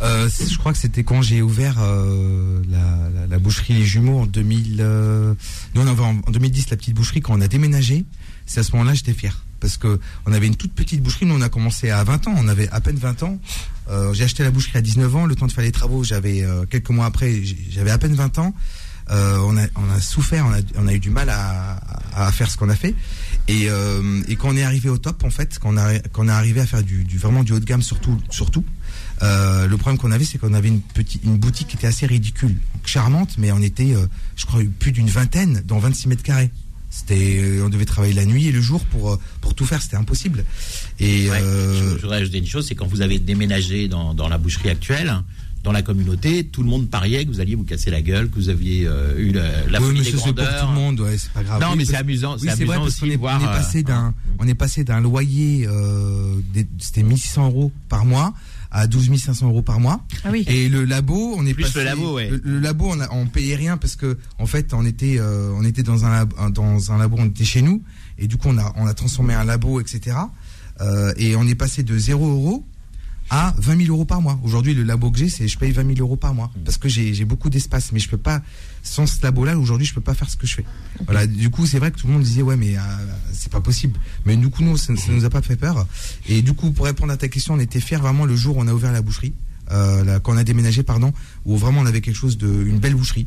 Euh, 0.01 0.29
je 0.29 0.57
crois 0.59 0.73
que 0.73 0.79
c'était 0.79 1.03
quand 1.03 1.23
j'ai 1.23 1.43
ouvert 1.43 1.77
euh, 1.81 2.63
la, 2.71 3.21
la, 3.21 3.27
la 3.27 3.39
boucherie 3.39 3.75
Les 3.75 3.85
Jumeaux 3.85 4.21
en 4.21 4.27
2000. 4.27 4.77
euh, 4.81 5.35
on 5.75 5.87
en, 5.89 5.99
en 5.99 6.31
2010 6.31 6.71
la 6.71 6.77
petite 6.77 6.95
boucherie. 6.95 7.21
Quand 7.21 7.37
on 7.37 7.41
a 7.41 7.49
déménagé, 7.49 8.05
c'est 8.47 8.61
à 8.61 8.63
ce 8.63 8.73
moment-là 8.73 8.95
j'étais 8.95 9.13
fier. 9.13 9.45
Parce 9.61 9.77
que 9.77 9.99
on 10.25 10.33
avait 10.33 10.47
une 10.47 10.55
toute 10.55 10.73
petite 10.73 11.03
boucherie. 11.03 11.27
Nous, 11.27 11.35
on 11.35 11.41
a 11.41 11.49
commencé 11.49 11.91
à 11.91 12.05
20 12.05 12.29
ans. 12.29 12.35
On 12.37 12.47
avait 12.47 12.69
à 12.69 12.81
peine 12.81 12.97
20 12.97 13.25
ans. 13.25 13.41
Euh, 13.91 14.15
j'ai 14.15 14.23
acheté 14.25 14.45
la 14.45 14.53
boucherie 14.53 14.79
à 14.79 14.83
19 14.83 15.17
ans. 15.17 15.27
Le 15.27 15.35
temps 15.35 15.47
de 15.49 15.53
faire 15.53 15.65
les 15.65 15.73
travaux, 15.73 16.05
j'avais 16.05 16.45
euh, 16.45 16.65
quelques 16.65 16.91
mois 16.91 17.07
après, 17.07 17.43
j'avais 17.71 17.91
à 17.91 17.99
peine 17.99 18.15
20 18.15 18.39
ans. 18.39 18.55
Euh, 19.11 19.39
on, 19.39 19.57
a, 19.57 19.63
on 19.75 19.91
a 19.91 20.01
souffert, 20.01 20.45
on 20.47 20.53
a, 20.53 20.61
on 20.77 20.87
a 20.87 20.93
eu 20.93 20.99
du 21.01 21.11
mal 21.11 21.29
à, 21.31 21.81
à 22.15 22.31
faire 22.31 22.49
ce 22.51 22.57
qu'on 22.57 22.69
a 22.69 22.77
fait. 22.77 22.95
Et, 23.49 23.69
euh, 23.71 24.23
et 24.29 24.37
quand 24.37 24.51
on 24.51 24.57
est 24.57 24.63
arrivé 24.63 24.91
au 24.91 24.99
top, 24.99 25.25
en 25.25 25.31
fait, 25.31 25.59
quand 25.59 25.73
on, 25.73 25.77
a, 25.79 25.99
quand 26.13 26.27
on 26.27 26.29
est 26.29 26.33
arrivé 26.33 26.61
à 26.61 26.67
faire 26.67 26.83
du, 26.85 27.03
du 27.05 27.17
vraiment 27.19 27.43
du 27.43 27.53
haut 27.53 27.59
de 27.59 27.65
gamme, 27.65 27.81
surtout, 27.83 28.21
surtout 28.31 28.65
euh, 29.23 29.67
le 29.67 29.77
problème 29.77 29.99
qu'on 29.99 30.11
avait, 30.13 30.25
c'est 30.25 30.39
qu'on 30.39 30.55
avait 30.55 30.69
une 30.69 30.81
petite, 30.81 31.25
une 31.25 31.37
boutique 31.39 31.69
qui 31.69 31.77
était 31.77 31.87
assez 31.87 32.07
ridicule, 32.07 32.51
Donc, 32.75 32.87
charmante, 32.87 33.37
mais 33.39 33.51
on 33.53 33.61
était, 33.63 33.95
euh, 33.95 34.07
je 34.37 34.47
crois, 34.47 34.61
plus 34.79 34.93
d'une 34.93 35.09
vingtaine 35.09 35.63
dans 35.67 35.79
26 35.79 36.09
mètres 36.09 36.23
carrés. 36.23 36.51
C'était, 36.91 37.39
euh, 37.43 37.65
on 37.67 37.69
devait 37.69 37.85
travailler 37.85 38.15
la 38.15 38.25
nuit 38.25 38.47
et 38.47 38.53
le 38.53 38.61
jour 38.63 38.83
pour 38.87 39.13
euh, 39.13 39.21
pour 39.43 39.55
tout 39.55 39.67
faire, 39.67 39.83
c'était 39.83 39.97
impossible. 39.97 40.45
Et 41.01 41.29
Ouais. 41.31 41.39
euh, 41.43 41.95
Je, 41.97 42.01
voudrais 42.01 42.19
ajouter 42.19 42.39
une 42.39 42.47
chose, 42.47 42.67
c'est 42.67 42.75
quand 42.75 42.87
vous 42.87 43.03
avez 43.03 43.19
déménagé 43.19 43.89
dans, 43.89 44.15
dans 44.15 44.29
la 44.29 44.39
boucherie 44.39 44.71
actuelle, 44.71 45.13
dans 45.65 45.73
la 45.73 45.83
communauté, 45.83 46.45
tout 46.45 46.63
le 46.63 46.69
monde 46.71 46.89
pariait 46.89 47.25
que 47.27 47.31
vous 47.31 47.41
alliez 47.41 47.57
vous 47.57 47.65
casser 47.65 47.91
la 47.91 48.01
gueule, 48.01 48.31
que 48.31 48.37
vous 48.37 48.49
aviez 48.49 48.87
euh, 48.87 49.19
eu 49.19 49.33
la, 49.33 49.67
la 49.67 49.81
oui, 49.81 49.87
folie 49.89 49.99
des 49.99 50.05
c'est 50.07 50.13
pour 50.13 50.23
grandeurs. 50.33 50.61
tout 50.63 50.69
le 50.69 50.75
monde, 50.75 51.01
ouais, 51.01 51.19
c'est 51.19 51.33
pas 51.33 51.43
grave. 51.43 51.61
Non, 51.61 51.71
Oui, 51.73 51.79
mais 51.79 51.85
c'est 51.85 51.97
amusant, 51.97 52.35
Oui, 52.41 52.41
c'est 52.43 52.47
vrai 52.47 52.55
amusant 52.55 52.75
parce 52.77 52.87
aussi 52.87 53.01
qu'on 53.01 53.07
est, 53.07 53.11
de 53.17 53.19
voir. 53.19 53.41
on 53.43 53.45
est 53.45 53.49
passé 53.49 53.79
euh, 53.81 53.83
d'un, 53.83 54.15
on 54.39 54.49
est 54.49 54.55
passé 54.55 54.85
d'un 54.85 55.01
loyer, 55.01 55.67
euh, 55.69 56.37
c'était 56.79 57.03
1600 57.03 57.47
euros 57.49 57.73
par 57.91 58.07
mois 58.07 58.33
à 58.71 58.87
12 58.87 59.17
500 59.19 59.47
euros 59.49 59.63
par 59.63 59.81
mois. 59.81 60.05
Ah 60.25 60.29
oui. 60.31 60.45
Et 60.47 60.69
le 60.69 60.85
labo, 60.85 61.35
on 61.37 61.47
est 61.47 61.55
Plus 61.55 61.65
passé, 61.65 61.79
le 61.81 61.85
labo, 61.87 62.15
ouais. 62.17 62.29
le, 62.29 62.41
le 62.45 62.61
labo, 62.61 62.87
on, 62.91 63.01
a, 63.01 63.09
on 63.13 63.27
payait 63.27 63.57
rien 63.57 63.77
parce 63.77 63.97
que 63.97 64.19
en 64.39 64.47
fait, 64.47 64.75
on 64.75 64.85
était, 64.85 65.17
euh, 65.19 65.53
on 65.57 65.65
était 65.65 65.83
dans 65.83 66.05
un 66.05 66.11
labo, 66.11 66.37
dans 66.51 66.93
un 66.93 66.99
labo, 66.99 67.17
on 67.19 67.27
était 67.27 67.45
chez 67.45 67.63
nous 67.63 67.83
et 68.19 68.27
du 68.27 68.37
coup, 68.37 68.49
on 68.49 68.59
a, 68.59 68.73
on 68.77 68.87
a 68.87 68.95
transformé 68.95 69.35
un 69.35 69.45
labo, 69.45 69.81
etc. 69.81 70.17
Euh, 70.81 71.13
et 71.17 71.35
on 71.37 71.47
est 71.47 71.55
passé 71.55 71.83
de 71.83 71.97
0 71.97 72.27
euros 72.29 72.65
à 73.31 73.55
20 73.59 73.77
000 73.85 73.95
euros 73.95 74.05
par 74.05 74.21
mois. 74.23 74.39
Aujourd'hui, 74.43 74.75
le 74.75 74.83
labo 74.85 75.11
que 75.11 75.19
j'ai, 75.19 75.29
c'est 75.29 75.47
je 75.49 75.59
paye 75.59 75.71
20 75.73 75.87
000 75.97 75.99
euros 76.01 76.17
par 76.17 76.33
mois 76.35 76.51
Mm. 76.57 76.61
parce 76.65 76.79
que 76.79 76.89
j'ai 76.89 77.25
beaucoup 77.25 77.51
d'espace, 77.51 77.93
mais 77.93 77.99
je 77.99 78.09
peux 78.09 78.17
pas 78.17 78.43
sans 78.83 79.07
ce 79.07 79.23
labo-là. 79.23 79.59
Aujourd'hui, 79.59 79.87
je 79.87 79.93
peux 79.95 80.01
pas 80.01 80.15
faire 80.15 80.31
ce 80.31 80.37
que 80.37 80.47
je 80.47 80.55
fais. 80.57 80.65
Voilà. 81.05 81.27
Du 81.27 81.51
coup, 81.51 81.67
c'est 81.67 81.79
vrai 81.79 81.91
que 81.91 81.99
tout 81.99 82.07
le 82.07 82.13
monde 82.15 82.23
disait 82.23 82.43
ouais, 82.43 82.57
mais 82.57 82.77
euh, 82.77 82.81
c'est 83.33 83.53
pas 83.53 83.61
possible. 83.61 83.99
Mais 84.25 84.37
du 84.37 84.49
coup, 84.49 84.63
nous, 84.63 84.77
ça, 84.77 84.95
ça 84.97 85.13
nous 85.13 85.25
a 85.25 85.31
pas 85.31 85.43
fait 85.43 85.57
peur. 85.57 85.87
Et 86.29 86.41
du 86.43 86.55
coup, 86.55 86.71
pour 86.71 86.87
répondre 86.87 87.13
à 87.13 87.17
ta 87.17 87.29
question, 87.29 87.55
on 87.55 87.61
était 87.61 87.81
fiers 87.81 87.97
vraiment 87.99 88.25
le 88.25 88.35
jour 88.37 88.57
où 88.57 88.61
on 88.61 88.67
a 88.69 88.73
ouvert 88.73 88.93
la 88.93 89.03
boucherie. 89.03 89.35
euh, 89.71 90.03
là, 90.05 90.19
quand 90.21 90.33
on 90.33 90.37
a 90.39 90.45
déménagé, 90.45 90.83
pardon, 90.83 91.13
où 91.45 91.59
vraiment 91.59 91.81
on 91.83 91.87
avait 91.87 92.01
quelque 92.01 92.17
chose 92.17 92.39
de, 92.39 92.47
une 92.49 92.79
belle 92.79 92.95
boucherie. 92.95 93.27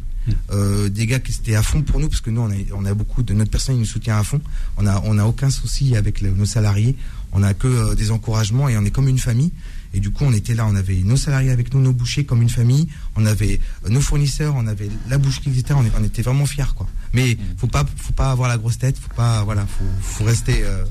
Euh, 0.52 0.90
des 0.90 1.06
gars 1.06 1.20
qui 1.20 1.32
étaient 1.34 1.54
à 1.56 1.62
fond 1.62 1.84
pour 1.84 2.00
nous, 2.00 2.08
parce 2.10 2.22
que 2.22 2.32
nous, 2.32 2.42
on 2.42 2.50
a, 2.50 2.56
on 2.74 2.86
a 2.86 2.94
beaucoup 2.96 3.22
de 3.22 3.34
notre 3.36 3.52
personne, 3.52 3.76
qui 3.76 3.82
nous 3.82 3.86
soutient 3.86 4.18
à 4.18 4.24
fond. 4.24 4.42
On 4.78 4.88
a, 4.88 5.00
on 5.06 5.20
a 5.20 5.26
aucun 5.26 5.52
souci 5.52 5.96
avec 5.96 6.22
le- 6.22 6.32
nos 6.32 6.46
salariés. 6.46 6.96
On 7.34 7.44
a 7.44 7.54
que 7.54 7.68
euh, 7.68 7.94
des 7.96 8.10
encouragements 8.10 8.68
et 8.70 8.76
on 8.78 8.84
est 8.86 8.90
comme 8.92 9.08
une 9.08 9.20
famille. 9.20 9.52
Et 9.94 10.00
du 10.00 10.12
coup, 10.12 10.24
on 10.26 10.34
était 10.34 10.54
là, 10.54 10.66
on 10.68 10.76
avait 10.76 10.96
nos 11.04 11.18
salariés 11.18 11.52
avec 11.52 11.74
nous, 11.74 11.82
nos 11.82 11.94
bouchers 11.94 12.24
comme 12.26 12.42
une 12.42 12.50
famille. 12.50 12.88
On 13.16 13.26
avait 13.26 13.60
euh, 13.86 13.90
nos 13.90 14.02
fournisseurs, 14.02 14.56
on 14.56 14.68
avait 14.68 14.90
la 15.10 15.18
boucherie, 15.18 15.50
etc. 15.50 15.78
On, 15.78 15.84
on 16.00 16.04
était 16.04 16.22
vraiment 16.22 16.46
fiers, 16.46 16.74
quoi. 16.76 16.88
Mais 17.14 17.38
faut 17.58 17.68
pas, 17.68 17.86
faut 17.98 18.14
pas 18.14 18.32
avoir 18.32 18.48
la 18.50 18.58
grosse 18.58 18.78
tête, 18.78 18.98
faut 18.98 19.14
pas, 19.16 19.44
voilà, 19.44 19.66
faut, 19.66 19.84
faut 20.02 20.24
rester 20.24 20.62
euh, 20.64 20.86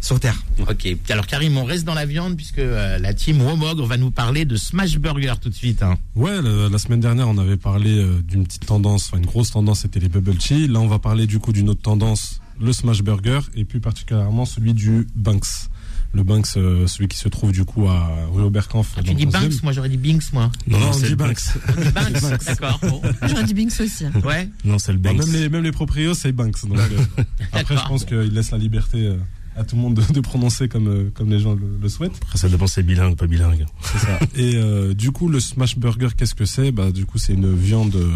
sur 0.00 0.18
terre. 0.18 0.42
Ok. 0.68 0.88
Alors 1.10 1.26
Karim, 1.28 1.56
on 1.56 1.64
reste 1.64 1.84
dans 1.84 1.94
la 1.94 2.04
viande 2.06 2.36
puisque 2.36 2.58
euh, 2.58 2.98
la 2.98 3.14
team 3.14 3.40
Womogre 3.40 3.86
va 3.86 3.96
nous 3.96 4.10
parler 4.10 4.44
de 4.44 4.56
Smash 4.56 4.98
Burger 4.98 5.34
tout 5.40 5.48
de 5.48 5.54
suite. 5.54 5.82
hein. 5.84 5.96
Ouais, 6.16 6.42
la, 6.42 6.68
la 6.68 6.78
semaine 6.78 6.98
dernière, 6.98 7.28
on 7.28 7.38
avait 7.38 7.56
parlé 7.56 7.96
euh, 7.98 8.20
d'une 8.22 8.44
petite 8.44 8.66
tendance, 8.66 9.06
enfin 9.06 9.18
une 9.18 9.26
grosse 9.26 9.52
tendance, 9.52 9.82
c'était 9.82 10.00
les 10.00 10.08
bubble 10.08 10.34
tea. 10.36 10.66
Là, 10.66 10.80
on 10.80 10.88
va 10.88 10.98
parler 10.98 11.28
du 11.28 11.38
coup 11.38 11.52
d'une 11.52 11.68
autre 11.68 11.82
tendance, 11.82 12.40
le 12.60 12.72
smash 12.72 13.02
burger, 13.02 13.38
et 13.54 13.64
plus 13.64 13.78
particulièrement 13.78 14.44
celui 14.44 14.74
du 14.74 15.06
Banks. 15.14 15.68
Le 16.14 16.22
Banks, 16.24 16.46
euh, 16.56 16.86
celui 16.86 17.08
qui 17.08 17.16
se 17.16 17.28
trouve 17.28 17.52
du 17.52 17.64
coup 17.64 17.88
à 17.88 18.10
rue 18.32 18.42
Oberkampf. 18.42 18.92
Ah, 18.96 19.02
tu 19.02 19.14
dis 19.14 19.24
le 19.24 19.30
11e. 19.30 19.32
Banks, 19.32 19.62
moi 19.62 19.72
j'aurais 19.72 19.88
dit 19.88 19.96
Binks, 19.96 20.32
moi. 20.32 20.50
Non, 20.66 20.78
Non, 20.78 20.86
on 20.88 20.92
c'est 20.92 21.04
dit 21.04 21.10
le 21.10 21.16
Banks. 21.16 21.38
On 21.68 21.80
dit 21.80 21.90
Banks, 21.90 22.44
d'accord. 22.44 22.80
Bon. 22.82 23.02
J'aurais 23.28 23.44
dit 23.44 23.54
Binks 23.54 23.80
aussi. 23.80 24.04
Ouais. 24.24 24.48
Non, 24.64 24.78
c'est 24.78 24.92
le 24.92 25.00
Ah, 25.04 25.08
Banks. 25.12 25.26
même, 25.26 25.32
les, 25.32 25.48
même 25.48 25.62
les 25.64 25.72
proprios, 25.72 26.12
c'est 26.14 26.32
Banks. 26.32 26.66
Donc, 26.66 26.78
euh, 26.78 27.22
après, 27.52 27.76
je 27.76 27.82
pense 27.88 28.04
qu'il 28.04 28.18
laisse 28.34 28.50
la 28.50 28.58
liberté 28.58 28.98
euh, 29.06 29.16
à 29.56 29.64
tout 29.64 29.76
le 29.76 29.82
monde 29.82 29.94
de, 29.94 30.12
de 30.12 30.20
prononcer 30.20 30.68
comme, 30.68 30.88
euh, 30.88 31.10
comme 31.14 31.30
les 31.30 31.38
gens 31.38 31.54
le, 31.54 31.78
le 31.80 31.88
souhaitent. 31.88 32.18
Après, 32.22 32.38
ça 32.38 32.48
dépend 32.50 32.66
si 32.66 32.74
c'est 32.74 32.82
bilingue 32.82 33.12
ou 33.12 33.16
pas 33.16 33.26
bilingue. 33.26 33.64
C'est 33.82 33.98
ça. 33.98 34.18
Et 34.36 34.56
euh, 34.56 34.92
du 34.94 35.12
coup, 35.12 35.28
le 35.28 35.40
smash 35.40 35.78
burger, 35.78 36.08
qu'est-ce 36.16 36.34
que 36.34 36.44
c'est? 36.44 36.72
Bah, 36.72 36.90
du 36.92 37.06
coup, 37.06 37.16
c'est 37.18 37.32
une 37.32 37.54
viande, 37.54 37.94
euh, 37.96 38.10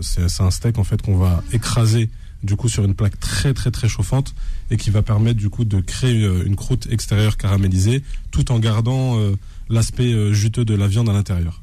c'est 0.00 0.28
c'est 0.28 0.42
un 0.42 0.50
steak 0.50 0.78
en 0.78 0.84
fait 0.84 1.00
qu'on 1.02 1.16
va 1.16 1.42
écraser 1.52 2.10
du 2.46 2.56
coup 2.56 2.68
sur 2.68 2.84
une 2.84 2.94
plaque 2.94 3.18
très 3.20 3.52
très 3.52 3.70
très 3.70 3.88
chauffante 3.88 4.34
et 4.70 4.76
qui 4.76 4.90
va 4.90 5.02
permettre 5.02 5.38
du 5.38 5.50
coup 5.50 5.64
de 5.64 5.80
créer 5.80 6.22
euh, 6.22 6.46
une 6.46 6.56
croûte 6.56 6.86
extérieure 6.90 7.36
caramélisée, 7.36 8.02
tout 8.30 8.50
en 8.52 8.58
gardant 8.58 9.18
euh, 9.18 9.34
l'aspect 9.68 10.12
euh, 10.12 10.32
juteux 10.32 10.64
de 10.64 10.74
la 10.74 10.86
viande 10.88 11.08
à 11.08 11.12
l'intérieur. 11.12 11.62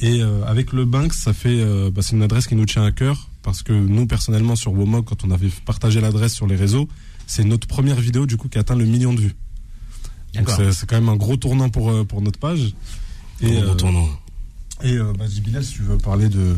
Et 0.00 0.22
euh, 0.22 0.44
avec 0.44 0.72
le 0.72 0.84
Banks, 0.84 1.14
ça 1.14 1.32
fait, 1.32 1.60
euh, 1.60 1.90
bah, 1.90 2.02
c'est 2.02 2.14
une 2.14 2.22
adresse 2.22 2.46
qui 2.46 2.54
nous 2.54 2.66
tient 2.66 2.84
à 2.84 2.92
cœur 2.92 3.28
parce 3.42 3.62
que 3.62 3.72
nous 3.72 4.06
personnellement 4.06 4.56
sur 4.56 4.72
Womog, 4.72 5.04
quand 5.04 5.24
on 5.24 5.30
avait 5.30 5.50
partagé 5.64 6.00
l'adresse 6.00 6.34
sur 6.34 6.46
les 6.46 6.56
réseaux, 6.56 6.88
c'est 7.26 7.44
notre 7.44 7.66
première 7.66 8.00
vidéo 8.00 8.26
du 8.26 8.36
coup 8.36 8.48
qui 8.48 8.58
a 8.58 8.60
atteint 8.60 8.76
le 8.76 8.84
million 8.84 9.12
de 9.12 9.20
vues. 9.20 9.36
Donc 10.34 10.46
D'accord. 10.46 10.72
c'est 10.72 10.86
quand 10.88 10.96
même 10.96 11.08
un 11.08 11.16
gros 11.16 11.36
tournant 11.36 11.68
pour 11.70 12.06
pour 12.06 12.20
notre 12.20 12.38
page. 12.38 12.74
Et, 13.40 13.60
Gros 13.62 13.74
tournant. 13.74 14.08
et 14.82 14.98
bah, 14.98 15.24
si 15.28 15.40
tu 15.72 15.82
veux 15.82 15.96
parler 15.96 16.28
de, 16.28 16.54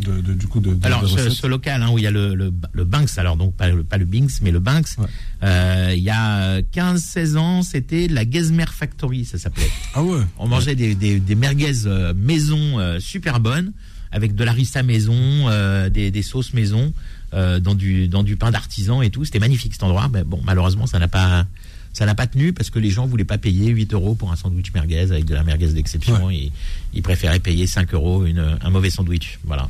de, 0.00 0.20
de- 0.20 0.34
du 0.34 0.46
coup 0.46 0.60
de, 0.60 0.74
de 0.74 0.86
Alors 0.86 1.08
ce, 1.08 1.30
ce 1.30 1.46
local 1.46 1.82
hein, 1.82 1.90
où 1.90 1.98
il 1.98 2.04
y 2.04 2.06
a 2.06 2.10
le, 2.10 2.34
le, 2.34 2.52
le 2.72 2.84
Banks, 2.84 3.16
alors 3.18 3.36
donc 3.36 3.54
pas 3.54 3.68
le, 3.68 3.82
pas 3.84 3.96
le 3.96 4.04
Binks 4.04 4.42
mais 4.42 4.50
le 4.50 4.58
Banks, 4.60 4.88
Ouais. 4.98 5.06
euh, 5.42 5.92
il 5.96 6.02
y 6.02 6.10
a 6.10 6.60
15-16 6.60 7.36
ans 7.36 7.62
c'était 7.62 8.08
la 8.08 8.28
Gezmer 8.28 8.66
Factory 8.70 9.24
ça 9.24 9.38
s'appelait. 9.38 9.70
Ah 9.94 10.02
ouais. 10.02 10.20
On 10.38 10.46
mangeait 10.48 10.74
des, 10.74 10.94
des, 10.94 11.18
des 11.20 11.34
merguez 11.34 11.86
euh, 11.86 12.12
maison 12.14 12.78
euh, 12.78 13.00
super 13.00 13.40
bonnes 13.40 13.72
avec 14.12 14.34
de 14.34 14.44
la 14.44 14.52
rissa 14.52 14.82
maison, 14.82 15.14
euh, 15.16 15.90
des, 15.90 16.10
des 16.10 16.22
sauces 16.22 16.54
maison, 16.54 16.92
euh, 17.34 17.58
dans 17.60 17.74
du 17.74 18.06
dans 18.08 18.22
du 18.22 18.36
pain 18.36 18.50
d'artisan 18.50 19.02
et 19.02 19.10
tout. 19.10 19.24
C'était 19.24 19.40
magnifique 19.40 19.72
cet 19.74 19.82
endroit. 19.82 20.08
Mais 20.12 20.22
bon, 20.24 20.40
malheureusement, 20.44 20.86
ça 20.86 20.98
n'a 20.98 21.08
pas 21.08 21.44
ça 21.92 22.06
n'a 22.06 22.14
pas 22.14 22.26
tenu 22.26 22.52
parce 22.52 22.70
que 22.70 22.78
les 22.78 22.90
gens 22.90 23.04
voulaient 23.06 23.24
pas 23.24 23.36
payer 23.36 23.68
8 23.70 23.92
euros 23.94 24.14
pour 24.14 24.30
un 24.30 24.36
sandwich 24.36 24.72
merguez 24.72 25.00
avec 25.10 25.24
de 25.24 25.34
la 25.34 25.42
merguez 25.42 25.68
d'exception 25.72 26.30
et 26.30 26.52
ils 26.94 27.02
préféraient 27.02 27.40
payer 27.40 27.66
5 27.66 27.92
euros 27.94 28.24
une, 28.24 28.56
un 28.62 28.70
mauvais 28.70 28.90
sandwich. 28.90 29.38
Voilà. 29.44 29.68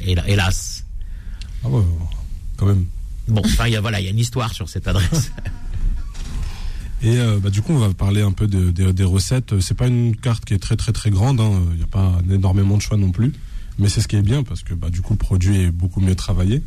Hélas. 0.00 0.84
Ah 1.64 1.68
ouais. 1.68 1.82
Quand 2.56 2.66
même. 2.66 2.84
Bon, 3.28 3.42
enfin, 3.44 3.66
il 3.66 3.72
y 3.72 3.76
a, 3.76 3.80
voilà, 3.80 4.00
il 4.00 4.04
y 4.04 4.08
a 4.08 4.10
une 4.10 4.18
histoire 4.18 4.52
sur 4.52 4.68
cette 4.68 4.86
adresse. 4.88 5.32
Et 7.02 7.18
euh, 7.18 7.38
bah, 7.38 7.50
du 7.50 7.60
coup, 7.62 7.72
on 7.72 7.78
va 7.78 7.92
parler 7.92 8.22
un 8.22 8.32
peu 8.32 8.46
de- 8.46 8.70
de- 8.70 8.90
des 8.92 9.04
recettes. 9.04 9.60
C'est 9.60 9.76
pas 9.76 9.86
une 9.86 10.16
carte 10.16 10.44
qui 10.44 10.54
est 10.54 10.58
très 10.58 10.76
très 10.76 10.92
très 10.92 11.10
grande. 11.10 11.40
hein. 11.40 11.62
Il 11.72 11.76
n'y 11.76 11.82
a 11.82 11.86
pas 11.86 12.12
énormément 12.30 12.76
de 12.76 12.82
choix 12.82 12.96
non 12.96 13.10
plus. 13.10 13.32
Mais 13.78 13.88
c'est 13.90 14.00
ce 14.00 14.08
qui 14.08 14.16
est 14.16 14.22
bien 14.22 14.42
parce 14.42 14.62
que 14.62 14.72
bah, 14.74 14.88
du 14.88 15.02
coup, 15.02 15.12
le 15.12 15.18
produit 15.18 15.60
est 15.60 15.70
beaucoup 15.70 16.00
mieux 16.00 16.14
travaillé. 16.14 16.62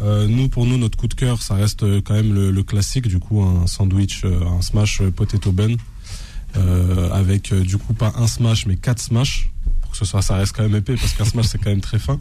Euh, 0.00 0.26
nous, 0.26 0.48
pour 0.48 0.64
nous, 0.64 0.78
notre 0.78 0.96
coup 0.96 1.08
de 1.08 1.14
cœur, 1.14 1.42
ça 1.42 1.54
reste 1.54 1.82
quand 2.02 2.14
même 2.14 2.32
le, 2.32 2.50
le 2.50 2.62
classique. 2.62 3.06
Du 3.06 3.18
coup, 3.18 3.42
un 3.42 3.66
sandwich, 3.66 4.22
euh, 4.24 4.40
un 4.46 4.62
smash 4.62 5.02
potato 5.14 5.52
bun. 5.52 5.76
Euh, 6.56 7.10
avec 7.12 7.54
du 7.54 7.78
coup 7.78 7.92
pas 7.94 8.12
un 8.16 8.26
smash 8.26 8.66
mais 8.66 8.74
quatre 8.74 8.98
smash 9.00 9.50
pour 9.82 9.92
que 9.92 9.96
ce 9.96 10.04
soit 10.04 10.20
ça 10.20 10.34
reste 10.34 10.52
quand 10.56 10.64
même 10.64 10.74
épais 10.74 10.96
parce 10.96 11.12
qu'un 11.12 11.24
smash 11.24 11.46
c'est 11.46 11.58
quand 11.58 11.70
même 11.70 11.80
très 11.80 12.00
fin 12.00 12.18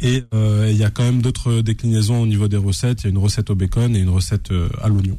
et 0.00 0.24
euh, 0.34 0.68
il 0.70 0.76
y 0.76 0.84
a 0.84 0.90
quand 0.90 1.02
même 1.02 1.22
d'autres 1.22 1.60
déclinaisons 1.60 2.20
au 2.22 2.26
niveau 2.26 2.46
des 2.48 2.56
recettes 2.56 3.00
il 3.02 3.04
y 3.04 3.06
a 3.08 3.10
une 3.10 3.18
recette 3.18 3.50
au 3.50 3.54
bacon 3.54 3.94
et 3.96 3.98
une 4.00 4.08
recette 4.10 4.50
euh, 4.52 4.68
à 4.82 4.88
l'oignon 4.88 5.18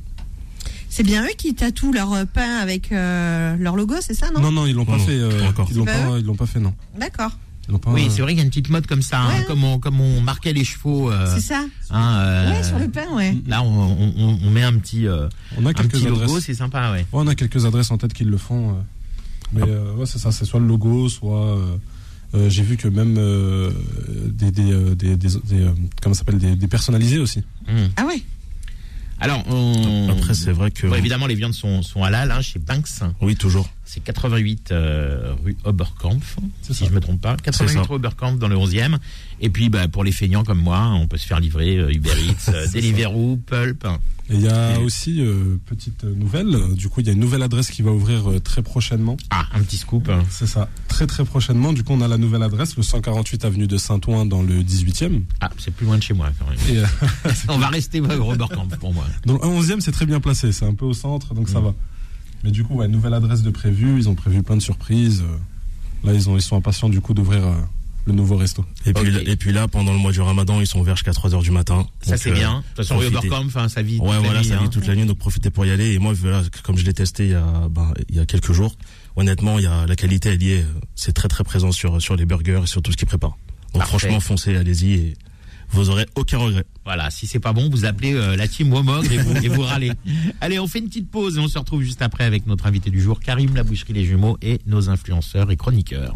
C'est 0.89 1.03
bien 1.03 1.23
eux 1.25 1.33
qui 1.37 1.53
tatouent 1.53 1.93
leur 1.93 2.13
euh, 2.13 2.25
pain 2.25 2.57
avec 2.57 2.91
euh, 2.91 3.55
leur 3.57 3.75
logo, 3.75 3.95
c'est 4.01 4.13
ça, 4.13 4.27
non, 4.33 4.41
Non, 4.41 4.51
non, 4.51 4.65
ils 4.65 4.73
l'ont 4.75 4.85
pas 4.85 4.97
Non, 4.97 5.05
fait. 5.05 5.11
euh, 5.19 5.31
ils 5.69 5.77
l'ont 5.77 5.85
pas 5.85 5.91
pas, 5.93 6.17
ils 6.19 6.25
l'ont 6.25 6.35
pas 6.35 6.45
fait, 6.47 6.59
non. 6.59 6.73
D'accord. 6.99 7.31
Ils 7.67 7.71
l'ont 7.73 7.77
pas, 7.79 7.91
oui, 7.91 8.07
c'est 8.09 8.21
vrai 8.23 8.31
qu'il 8.31 8.39
y 8.39 8.41
a 8.41 8.43
une 8.45 8.49
petite 8.49 8.69
mode 8.71 8.87
comme 8.87 9.03
ça, 9.03 9.19
hein, 9.21 9.43
comme, 9.45 9.63
on, 9.63 9.77
comme 9.77 10.01
on 10.01 10.21
marquait 10.21 10.53
les 10.53 10.63
chevaux. 10.63 11.11
euh, 11.11 11.31
C'est 11.35 11.41
ça. 11.41 11.63
hein, 11.91 12.17
euh, 12.17 12.51
Ouais, 12.51 12.63
sur 12.63 12.79
le 12.79 12.87
pain, 12.89 13.05
ouais. 13.15 13.35
Là, 13.45 13.61
on, 13.61 13.67
on- 13.69 14.13
on- 14.17 14.39
on 14.43 14.49
met 14.49 14.63
un 14.63 14.73
petit, 14.79 15.05
euh, 15.07 15.27
on 15.57 15.65
a 15.67 15.69
un 15.69 15.73
quelques 15.73 15.91
petit 15.91 16.05
logo, 16.07 16.39
c'est 16.39 16.55
sympa, 16.55 16.91
ouais. 16.91 16.99
Ouais, 17.01 17.05
on 17.23 17.27
a 17.27 17.35
quelques 17.35 17.65
adresses 17.65 17.91
en 17.91 17.97
tête 17.99 18.13
qui 18.13 18.23
le 18.23 18.37
font. 18.37 18.69
euh. 18.71 18.73
Mais 19.53 19.61
euh, 19.67 19.93
ouais, 19.93 20.05
c'est 20.07 20.17
ça, 20.19 20.31
c'est 20.31 20.45
soit 20.45 20.59
le 20.59 20.65
logo, 20.67 21.07
soit. 21.09 21.55
Euh, 22.33 22.49
J'ai 22.49 22.63
vu 22.63 22.77
que 22.77 22.87
même 22.87 23.15
euh, 23.17 23.71
des, 24.25 24.51
des, 24.51 24.71
euh, 24.71 24.95
des, 24.95 25.15
des, 25.17 25.29
des, 25.29 25.67
comment 26.01 26.13
ça 26.13 26.19
s'appelle 26.19 26.39
des, 26.39 26.55
des 26.55 26.67
personnalisés 26.67 27.19
aussi. 27.19 27.39
Hmm. 27.67 27.87
Ah 27.95 28.05
ouais. 28.05 28.21
Alors, 29.19 29.43
on... 29.47 30.09
Après, 30.09 30.33
c'est 30.33 30.51
vrai 30.51 30.71
que. 30.71 30.87
Bon, 30.87 30.95
évidemment, 30.95 31.27
les 31.27 31.35
viandes 31.35 31.53
sont, 31.53 31.81
sont 31.81 32.03
halal 32.03 32.31
hein, 32.31 32.41
chez 32.41 32.59
Banks. 32.59 32.87
Oui, 33.21 33.35
toujours. 33.35 33.69
C'est 33.91 34.01
88 34.01 34.71
euh, 34.71 35.33
rue 35.43 35.57
Oberkampf, 35.63 36.37
si 36.61 36.75
ça. 36.75 36.85
je 36.85 36.91
me 36.91 36.99
trompe 36.99 37.21
pas. 37.21 37.35
88 37.37 37.73
ça. 37.73 37.81
rue 37.81 37.95
Oberkampf 37.95 38.37
dans 38.37 38.47
le 38.47 38.55
11e. 38.55 38.97
Et 39.41 39.49
puis, 39.49 39.69
bah, 39.69 39.87
pour 39.87 40.03
les 40.03 40.11
feignants 40.11 40.43
comme 40.43 40.59
moi, 40.61 40.91
on 40.93 41.07
peut 41.07 41.17
se 41.17 41.25
faire 41.25 41.39
livrer 41.39 41.77
euh, 41.77 41.91
Uber 41.91 42.11
Eats, 42.29 42.51
euh, 42.53 42.67
Deliveroo, 42.67 43.37
Pulp. 43.47 43.87
Et 44.29 44.35
il 44.35 44.41
y 44.41 44.47
a 44.47 44.75
Et- 44.79 44.83
aussi, 44.83 45.23
petite 45.65 46.03
nouvelle, 46.03 46.55
du 46.75 46.87
coup, 46.87 46.99
il 47.01 47.07
y 47.07 47.09
a 47.09 47.13
une 47.13 47.19
nouvelle 47.19 47.41
adresse 47.41 47.71
qui 47.71 47.81
va 47.81 47.89
ouvrir 47.91 48.25
très 48.43 48.61
prochainement. 48.61 49.17
Ah, 49.31 49.47
un 49.55 49.61
petit 49.63 49.77
scoop. 49.77 50.07
C'est 50.29 50.45
ça, 50.45 50.69
très 50.87 51.07
très 51.07 51.25
prochainement. 51.25 51.73
Du 51.73 51.83
coup, 51.83 51.93
on 51.93 52.01
a 52.01 52.07
la 52.07 52.19
nouvelle 52.19 52.43
adresse, 52.43 52.77
le 52.77 52.83
148 52.83 53.43
avenue 53.43 53.65
de 53.65 53.77
Saint-Ouen 53.79 54.27
dans 54.27 54.43
le 54.43 54.61
18e. 54.61 55.23
Ah, 55.41 55.49
c'est 55.57 55.73
plus 55.73 55.87
loin 55.87 55.97
de 55.97 56.03
chez 56.03 56.13
moi 56.13 56.29
quand 56.37 56.45
même. 56.47 56.85
On 57.47 57.57
va 57.57 57.69
rester 57.69 58.01
au 58.01 58.05
Oberkampf 58.05 58.77
pour 58.77 58.93
moi. 58.93 59.05
dans 59.25 59.33
le 59.33 59.39
11e, 59.39 59.79
c'est 59.79 59.91
très 59.91 60.05
bien 60.05 60.19
placé, 60.19 60.51
c'est 60.51 60.65
un 60.65 60.75
peu 60.75 60.85
au 60.85 60.93
centre, 60.93 61.33
donc 61.33 61.49
ça 61.49 61.59
Mm. 61.59 61.63
va. 61.63 61.73
Mais 62.43 62.51
du 62.51 62.63
coup, 62.63 62.75
ouais, 62.75 62.87
nouvelle 62.87 63.13
adresse 63.13 63.41
de 63.41 63.49
prévu, 63.49 63.97
ils 63.97 64.09
ont 64.09 64.15
prévu 64.15 64.43
plein 64.43 64.55
de 64.55 64.61
surprises. 64.61 65.21
euh. 65.21 66.07
Là, 66.07 66.13
ils, 66.13 66.29
ont, 66.29 66.37
ils 66.37 66.41
sont 66.41 66.55
impatients 66.55 66.87
du 66.87 67.01
coup 67.01 67.13
d'ouvrir 67.13 67.45
euh, 67.45 67.53
le 68.05 68.13
nouveau 68.13 68.37
resto. 68.37 68.63
Et 68.85 68.93
puis, 68.93 69.15
et 69.15 69.35
puis 69.35 69.51
là, 69.51 69.67
pendant 69.67 69.91
le 69.91 69.99
mois 69.99 70.11
du 70.13 70.21
ramadan, 70.21 70.61
ils 70.61 70.67
sont 70.67 70.79
ouverts 70.79 70.95
jusqu'à 70.95 71.11
3h 71.11 71.41
du 71.41 71.51
matin. 71.51 71.85
Ça, 72.01 72.15
c'est 72.17 72.31
euh, 72.31 72.33
bien. 72.33 72.59
De 72.59 72.63
toute 72.63 72.87
façon, 72.87 72.95
hein, 73.57 73.67
ça 73.67 73.81
vit. 73.81 73.97
toute 73.97 74.07
Ouais, 74.07 74.13
la 74.13 74.19
voilà, 74.19 74.39
nuit, 74.39 74.47
ça 74.47 74.57
hein. 74.57 74.63
vit 74.63 74.69
toute 74.69 74.87
la 74.87 74.95
nuit, 74.95 75.05
donc 75.05 75.17
profitez 75.17 75.49
pour 75.49 75.65
y 75.65 75.71
aller. 75.71 75.93
Et 75.93 75.99
moi, 75.99 76.13
voilà, 76.13 76.43
comme 76.63 76.77
je 76.77 76.85
l'ai 76.85 76.93
testé 76.93 77.25
il 77.25 77.31
y 77.31 77.35
a, 77.35 77.67
ben, 77.69 77.93
il 78.09 78.15
y 78.15 78.19
a 78.19 78.25
quelques 78.25 78.53
jours, 78.53 78.75
honnêtement, 79.15 79.59
il 79.59 79.65
y 79.65 79.67
a, 79.67 79.85
la 79.85 79.95
qualité, 79.95 80.29
elle 80.29 80.43
y 80.43 80.53
est, 80.53 80.61
euh, 80.63 80.79
c'est 80.95 81.13
très 81.13 81.27
très 81.27 81.43
présent 81.43 81.71
sur, 81.73 82.01
sur 82.01 82.15
les 82.15 82.25
burgers 82.25 82.61
et 82.63 82.67
sur 82.67 82.81
tout 82.81 82.91
ce 82.93 82.97
qu'ils 82.97 83.07
préparent. 83.07 83.37
Donc 83.73 83.81
Parfait. 83.81 83.89
franchement, 83.99 84.19
foncez, 84.21 84.55
allez-y 84.55 84.93
et 84.93 85.13
vous 85.71 85.89
aurez 85.89 86.05
aucun 86.15 86.37
regret. 86.37 86.65
Voilà, 86.85 87.09
si 87.11 87.27
c'est 87.27 87.39
pas 87.39 87.53
bon, 87.53 87.69
vous 87.69 87.85
appelez 87.85 88.13
euh, 88.13 88.35
la 88.35 88.47
team 88.47 88.73
Womog 88.73 89.11
et 89.11 89.17
vous, 89.17 89.35
et 89.37 89.47
vous 89.47 89.61
râlez. 89.61 89.91
Allez, 90.41 90.59
on 90.59 90.67
fait 90.67 90.79
une 90.79 90.87
petite 90.87 91.09
pause 91.09 91.37
et 91.37 91.39
on 91.39 91.47
se 91.47 91.57
retrouve 91.57 91.81
juste 91.81 92.01
après 92.01 92.23
avec 92.23 92.47
notre 92.47 92.65
invité 92.65 92.89
du 92.89 93.01
jour, 93.01 93.19
Karim 93.19 93.55
La 93.55 93.63
Boucherie 93.63 93.93
Les 93.93 94.05
Jumeaux 94.05 94.37
et 94.41 94.59
nos 94.65 94.89
influenceurs 94.89 95.51
et 95.51 95.57
chroniqueurs. 95.57 96.15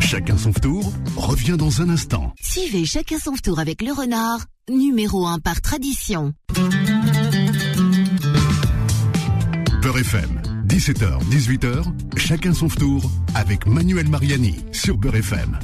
Chacun 0.00 0.36
son 0.36 0.52
tour 0.52 0.92
revient 1.16 1.56
dans 1.56 1.82
un 1.82 1.88
instant. 1.88 2.34
Suivez 2.40 2.84
chacun 2.84 3.18
son 3.18 3.34
tour 3.34 3.60
avec 3.60 3.80
le 3.80 3.92
renard, 3.92 4.40
numéro 4.68 5.26
1 5.26 5.38
par 5.38 5.60
tradition. 5.60 6.34
Beurre 9.82 9.98
FM, 9.98 10.42
17h, 10.66 11.22
18h, 11.30 11.84
chacun 12.16 12.52
son 12.52 12.68
tour 12.68 13.08
avec 13.34 13.66
Manuel 13.66 14.08
Mariani 14.08 14.56
sur 14.72 14.96
Beurre 14.96 15.16
FM. 15.16 15.58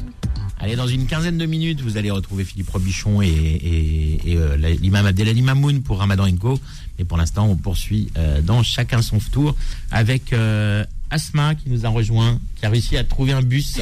Allez, 0.58 0.74
dans 0.74 0.86
une 0.86 1.06
quinzaine 1.06 1.36
de 1.36 1.44
minutes, 1.44 1.82
vous 1.82 1.98
allez 1.98 2.10
retrouver 2.10 2.44
Philippe 2.44 2.70
Robichon 2.70 3.20
et, 3.20 3.26
et, 3.28 4.32
et, 4.32 4.36
euh, 4.36 4.56
l'imam 4.56 5.04
Abdelali 5.04 5.42
Mamoun 5.42 5.82
pour 5.82 5.98
Ramadan 5.98 6.30
Co. 6.36 6.58
Mais 6.98 7.04
pour 7.04 7.18
l'instant, 7.18 7.46
on 7.46 7.56
poursuit 7.56 8.08
euh, 8.16 8.40
dans 8.40 8.62
chacun 8.62 9.02
son 9.02 9.18
tour 9.18 9.54
avec 9.90 10.32
euh, 10.32 10.82
Asma 11.10 11.54
qui 11.54 11.68
nous 11.68 11.84
a 11.84 11.90
rejoint, 11.90 12.40
qui 12.56 12.64
a 12.64 12.70
réussi 12.70 12.96
à 12.96 13.04
trouver 13.04 13.32
un 13.32 13.42
bus. 13.42 13.80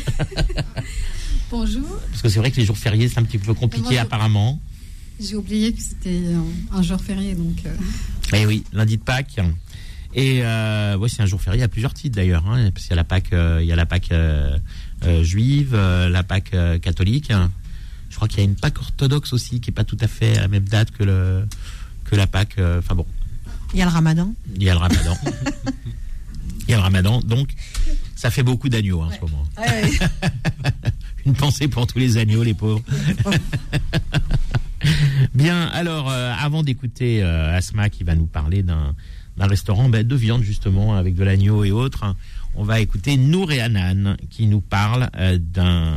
Bonjour, 1.50 1.86
Parce 2.10 2.22
que 2.22 2.28
c'est 2.28 2.40
vrai 2.40 2.50
que 2.50 2.56
les 2.56 2.66
jours 2.66 2.78
fériés, 2.78 3.08
c'est 3.08 3.18
un 3.18 3.22
petit 3.22 3.38
peu 3.38 3.54
compliqué 3.54 3.84
Bonjour. 3.90 4.00
apparemment. 4.00 4.60
j'ai 5.20 5.36
oublié 5.36 5.72
que 5.72 5.80
c'était 5.80 6.22
un, 6.72 6.76
un 6.76 6.82
jour 6.82 7.00
férié, 7.00 7.34
donc 7.34 7.56
euh, 7.66 7.76
Eh 8.32 8.46
oui, 8.46 8.64
lundi 8.72 8.96
de 8.96 9.02
Pâques. 9.02 9.38
Et 10.16 10.40
euh, 10.44 10.96
ouais, 10.96 11.08
c'est 11.08 11.22
un 11.22 11.26
jour 11.26 11.40
férié. 11.40 11.62
A 11.62 11.68
plusieurs 11.68 11.92
titres 11.94 12.16
d'ailleurs, 12.16 12.44
hein, 12.48 12.70
parce 12.72 12.86
qu'il 12.86 12.90
y 12.90 12.94
a 12.94 12.96
la 12.96 13.04
Pâque, 13.04 13.32
euh, 13.32 13.58
il 13.62 13.66
y 13.68 13.72
a 13.72 13.76
la 13.76 13.86
Pâque 13.86 14.10
euh, 14.12 14.56
juive, 15.22 15.72
euh, 15.74 16.08
la 16.08 16.22
Pâque 16.22 16.54
euh, 16.54 16.78
catholique. 16.78 17.32
Je 18.10 18.16
crois 18.16 18.28
qu'il 18.28 18.38
y 18.38 18.42
a 18.42 18.44
une 18.44 18.54
Pâque 18.56 18.78
orthodoxe 18.78 19.32
aussi, 19.32 19.60
qui 19.60 19.70
est 19.70 19.72
pas 19.72 19.84
tout 19.84 19.96
à 20.00 20.08
fait 20.08 20.36
à 20.38 20.42
la 20.42 20.48
même 20.48 20.64
date 20.68 20.90
que 20.92 21.02
le 21.04 21.46
que 22.04 22.16
la 22.16 22.26
Pâque. 22.26 22.58
euh, 22.58 22.78
Enfin 22.78 22.94
bon, 22.94 23.06
Il 23.72 23.78
y 23.78 23.82
a 23.82 23.86
le 23.86 23.90
ramadan. 23.90 24.34
il 24.56 24.62
y 24.62 24.70
a 24.70 24.74
le 24.74 24.78
Ramadan. 24.78 25.16
il 26.66 26.70
y 26.70 26.74
a 26.74 26.76
le 26.76 26.82
Ramadan, 26.82 27.20
donc 27.20 27.48
ça 28.14 28.30
fait 28.30 28.42
beaucoup 28.42 28.68
d'agneaux 28.68 29.02
hein, 29.02 29.08
en 29.10 29.14
ce 29.14 29.20
moment. 29.20 29.44
Une 31.26 31.34
pensée 31.34 31.68
pour 31.68 31.86
tous 31.86 31.98
les 31.98 32.16
agneaux, 32.18 32.42
les 32.42 32.54
pauvres. 32.54 32.82
Bien, 35.34 35.62
alors, 35.68 36.10
euh, 36.10 36.32
avant 36.38 36.62
d'écouter 36.62 37.22
euh, 37.22 37.56
Asma 37.56 37.88
qui 37.88 38.04
va 38.04 38.14
nous 38.14 38.26
parler 38.26 38.62
d'un 38.62 38.94
d'un 39.36 39.48
restaurant 39.48 39.88
ben, 39.88 40.06
de 40.06 40.14
viande, 40.14 40.44
justement, 40.44 40.94
avec 40.96 41.16
de 41.16 41.24
l'agneau 41.24 41.64
et 41.64 41.72
autres, 41.72 42.04
hein, 42.04 42.14
on 42.56 42.64
va 42.64 42.80
écouter 42.80 43.16
Nour 43.16 43.52
et 43.52 43.60
Anan 43.60 44.16
qui 44.30 44.46
nous 44.46 44.60
parlent 44.60 45.08
euh, 45.16 45.38
d'un 45.38 45.94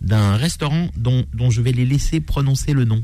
d'un 0.00 0.36
restaurant 0.36 0.88
dont, 0.96 1.24
dont 1.34 1.50
je 1.50 1.60
vais 1.60 1.72
les 1.72 1.84
laisser 1.84 2.20
prononcer 2.20 2.72
le 2.72 2.84
nom. 2.84 3.02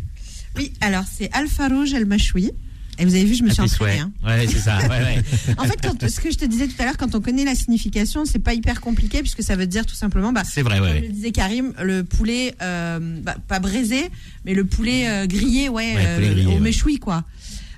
Oui, 0.57 0.73
alors 0.81 1.05
c'est 1.11 1.31
Rouge 1.69 1.93
El 1.93 2.07
Machoui. 2.07 2.51
Et 2.99 3.05
vous 3.05 3.15
avez 3.15 3.27
vu, 3.27 3.35
je 3.35 3.43
me 3.43 3.51
suis 3.51 3.61
entraînée. 3.61 3.99
hein. 4.01 4.11
Ouais, 4.25 4.47
c'est 4.47 4.59
ça. 4.59 4.79
Ouais, 4.79 4.89
ouais. 4.89 5.23
En 5.59 5.65
fait, 5.65 5.77
quand, 5.83 6.09
ce 6.09 6.19
que 6.19 6.31
je 6.31 6.39
te 6.39 6.47
disais 6.47 6.67
tout 6.67 6.77
à 6.79 6.87
l'heure, 6.87 6.97
quand 6.97 7.15
on 7.15 7.21
connaît 7.21 7.45
la 7.45 7.55
signification, 7.55 8.25
c'est 8.25 8.39
pas 8.39 8.55
hyper 8.55 8.81
compliqué 8.81 9.21
puisque 9.21 9.43
ça 9.43 9.55
veut 9.55 9.67
dire 9.67 9.85
tout 9.85 9.95
simplement, 9.95 10.33
bah, 10.33 10.45
C'est 10.51 10.63
vrai, 10.63 10.79
comme 10.79 10.87
ouais. 10.87 11.01
le 11.03 11.09
disait 11.09 11.31
Karim, 11.31 11.75
le 11.83 12.05
poulet, 12.05 12.55
euh, 12.63 13.21
bah, 13.23 13.37
pas 13.49 13.59
braisé, 13.59 14.09
mais 14.47 14.55
le 14.55 14.65
poulet 14.65 15.07
euh, 15.11 15.27
grillé, 15.27 15.69
ouais, 15.69 15.93
poulet 15.93 16.07
euh, 16.07 16.33
grillé, 16.33 16.57
au 16.57 16.59
méchoui, 16.61 16.99
quoi. 16.99 17.25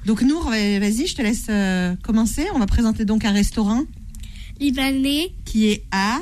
Donc 0.07 0.23
Nour, 0.23 0.45
va- 0.45 0.79
vas-y, 0.79 1.09
je 1.09 1.17
te 1.17 1.23
laisse 1.23 1.47
euh, 1.51 1.97
commencer. 2.05 2.47
On 2.55 2.61
va 2.61 2.67
présenter 2.67 3.05
donc 3.05 3.25
un 3.25 3.33
restaurant 3.33 3.83
Libanais, 4.61 5.33
qui 5.45 5.69
est 5.69 5.85
à 5.91 6.21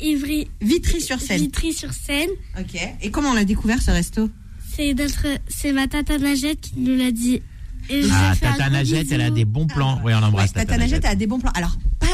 Ivry, 0.00 0.48
Vitry-sur-Seine. 0.60 1.40
Vitry-sur-Seine. 1.40 2.30
Ok. 2.58 2.76
Et 3.02 3.10
comment 3.10 3.30
on 3.30 3.34
l'a 3.34 3.44
découvert 3.44 3.80
ce 3.82 3.90
resto? 3.90 4.30
C'est 4.74 4.94
notre, 4.94 5.26
c'est 5.48 5.72
ma 5.72 5.86
tata 5.86 6.18
Najette 6.18 6.60
qui 6.60 6.72
nous 6.78 6.96
l'a 6.96 7.10
dit. 7.12 7.42
Et 7.90 8.02
Ah, 8.10 8.34
Tata 8.40 8.70
Najette, 8.70 9.10
elle 9.12 9.20
a 9.20 9.30
des 9.30 9.44
bons 9.44 9.66
plans. 9.66 9.96
Oui, 10.04 10.12
on 10.12 10.16
Ouais, 10.16 10.20
l'embrasse. 10.20 10.52
Tata 10.52 10.78
Najette 10.78 11.04
a 11.04 11.14
des 11.14 11.26
bons 11.26 11.40
plans. 11.40 11.50
Alors, 11.54 11.76
pas, 11.98 12.06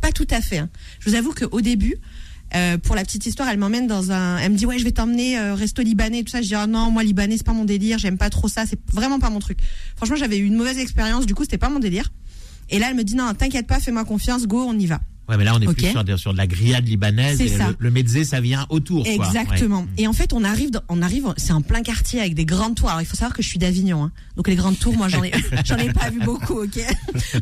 pas 0.00 0.12
tout 0.12 0.26
à 0.30 0.40
fait. 0.40 0.58
hein. 0.58 0.70
Je 1.00 1.10
vous 1.10 1.16
avoue 1.16 1.32
qu'au 1.32 1.60
début, 1.60 1.96
euh, 2.54 2.78
pour 2.78 2.94
la 2.96 3.02
petite 3.04 3.26
histoire, 3.26 3.48
elle 3.48 3.58
m'emmène 3.58 3.86
dans 3.86 4.12
un. 4.12 4.38
Elle 4.38 4.52
me 4.52 4.56
dit, 4.56 4.66
ouais, 4.66 4.78
je 4.78 4.84
vais 4.84 4.92
t'emmener 4.92 5.38
euh, 5.38 5.54
resto 5.54 5.82
libanais, 5.82 6.22
tout 6.22 6.30
ça. 6.30 6.40
Je 6.42 6.46
dis, 6.48 6.54
ah 6.54 6.66
non, 6.66 6.90
moi, 6.90 7.02
libanais, 7.04 7.36
c'est 7.36 7.44
pas 7.46 7.52
mon 7.52 7.64
délire, 7.64 7.98
j'aime 7.98 8.18
pas 8.18 8.30
trop 8.30 8.48
ça, 8.48 8.64
c'est 8.66 8.78
vraiment 8.92 9.18
pas 9.18 9.30
mon 9.30 9.40
truc. 9.40 9.58
Franchement, 9.96 10.16
j'avais 10.16 10.38
eu 10.38 10.44
une 10.46 10.56
mauvaise 10.56 10.78
expérience, 10.78 11.26
du 11.26 11.34
coup, 11.34 11.42
c'était 11.42 11.58
pas 11.58 11.68
mon 11.70 11.80
délire. 11.80 12.10
Et 12.70 12.78
là, 12.78 12.88
elle 12.90 12.96
me 12.96 13.04
dit, 13.04 13.14
non, 13.14 13.32
t'inquiète 13.34 13.66
pas, 13.66 13.80
fais-moi 13.80 14.04
confiance, 14.04 14.46
go, 14.46 14.64
on 14.66 14.78
y 14.78 14.86
va. 14.86 15.00
Ouais, 15.28 15.36
mais 15.36 15.44
là, 15.44 15.54
on 15.54 15.60
est 15.60 15.66
plus 15.72 15.90
sur, 15.90 16.02
de- 16.02 16.16
sur 16.16 16.32
de 16.32 16.38
la 16.38 16.48
grillade 16.48 16.88
libanaise. 16.88 17.40
Et 17.40 17.46
ça. 17.48 17.68
Le, 17.68 17.76
le 17.78 17.90
mezzé, 17.92 18.24
ça 18.24 18.40
vient 18.40 18.66
autour. 18.68 19.04
quoi. 19.04 19.12
Exactement. 19.28 19.82
Ouais. 19.82 19.86
Et 19.98 20.06
en 20.08 20.12
fait, 20.12 20.32
on 20.32 20.42
arrive, 20.42 20.72
dans- 20.72 20.82
on 20.88 21.02
arrive, 21.02 21.32
c'est 21.36 21.52
en 21.52 21.62
plein 21.62 21.82
quartier 21.82 22.18
avec 22.18 22.34
des 22.34 22.44
grandes 22.44 22.74
tours. 22.74 22.88
Alors, 22.88 23.00
il 23.00 23.04
faut 23.06 23.14
savoir 23.14 23.32
que 23.36 23.40
je 23.40 23.46
suis 23.48 23.60
d'Avignon, 23.60 24.02
hein. 24.02 24.12
donc 24.36 24.48
les 24.48 24.56
grandes 24.56 24.76
tours, 24.80 24.96
moi, 24.96 25.08
j'en 25.08 25.22
ai, 25.22 25.30
j'en 25.64 25.76
ai 25.76 25.92
pas 25.92 26.10
vu 26.10 26.18
beaucoup, 26.24 26.54
ok. 26.64 26.80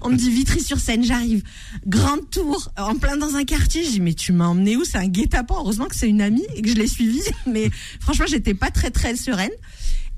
On 0.03 0.11
me 0.11 0.17
dit 0.17 0.29
Vitry-sur-Seine, 0.31 1.03
j'arrive. 1.03 1.43
Grande 1.87 2.29
tour, 2.31 2.71
en 2.77 2.95
plein 2.97 3.17
dans 3.17 3.37
un 3.37 3.45
quartier. 3.45 3.83
Je 3.85 3.91
dis 3.93 4.01
mais 4.03 4.12
tu 4.12 4.33
m'as 4.35 4.49
emmené 4.49 4.77
où? 4.77 4.85
C'est 4.85 4.99
un 4.99 5.09
guet-apens. 5.09 5.57
Heureusement 5.59 5.87
que 5.87 5.97
c'est 5.97 6.09
une 6.11 6.21
amie 6.21 6.45
et 6.57 6.61
que 6.62 6.69
je 6.69 6.75
l'ai 6.75 6.88
suivie, 6.88 7.23
mais 7.47 7.71
franchement, 8.01 8.27
j'étais 8.29 8.53
pas 8.55 8.71
très 8.71 8.91
très 8.91 9.17
sereine. 9.17 9.51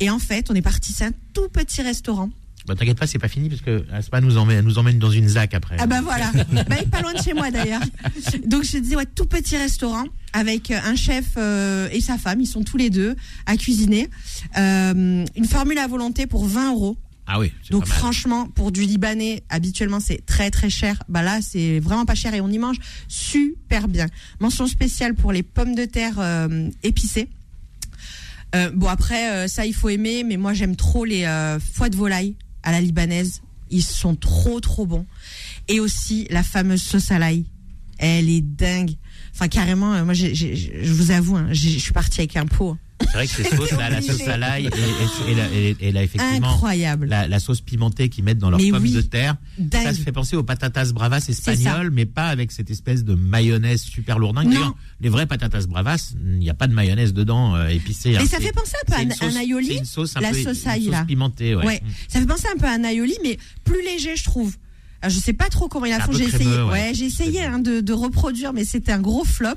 Et 0.00 0.10
en 0.10 0.18
fait, 0.18 0.50
on 0.50 0.54
est 0.54 0.62
parti, 0.62 0.92
c'est 0.92 1.04
un 1.04 1.12
tout 1.34 1.48
petit 1.52 1.82
restaurant. 1.82 2.30
Bah, 2.66 2.74
T'inquiète 2.74 2.98
pas, 2.98 3.06
c'est 3.06 3.18
pas 3.18 3.28
fini 3.28 3.48
parce 3.48 3.62
que 3.62 3.84
Asma 3.92 4.20
nous 4.20 4.36
emmène, 4.36 4.64
nous 4.64 4.78
emmène 4.78 4.98
dans 4.98 5.10
une 5.10 5.28
ZAC 5.28 5.54
après. 5.54 5.76
Ah 5.78 5.86
bah 5.86 6.00
voilà, 6.02 6.30
bah, 6.52 6.76
pas 6.90 7.00
loin 7.00 7.14
de 7.14 7.22
chez 7.22 7.32
moi 7.32 7.50
d'ailleurs. 7.50 7.82
Donc 8.46 8.64
je 8.64 8.72
te 8.72 8.76
dis 8.78 8.96
ouais, 8.96 9.06
tout 9.06 9.26
petit 9.26 9.56
restaurant 9.56 10.04
avec 10.32 10.70
euh, 10.70 10.78
un 10.84 10.94
chef 10.94 11.24
euh, 11.36 11.88
et 11.92 12.00
sa 12.00 12.18
femme, 12.18 12.40
ils 12.40 12.46
sont 12.46 12.62
tous 12.62 12.76
les 12.76 12.90
deux 12.90 13.16
à 13.46 13.56
cuisiner. 13.56 14.08
Euh, 14.58 15.24
une 15.34 15.44
formule 15.46 15.78
à 15.78 15.86
volonté 15.86 16.26
pour 16.26 16.46
20 16.46 16.72
euros. 16.72 16.96
Ah 17.32 17.38
oui, 17.38 17.52
Donc 17.70 17.86
franchement, 17.86 18.48
pour 18.48 18.72
du 18.72 18.80
libanais, 18.82 19.44
habituellement 19.50 20.00
c'est 20.00 20.26
très 20.26 20.50
très 20.50 20.68
cher. 20.68 21.00
Bah 21.08 21.22
là, 21.22 21.38
c'est 21.40 21.78
vraiment 21.78 22.04
pas 22.04 22.16
cher 22.16 22.34
et 22.34 22.40
on 22.40 22.48
y 22.48 22.58
mange 22.58 22.78
super 23.06 23.86
bien. 23.86 24.08
Mention 24.40 24.66
spéciale 24.66 25.14
pour 25.14 25.30
les 25.30 25.44
pommes 25.44 25.76
de 25.76 25.84
terre 25.84 26.14
euh, 26.18 26.68
épicées. 26.82 27.28
Euh, 28.56 28.72
bon 28.74 28.88
après, 28.88 29.30
euh, 29.30 29.46
ça 29.46 29.64
il 29.64 29.74
faut 29.74 29.88
aimer, 29.90 30.24
mais 30.24 30.38
moi 30.38 30.54
j'aime 30.54 30.74
trop 30.74 31.04
les 31.04 31.24
foies 31.72 31.88
de 31.88 31.96
volaille 31.96 32.34
à 32.62 32.72
la 32.72 32.80
libanaise. 32.80 33.42
Ils 33.70 33.82
sont 33.82 34.16
trop 34.16 34.60
trop 34.60 34.86
bons. 34.86 35.06
Et 35.68 35.80
aussi 35.80 36.26
la 36.30 36.42
fameuse 36.42 36.82
sauce 36.82 37.10
à 37.10 37.18
l'ail. 37.18 37.44
Elle 37.98 38.28
est 38.28 38.40
dingue. 38.40 38.92
Enfin 39.34 39.48
carrément, 39.48 39.94
euh, 39.94 40.04
moi 40.04 40.14
je 40.14 40.90
vous 40.90 41.10
avoue, 41.10 41.36
hein, 41.36 41.48
je 41.52 41.68
suis 41.78 41.92
partie 41.92 42.20
avec 42.20 42.36
un 42.36 42.46
pot. 42.46 42.76
C'est 43.00 43.12
vrai 43.14 43.26
que 43.26 43.32
ces 43.32 43.44
sauces, 43.56 43.72
là, 43.72 43.90
la 43.90 44.02
sauce 44.02 44.20
à 44.28 44.36
l'ail 44.36 44.66
et, 44.66 44.68
et, 44.68 45.32
et 45.32 45.34
la- 45.34 45.52
et- 45.52 45.76
et 45.80 45.92
là, 45.92 46.02
effectivement, 46.02 46.52
Incroyable. 46.52 47.06
la, 47.08 47.26
la 47.26 47.38
sauce 47.40 47.60
pimentée 47.60 48.08
qu'ils 48.08 48.22
mettent 48.24 48.38
dans 48.38 48.50
leurs 48.50 48.60
Mais 48.60 48.70
pommes 48.70 48.82
oui, 48.82 48.92
de 48.92 49.00
terre, 49.00 49.36
dingue. 49.58 49.82
ça 49.82 49.92
se 49.94 50.00
fait 50.00 50.12
penser 50.12 50.36
aux 50.36 50.42
patatas 50.42 50.92
bravas 50.92 51.24
espagnoles, 51.28 51.90
mais 51.90 52.06
pas 52.06 52.26
avec 52.26 52.52
cette 52.52 52.70
espèce 52.70 53.02
de 53.04 53.14
mayonnaise 53.14 53.82
super 53.82 54.18
lourdingue. 54.18 54.48
D'ailleurs, 54.50 54.76
les 55.00 55.08
vraies 55.08 55.26
patatas 55.26 55.66
bravas, 55.66 56.12
il 56.20 56.38
n'y 56.38 56.50
a 56.50 56.54
pas 56.54 56.66
de 56.68 56.74
mayonnaise 56.74 57.12
dedans 57.14 57.56
euh, 57.56 57.68
épicée. 57.68 58.16
hein. 58.16 58.20
Et 58.22 58.26
ça 58.26 58.38
fait 58.38 58.52
penser 58.52 58.76
un 58.82 58.86
peu 58.92 58.98
à 58.98 59.02
une 59.02 59.12
un- 59.12 59.14
sauce- 59.14 59.36
un 59.36 59.40
aioli, 59.40 59.80
sauce 59.84 60.16
un 60.16 60.20
la 60.20 60.30
peu- 60.30 60.42
sauce 60.42 60.66
ail, 60.66 60.84
là. 60.86 61.04
pimentée, 61.04 61.54
ouais. 61.56 61.66
Ouais, 61.66 61.82
ça 62.08 62.20
fait 62.20 62.26
penser 62.26 62.46
un 62.54 62.58
peu 62.58 62.66
à 62.66 62.72
un 62.72 62.84
aioli, 62.84 63.14
mais 63.22 63.38
plus 63.64 63.82
léger, 63.84 64.14
je 64.16 64.24
trouve. 64.24 64.56
Alors, 65.02 65.14
je 65.14 65.20
sais 65.20 65.32
pas 65.32 65.48
trop 65.48 65.68
comment 65.68 65.86
ils 65.86 65.90
la 65.90 66.00
font. 66.00 66.12
J'ai 66.12 66.24
essayé, 66.24 66.62
ouais. 66.62 66.70
ouais. 66.70 66.92
j'ai 66.94 67.06
essayé 67.06 67.44
hein, 67.44 67.58
de, 67.58 67.80
de 67.80 67.92
reproduire, 67.92 68.52
mais 68.52 68.64
c'était 68.64 68.92
un 68.92 69.00
gros 69.00 69.24
flop. 69.24 69.56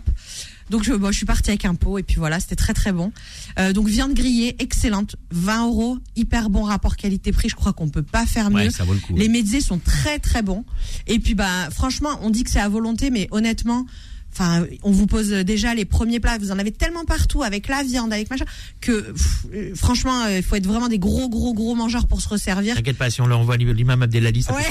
Donc 0.69 0.84
je, 0.84 0.93
bon, 0.93 1.12
je 1.12 1.17
suis 1.17 1.25
partie 1.25 1.49
avec 1.49 1.65
un 1.65 1.75
pot 1.75 1.97
et 1.97 2.03
puis 2.03 2.15
voilà, 2.15 2.39
c'était 2.39 2.56
très 2.56 2.73
très 2.73 2.91
bon. 2.91 3.12
Euh, 3.60 3.73
donc 3.73 3.88
viande 3.88 4.13
grillée, 4.13 4.56
excellente, 4.60 5.15
20 5.32 5.67
euros, 5.67 5.97
hyper 6.15 6.49
bon 6.49 6.63
rapport 6.63 6.95
qualité-prix. 6.95 7.49
Je 7.49 7.56
crois 7.56 7.73
qu'on 7.73 7.89
peut 7.89 8.03
pas 8.03 8.25
faire 8.25 8.49
mieux. 8.49 8.58
Ouais, 8.58 8.69
ça 8.69 8.84
vaut 8.84 8.93
le 8.93 8.99
coup. 8.99 9.13
Les 9.15 9.27
mezzés 9.27 9.62
sont 9.62 9.79
très 9.79 10.19
très 10.19 10.41
bons. 10.41 10.63
Et 11.08 11.19
puis 11.19 11.36
bah 11.36 11.69
franchement, 11.71 12.17
on 12.21 12.29
dit 12.29 12.43
que 12.43 12.49
c'est 12.49 12.60
à 12.62 12.69
volonté, 12.69 13.10
mais 13.10 13.27
honnêtement, 13.32 13.86
enfin, 14.34 14.65
on 14.84 14.91
vous 14.91 15.08
pose 15.08 15.30
déjà 15.30 15.74
les 15.74 15.86
premiers 15.86 16.19
plats. 16.19 16.38
Vous 16.38 16.52
en 16.52 16.60
avez 16.60 16.72
tellement 16.72 17.06
partout 17.06 17.43
avec 17.43 17.67
la 17.67 17.84
viande, 17.84 18.12
avec 18.12 18.30
machin, 18.30 18.46
que 18.82 19.12
pff, 19.12 19.46
euh, 19.54 19.76
franchement, 19.76 20.24
euh, 20.26 20.38
il 20.38 20.43
faut 20.43 20.56
être 20.56 20.67
vraiment 20.67 20.89
des 20.89 21.00
gros 21.00 21.30
gros 21.30 21.54
gros 21.54 21.76
mangeurs 21.76 22.08
pour 22.08 22.22
se 22.22 22.30
resservir. 22.30 22.76
T'inquiète 22.76 22.98
pas, 22.98 23.10
si 23.10 23.22
on 23.22 23.28
leur 23.28 23.39
envoie 23.39 23.58
l'imam 23.58 24.02
Abdelali, 24.02 24.43
ça 24.43 24.56
Ouais. 24.56 24.63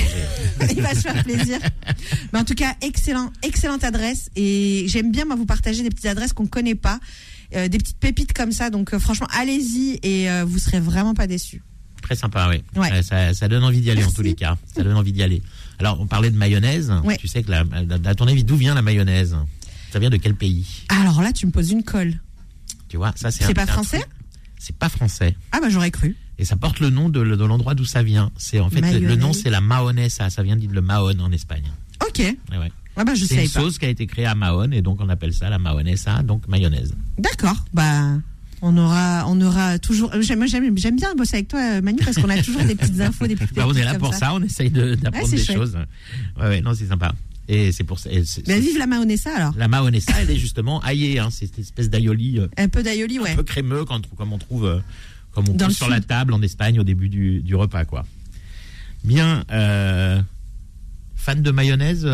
Il 0.77 0.83
va 0.83 0.95
se 0.95 1.01
faire 1.01 1.25
plaisir. 1.25 1.59
Mais 2.33 2.39
en 2.39 2.45
tout 2.45 2.55
cas, 2.55 2.75
excellent, 2.83 3.33
excellente 3.43 3.85
adresse. 3.85 4.29
Et 4.37 4.85
j'aime 4.89 5.11
bien 5.11 5.25
moi 5.25 5.37
vous 5.37 5.47
partager 5.47 5.83
des 5.83 5.91
petites 5.91 6.07
adresses 6.07 6.33
qu'on 6.33 6.47
connaît 6.47 6.75
pas, 6.75 7.01
euh, 7.55 7.69
des 7.69 7.79
petites 7.79 7.99
pépites 7.99 8.33
comme 8.33 8.53
ça. 8.53 8.71
Donc 8.71 8.95
euh, 8.95 8.99
franchement, 8.99 9.29
allez-y 9.31 9.99
et 10.03 10.31
euh, 10.31 10.45
vous 10.45 10.59
serez 10.59 10.81
vraiment 10.81 11.15
pas 11.15 11.27
déçus. 11.27 11.63
Très 12.01 12.17
sympa, 12.17 12.49
oui. 12.51 12.63
Ouais. 12.75 13.03
Ça, 13.03 13.33
ça 13.33 13.49
donne 13.49 13.63
envie 13.63 13.81
d'y 13.81 13.91
aller 13.91 14.05
en 14.05 14.11
tous 14.11 14.23
les 14.23 14.35
cas. 14.35 14.57
Ça 14.75 14.83
donne 14.83 14.97
envie 14.97 15.13
d'y 15.13 15.23
aller. 15.23 15.43
Alors, 15.83 16.01
on 16.01 16.07
parlait 16.07 16.31
de 16.31 16.37
mayonnaise. 16.37 16.93
Ouais. 17.03 17.17
Tu 17.17 17.27
sais 17.27 17.43
que, 17.43 17.51
la, 17.51 17.65
à 18.05 18.15
ton 18.15 18.27
avis, 18.29 18.45
d'où 18.45 18.55
vient 18.57 18.75
la 18.75 18.83
mayonnaise? 18.83 19.37
Ça 19.93 19.99
vient 19.99 20.11
de 20.11 20.17
quel 20.17 20.37
pays? 20.37 20.85
Alors 20.89 21.21
là, 21.23 21.33
tu 21.33 21.45
me 21.45 21.51
poses 21.51 21.73
une 21.73 21.83
colle. 21.83 22.15
Tu 22.89 22.97
vois, 22.97 23.13
ça 23.17 23.31
c'est. 23.33 23.45
C'est 23.45 23.53
pas 23.55 23.67
français? 23.67 24.01
C'est 24.59 24.77
pas 24.77 24.89
français. 24.89 25.35
Ah 25.51 25.59
bah 25.61 25.69
j'aurais 25.71 25.91
cru. 25.91 26.17
Et 26.39 26.45
ça 26.45 26.55
porte 26.55 26.79
le 26.79 26.89
nom 26.91 27.09
de, 27.09 27.25
de 27.25 27.45
l'endroit 27.45 27.75
d'où 27.75 27.85
ça 27.85 28.03
vient. 28.05 28.31
C'est 28.37 28.61
en 28.61 28.71
fait 28.71 28.81
le- 29.01 29.17
nom, 29.17 29.33
c'est 29.33 29.51
la 29.51 29.61
mahonesa. 29.61 30.31
Ça 30.31 30.43
vient 30.45 30.55
de 30.57 30.67
le 30.73 30.81
Mahon 30.81 31.19
en 31.19 31.33
Espagne. 31.33 31.65
Ok. 32.07 32.19
Ouais. 32.21 32.73
Ah 32.97 33.03
bah 33.05 33.15
je 33.17 33.25
C'est 33.25 33.43
une 33.45 33.51
pas. 33.51 33.61
sauce 33.61 33.79
qui 33.79 33.87
a 33.87 33.89
été 33.89 34.07
créée 34.07 34.27
à 34.27 34.35
Mahon 34.37 34.71
et 34.71 34.83
donc 34.83 35.01
on 35.01 35.09
appelle 35.09 35.33
ça 35.35 35.51
la 35.51 35.59
mahonesa, 35.59 36.23
donc 36.23 36.47
mayonnaise. 36.47 36.95
D'accord. 37.19 37.57
Bah 37.75 38.19
on 38.63 38.77
aura, 38.77 39.25
on 39.29 39.41
aura 39.41 39.79
toujours. 39.79 40.13
euh, 40.15 40.23
J'aime, 40.23 40.39
moi, 40.39 40.47
j'aime, 40.47 40.79
j'aime 40.79 40.97
bien 40.97 41.15
bosser 41.15 41.37
avec 41.37 41.49
toi, 41.49 41.81
Manu, 41.81 41.99
parce 42.05 42.17
qu'on 42.17 42.29
a 42.31 42.41
toujours 42.43 42.63
des 42.65 42.75
petites 42.77 43.01
infos, 43.01 43.27
des 43.27 43.35
petites. 43.37 43.55
Bah, 43.55 43.65
on 43.69 43.75
est 43.75 43.85
là 43.85 43.95
pour 43.99 44.15
ça. 44.15 44.33
on 44.35 44.43
essaye 44.43 44.71
de- 44.71 44.95
d'apprendre 44.95 45.27
Ouais, 45.29 45.37
des 45.37 45.45
chouette. 45.45 45.57
choses. 45.57 45.77
Ouais, 46.41 46.47
ouais, 46.49 46.61
non, 46.61 46.73
c'est 46.75 46.87
sympa. 46.87 47.13
Et 47.49 47.73
c'est 47.73 47.83
pour 47.85 47.99
ça. 47.99 48.11
et 48.11 48.25
c'est- 48.25 48.47
Bah, 48.47 48.59
vive 48.59 48.79
la 48.79 48.87
mahonesa 48.87 49.31
alors. 49.37 49.55
La 49.59 49.67
mahonesa, 49.69 50.13
elle 50.21 50.31
est 50.31 50.37
justement 50.39 50.81
aillée. 50.81 51.19
Hein, 51.19 51.29
c'est 51.31 51.47
cette 51.47 51.59
espèce 51.59 51.91
d'aïoli 51.91 52.39
euh, 52.39 52.47
Un 52.57 52.69
peu 52.69 52.83
d'aïoli, 52.85 53.19
ouais. 53.19 53.33
un 53.33 53.37
peu 53.37 53.43
crémeux 53.43 53.85
quand, 53.85 54.01
comme 54.17 54.33
on 54.33 54.39
trouve, 54.39 54.65
euh, 54.65 54.79
comme 55.33 55.49
on 55.49 55.57
trouve 55.57 55.73
sur 55.73 55.87
sud. 55.87 55.95
la 55.95 56.01
table 56.01 56.33
en 56.33 56.41
Espagne 56.41 56.79
au 56.79 56.85
début 56.85 57.09
du, 57.09 57.41
du 57.43 57.55
repas, 57.57 57.85
quoi. 57.85 58.07
Bien. 59.05 59.43
Euh, 59.51 60.23
fan 61.17 61.43
de 61.43 61.51
mayonnaise, 61.51 62.09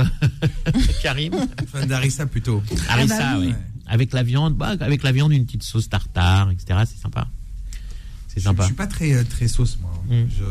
Karim 1.02 1.34
Fan 1.70 1.86
d'Arissa 1.88 2.26
plutôt. 2.26 2.62
Harissa, 2.88 3.18
bah 3.18 3.36
oui. 3.38 3.46
oui. 3.46 3.52
Ouais. 3.52 3.54
Avec 3.88 4.12
la 4.12 4.22
viande, 4.22 4.54
bah, 4.54 4.74
avec 4.80 5.02
la 5.02 5.12
viande, 5.12 5.32
une 5.32 5.44
petite 5.46 5.62
sauce 5.62 5.88
tartare, 5.88 6.50
etc. 6.50 6.80
C'est 6.86 7.00
sympa. 7.00 7.26
C'est 8.28 8.40
Je, 8.40 8.44
sympa. 8.44 8.62
je 8.62 8.66
suis 8.66 8.74
pas 8.74 8.86
très 8.86 9.14
euh, 9.14 9.24
très 9.24 9.48
sauce 9.48 9.78
moi. 9.80 9.90
Mm. 10.08 10.26
Je 10.38 10.44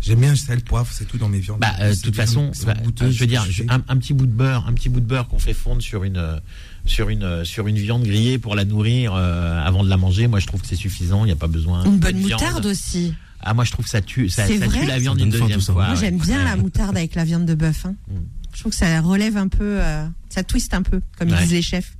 j'aime 0.00 0.20
bien 0.20 0.30
le 0.30 0.36
sel, 0.36 0.60
poivre, 0.62 0.88
c'est 0.92 1.04
tout 1.06 1.18
dans 1.18 1.28
mes 1.28 1.38
viandes. 1.38 1.60
Bah, 1.60 1.72
euh, 1.80 1.94
de 1.94 2.00
toute 2.00 2.16
façon, 2.16 2.50
bah, 2.66 2.74
goûteuses, 2.82 3.14
je 3.14 3.20
veux 3.20 3.26
dire, 3.26 3.44
je- 3.48 3.62
un, 3.68 3.82
un 3.88 3.96
petit 3.96 4.12
bout 4.12 4.26
de 4.26 4.32
beurre, 4.32 4.66
un 4.68 4.72
petit 4.72 4.88
bout 4.88 5.00
de 5.00 5.06
beurre 5.06 5.28
qu'on 5.28 5.38
fait 5.38 5.54
fondre 5.54 5.80
sur 5.82 6.02
une 6.04 6.40
sur 6.84 7.08
une 7.08 7.44
sur 7.44 7.66
une 7.68 7.76
viande 7.76 8.02
grillée 8.04 8.38
pour 8.38 8.54
la 8.56 8.64
nourrir 8.64 9.14
euh, 9.14 9.60
avant 9.64 9.84
de 9.84 9.88
la 9.88 9.96
manger. 9.96 10.26
Moi, 10.26 10.40
je 10.40 10.46
trouve 10.46 10.60
que 10.60 10.66
c'est 10.66 10.76
suffisant. 10.76 11.24
Il 11.24 11.28
n'y 11.28 11.32
a 11.32 11.36
pas 11.36 11.46
besoin. 11.48 11.84
Une 11.84 11.98
bonne 11.98 12.16
viande. 12.16 12.40
moutarde 12.40 12.66
aussi. 12.66 13.14
Ah, 13.40 13.54
moi, 13.54 13.64
je 13.64 13.70
trouve 13.70 13.84
que 13.84 13.90
ça 13.90 14.00
tue, 14.00 14.28
ça, 14.28 14.46
tue 14.48 14.58
la 14.58 14.98
viande 14.98 15.20
une 15.20 15.30
deuxième 15.30 15.60
fois. 15.60 15.74
Moi, 15.74 15.90
ouais. 15.90 15.96
j'aime 16.00 16.18
bien 16.18 16.38
Ouais. 16.38 16.44
la 16.44 16.56
moutarde 16.56 16.96
avec 16.96 17.14
la 17.14 17.24
viande 17.24 17.46
de 17.46 17.54
bœuf. 17.54 17.86
hein. 17.86 17.94
Mm. 18.08 18.14
Je 18.54 18.60
trouve 18.60 18.72
que 18.72 18.78
ça 18.78 19.00
relève 19.02 19.36
un 19.36 19.48
peu, 19.48 19.78
euh, 19.82 20.06
ça 20.30 20.42
twiste 20.42 20.72
un 20.74 20.82
peu, 20.82 21.00
comme 21.18 21.30
Ouais. 21.30 21.40
disent 21.42 21.52
les 21.52 21.62
chefs. 21.62 21.95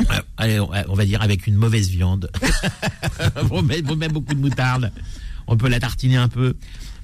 Ouais, 0.00 0.06
Allez, 0.36 0.58
on 0.60 0.94
va 0.94 1.04
dire 1.04 1.20
avec 1.22 1.46
une 1.46 1.54
mauvaise 1.56 1.88
viande. 1.90 2.30
on, 3.50 3.62
met, 3.62 3.82
on 3.88 3.96
met 3.96 4.08
beaucoup 4.08 4.34
de 4.34 4.40
moutarde. 4.40 4.90
On 5.46 5.56
peut 5.56 5.68
la 5.68 5.80
tartiner 5.80 6.16
un 6.16 6.28
peu. 6.28 6.54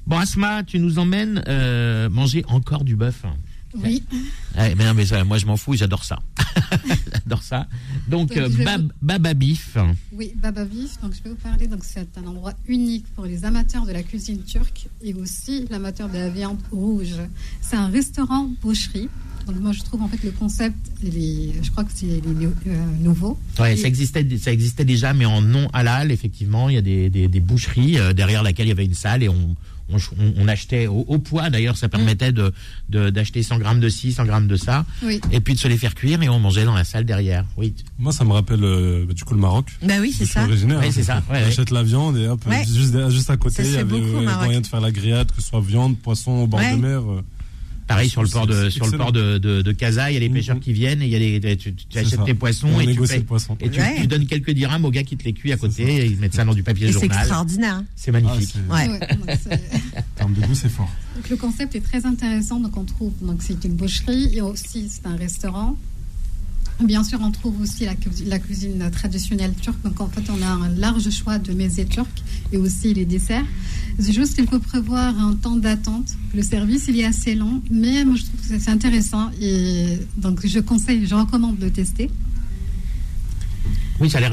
Bon, 0.06 0.18
Asma, 0.18 0.62
tu 0.64 0.78
nous 0.78 0.98
emmènes 0.98 1.42
euh, 1.48 2.08
manger 2.08 2.44
encore 2.48 2.84
du 2.84 2.96
bœuf. 2.96 3.24
Oui. 3.74 4.02
Ouais, 4.56 4.74
mais 4.74 4.86
non, 4.86 4.94
mais 4.94 5.04
ça, 5.04 5.22
moi 5.24 5.36
je 5.36 5.44
m'en 5.44 5.58
fous, 5.58 5.74
j'adore 5.74 6.02
ça. 6.02 6.18
j'adore 7.12 7.42
ça. 7.42 7.66
Donc, 8.08 8.28
Donc, 8.28 8.38
euh, 8.38 8.48
bab, 8.64 8.80
vous- 8.82 8.88
baba 9.02 9.34
beef. 9.34 9.76
Oui, 10.12 10.32
Baba 10.36 10.64
Beef. 10.64 10.98
Donc, 11.02 11.12
je 11.14 11.22
vais 11.22 11.30
vous 11.30 11.36
parler. 11.36 11.66
Donc, 11.66 11.80
c'est 11.84 12.08
un 12.16 12.26
endroit 12.26 12.54
unique 12.66 13.04
pour 13.14 13.26
les 13.26 13.44
amateurs 13.44 13.84
de 13.84 13.92
la 13.92 14.02
cuisine 14.02 14.42
turque 14.42 14.88
et 15.02 15.12
aussi 15.12 15.66
l'amateur 15.70 16.08
de 16.08 16.16
la 16.16 16.30
viande 16.30 16.58
rouge. 16.72 17.16
C'est 17.60 17.76
un 17.76 17.88
restaurant 17.88 18.50
boucherie. 18.62 19.10
Moi, 19.60 19.72
je 19.72 19.82
trouve 19.82 20.02
en 20.02 20.08
fait 20.08 20.22
le 20.24 20.30
concept, 20.32 20.76
il 21.02 21.16
est- 21.16 21.62
je 21.62 21.70
crois 21.70 21.84
que 21.84 21.90
c'est 21.94 22.06
il 22.06 22.14
est 22.16 22.26
nou- 22.26 22.52
euh, 22.66 22.84
nouveau. 23.00 23.38
Ouais, 23.58 23.76
ça 23.76 23.88
existait, 23.88 24.26
ça 24.38 24.52
existait 24.52 24.84
déjà, 24.84 25.14
mais 25.14 25.24
en 25.24 25.40
non 25.42 25.68
halal, 25.72 26.12
effectivement. 26.12 26.68
Il 26.68 26.74
y 26.74 26.78
a 26.78 26.82
des, 26.82 27.08
des, 27.10 27.28
des 27.28 27.40
boucheries 27.40 27.98
euh, 27.98 28.12
derrière 28.12 28.42
laquelle 28.42 28.66
il 28.66 28.70
y 28.70 28.72
avait 28.72 28.84
une 28.84 28.94
salle 28.94 29.22
et 29.22 29.28
on, 29.28 29.56
on, 30.36 30.48
achetait 30.48 30.86
au, 30.86 31.00
au 31.08 31.18
poids. 31.18 31.48
D'ailleurs, 31.48 31.76
ça 31.78 31.88
permettait 31.88 32.30
de 32.32 32.52
de- 32.90 33.08
d'acheter 33.10 33.42
100 33.42 33.58
grammes 33.58 33.80
de 33.80 33.88
ci, 33.88 34.12
100 34.12 34.26
grammes 34.26 34.46
de 34.48 34.56
ça, 34.56 34.84
Oui. 35.02 35.18
et 35.32 35.40
puis 35.40 35.54
de 35.54 35.58
se 35.58 35.66
les 35.68 35.78
faire 35.78 35.94
cuire 35.94 36.22
et 36.22 36.28
on 36.28 36.38
mangeait 36.38 36.64
dans 36.66 36.74
la 36.74 36.84
salle 36.84 37.04
derrière. 37.06 37.44
Oui. 37.56 37.74
Moi, 37.98 38.12
ça 38.12 38.24
me 38.24 38.32
rappelle 38.32 38.62
euh, 38.64 39.06
bah, 39.06 39.14
du 39.14 39.24
coup 39.24 39.32
le 39.34 39.40
Maroc. 39.40 39.66
Bah 39.82 39.94
oui, 40.00 40.14
c'est 40.16 40.26
ça. 40.26 40.44
originaire. 40.44 40.78
Ouais, 40.80 40.88
hein. 40.88 40.92
c'est 40.92 41.02
ça, 41.04 41.16
ouais, 41.16 41.22
on 41.30 41.32
ouais. 41.32 41.42
achète 41.44 41.70
la 41.70 41.82
viande 41.82 42.16
et 42.18 42.26
hop, 42.28 42.40
Ouais. 42.46 42.64
juste, 42.66 43.08
juste 43.10 43.30
à 43.30 43.36
côté, 43.38 43.62
il 43.64 43.72
y 43.72 43.76
avait 43.78 43.96
euh, 43.98 44.22
moyen 44.44 44.60
de 44.60 44.66
faire 44.66 44.80
la 44.82 44.90
grillade, 44.90 45.30
que 45.32 45.40
ce 45.40 45.48
soit 45.48 45.60
viande, 45.62 45.96
poisson 45.98 46.32
au 46.32 46.46
bord 46.46 46.60
Ouais. 46.60 46.72
de 46.76 46.80
mer. 46.80 47.02
Pareil 47.88 48.08
sur 48.10 48.22
le 48.22 48.28
port 48.28 48.46
de 48.46 48.68
sur 48.70 48.86
le 48.86 48.96
port 48.98 49.12
de 49.12 49.38
de, 49.38 49.62
de 49.62 49.72
Casa, 49.72 50.10
il 50.10 50.14
y 50.14 50.16
a 50.16 50.20
les 50.20 50.28
Mhm. 50.28 50.34
pêcheurs 50.34 50.60
qui 50.60 50.72
viennent 50.72 51.00
et 51.02 51.06
il 51.06 51.10
y 51.10 51.16
a 51.16 51.18
les 51.18 51.56
tu, 51.56 51.74
tu 51.74 51.98
achètes 51.98 52.18
ça. 52.18 52.24
tes 52.24 52.34
poissons 52.34 52.68
On 52.74 52.80
et 52.80 52.94
tu 52.94 53.00
payes 53.00 53.20
poisson. 53.20 53.56
et 53.60 53.70
tu, 53.70 53.80
Ouais. 53.80 53.96
tu 54.02 54.06
donnes 54.06 54.26
quelques 54.26 54.50
dirhams 54.50 54.84
au 54.84 54.90
gars 54.90 55.02
qui 55.02 55.16
te 55.16 55.24
les 55.24 55.32
cuit 55.32 55.52
à 55.52 55.56
côté 55.56 55.82
et 55.84 56.04
ils 56.06 56.18
mettent 56.18 56.34
ça 56.34 56.44
dans 56.44 56.54
du 56.54 56.62
papier 56.62 56.88
Et 56.88 56.92
c'est 56.92 57.00
journal. 57.00 57.18
extraordinaire. 57.18 57.82
C'est 57.96 58.10
Ah, 58.14 58.20
magnifique. 58.20 58.54
c'est- 58.54 58.72
Ouais. 58.72 58.88
Ouais, 58.88 58.98
donc, 59.16 59.38
c'est- 59.42 59.54
En 59.98 60.02
termes 60.16 60.34
de 60.34 60.40
goût, 60.46 60.54
c'est 60.54 60.68
fort. 60.68 60.90
Donc, 61.16 61.28
le 61.30 61.36
concept 61.36 61.74
est 61.76 61.80
très 61.80 62.04
intéressant. 62.04 62.60
Donc, 62.60 62.76
on 62.76 62.84
trouve, 62.84 63.12
donc, 63.22 63.42
c'est 63.42 63.64
une 63.64 63.74
boucherie 63.74 64.36
et 64.36 64.40
aussi, 64.42 64.88
c'est 64.90 65.06
un 65.06 65.16
restaurant. 65.16 65.76
Bien 66.84 67.02
sûr, 67.02 67.18
on 67.22 67.32
trouve 67.32 67.60
aussi 67.60 67.86
la, 67.86 67.96
cu- 67.96 68.08
la 68.26 68.38
cuisine 68.38 68.88
traditionnelle 68.92 69.52
turque. 69.60 69.82
Donc, 69.82 70.00
en 70.00 70.08
fait, 70.08 70.22
on 70.30 70.40
a 70.42 70.46
un 70.46 70.68
large 70.76 71.10
choix 71.10 71.38
de 71.38 71.52
mets 71.52 71.68
turcs 71.88 72.06
et 72.52 72.56
aussi 72.56 72.94
les 72.94 73.04
desserts. 73.04 73.44
C'est 74.00 74.12
juste 74.12 74.34
qu'il 74.36 74.46
faut 74.46 74.60
prévoir 74.60 75.18
un 75.18 75.34
temps 75.34 75.56
d'attente. 75.56 76.06
Le 76.34 76.42
service, 76.42 76.84
il 76.88 77.00
est 77.00 77.04
assez 77.04 77.34
long, 77.34 77.60
mais 77.70 78.04
moi, 78.04 78.14
je 78.16 78.22
trouve 78.22 78.40
que 78.40 78.62
c'est 78.64 78.70
intéressant. 78.70 79.30
Et 79.40 79.98
donc, 80.16 80.46
je 80.46 80.60
conseille, 80.60 81.04
je 81.06 81.14
recommande 81.14 81.58
de 81.58 81.64
le 81.64 81.72
tester. 81.72 82.08
Oui, 84.00 84.08
ça 84.08 84.18
a 84.18 84.20
l'air 84.20 84.32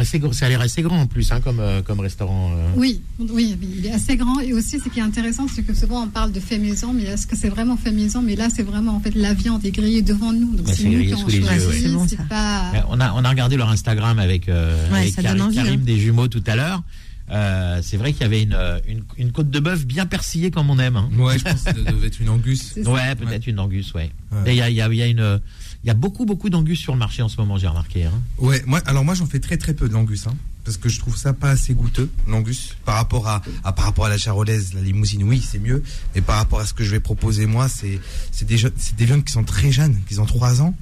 assez 0.61 0.81
grand 0.83 0.99
en 1.01 1.07
plus 1.07 1.31
hein, 1.31 1.41
comme 1.41 1.59
euh, 1.59 1.81
comme 1.81 1.99
restaurant. 1.99 2.51
euh. 2.55 2.67
Oui, 2.77 3.01
oui, 3.17 3.57
il 3.79 3.87
est 3.87 3.91
assez 3.91 4.15
grand. 4.15 4.39
Et 4.39 4.53
aussi, 4.53 4.79
ce 4.79 4.89
qui 4.89 4.99
est 4.99 5.01
intéressant, 5.01 5.47
c'est 5.47 5.63
que 5.63 5.73
souvent, 5.73 6.03
on 6.03 6.07
parle 6.07 6.31
de 6.31 6.39
fait 6.39 6.59
maison, 6.59 6.93
mais 6.93 7.05
est-ce 7.05 7.25
que 7.25 7.35
c'est 7.35 7.49
vraiment 7.49 7.75
fait 7.75 7.91
maison? 7.91 8.21
Mais 8.21 8.35
là, 8.35 8.49
c'est 8.55 8.61
vraiment, 8.61 8.95
en 8.95 8.99
fait, 8.99 9.15
la 9.15 9.33
viande 9.33 9.65
est 9.65 9.71
grillée 9.71 10.03
devant 10.03 10.31
nous. 10.31 10.55
Donc, 10.55 10.67
c'est 10.67 10.83
grillé 10.83 11.15
sous 11.15 11.27
les 11.27 11.37
yeux, 11.37 11.43
ouais. 11.43 11.89
Bon, 11.93 12.05
pas... 12.29 12.71
On 12.89 12.99
a, 12.99 13.11
on 13.13 13.23
a 13.25 13.29
regardé 13.31 13.57
leur 13.57 13.69
Instagram 13.69 14.19
avec, 14.19 14.47
euh, 14.49 14.87
Ouais, 14.91 14.99
avec 14.99 15.13
ça 15.15 15.23
Karim, 15.23 15.37
donne 15.39 15.47
envie, 15.47 15.55
Karim 15.55 15.79
hein. 15.79 15.83
des 15.83 15.97
jumeaux 15.97 16.27
tout 16.27 16.43
à 16.45 16.55
l'heure. 16.55 16.83
Euh, 17.31 17.79
c'est 17.83 17.97
vrai 17.97 18.13
qu'il 18.13 18.21
y 18.21 18.25
avait 18.25 18.43
une, 18.43 18.53
euh, 18.53 18.79
une, 18.87 19.03
une 19.17 19.31
côte 19.31 19.49
de 19.49 19.59
bœuf 19.59 19.85
bien 19.85 20.05
persillée 20.05 20.51
comme 20.51 20.69
on 20.69 20.77
aime. 20.77 20.95
hein. 20.95 21.09
Ouais, 21.17 21.39
je 21.39 21.43
pense 21.43 21.55
que 21.55 21.59
ça 21.59 21.73
devait 21.73 22.07
être 22.07 22.19
une 22.19 22.29
angus. 22.29 22.75
Ouais, 22.85 23.15
peut-être 23.15 23.47
une 23.47 23.59
angus, 23.59 23.93
ouais. 23.95 24.11
Ouais. 24.31 24.51
Et 24.51 24.53
Il 24.53 24.57
y 24.57 24.61
a, 24.61 24.69
y, 24.69 24.81
a, 24.81 24.93
y, 24.93 25.01
a 25.01 25.07
une, 25.07 25.41
il 25.83 25.87
y 25.87 25.89
a 25.89 25.95
beaucoup, 25.95 26.25
beaucoup 26.25 26.49
d'angus 26.51 26.79
sur 26.79 26.93
le 26.93 26.99
marché 26.99 27.21
en 27.23 27.29
ce 27.29 27.37
moment, 27.37 27.57
j'ai 27.57 27.67
remarqué. 27.67 28.05
Hein. 28.05 28.11
Ouais, 28.37 28.61
moi, 28.67 28.79
alors 28.85 29.03
moi 29.03 29.15
j'en 29.15 29.25
fais 29.25 29.39
très 29.39 29.57
très 29.57 29.73
peu 29.73 29.87
de 29.89 29.93
l'angus, 29.93 30.27
hein, 30.27 30.35
parce 30.63 30.77
que 30.77 30.87
je 30.87 30.99
trouve 30.99 31.17
ça 31.17 31.33
pas 31.33 31.49
assez 31.49 31.73
goûteux, 31.73 32.11
l'angus, 32.27 32.75
par 32.85 32.95
rapport 32.95 33.27
à, 33.27 33.41
à 33.63 33.71
par 33.73 33.85
rapport 33.85 34.05
à 34.05 34.09
la 34.09 34.17
charolaise, 34.19 34.73
la 34.75 34.81
limousine, 34.81 35.23
oui 35.23 35.41
c'est 35.47 35.59
mieux, 35.59 35.83
mais 36.13 36.21
par 36.21 36.37
rapport 36.37 36.59
à 36.59 36.65
ce 36.65 36.73
que 36.73 36.83
je 36.83 36.91
vais 36.91 36.99
proposer 36.99 37.45
moi, 37.47 37.69
c'est 37.69 37.99
c'est 38.31 38.45
des 38.45 38.57
c'est 38.57 38.95
des 38.95 39.05
viandes 39.05 39.23
qui 39.23 39.31
sont 39.33 39.43
très 39.43 39.71
jeunes, 39.71 39.97
qui 40.07 40.19
ont 40.19 40.25
3 40.25 40.61
ans, 40.61 40.75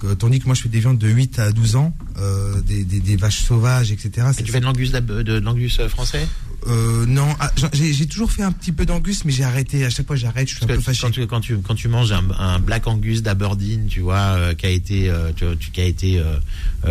que- 0.00 0.14
tandis 0.14 0.38
que 0.40 0.46
moi 0.46 0.54
je 0.54 0.62
fais 0.62 0.68
des 0.68 0.80
viandes 0.80 0.98
de 0.98 1.08
8 1.08 1.38
à 1.38 1.52
12 1.52 1.76
ans, 1.76 1.94
euh, 2.18 2.60
des, 2.62 2.84
des, 2.84 3.00
des 3.00 3.16
vaches 3.16 3.42
sauvages, 3.42 3.90
etc. 3.92 4.26
Et 4.38 4.42
tu 4.42 4.52
fais 4.52 4.60
de 4.60 4.64
l'angus, 4.64 4.92
de, 4.92 5.00
de 5.22 5.38
l'angus 5.38 5.78
euh, 5.80 5.88
français? 5.88 6.26
Euh, 6.66 7.06
non, 7.06 7.28
ah, 7.38 7.52
j'ai 7.72 8.06
toujours 8.06 8.32
fait 8.32 8.42
un 8.42 8.50
petit 8.52 8.72
peu 8.72 8.84
d'angus, 8.84 9.24
mais 9.24 9.32
j'ai 9.32 9.44
arrêté. 9.44 9.84
À 9.84 9.90
chaque 9.90 10.06
fois 10.08 10.16
j'arrête, 10.16 10.48
je 10.48 10.56
suis 10.56 10.64
un 10.64 10.68
peu 10.68 10.80
fâché. 10.80 11.02
quand 11.02 11.10
tu, 11.12 11.26
quand, 11.26 11.40
tu, 11.40 11.56
quand 11.58 11.74
tu 11.76 11.88
manges 11.88 12.10
un, 12.12 12.24
un 12.36 12.58
black 12.58 12.86
angus 12.88 13.22
d'Aberdeen, 13.22 13.86
tu 13.86 14.00
vois, 14.00 14.16
euh, 14.16 14.54
qui 14.54 14.66
a 14.66 14.70
été, 14.70 15.08
euh, 15.08 15.30
tu, 15.34 15.44
tu- 15.58 15.70
qui 15.70 15.80
a 15.80 15.84
été 15.84 16.20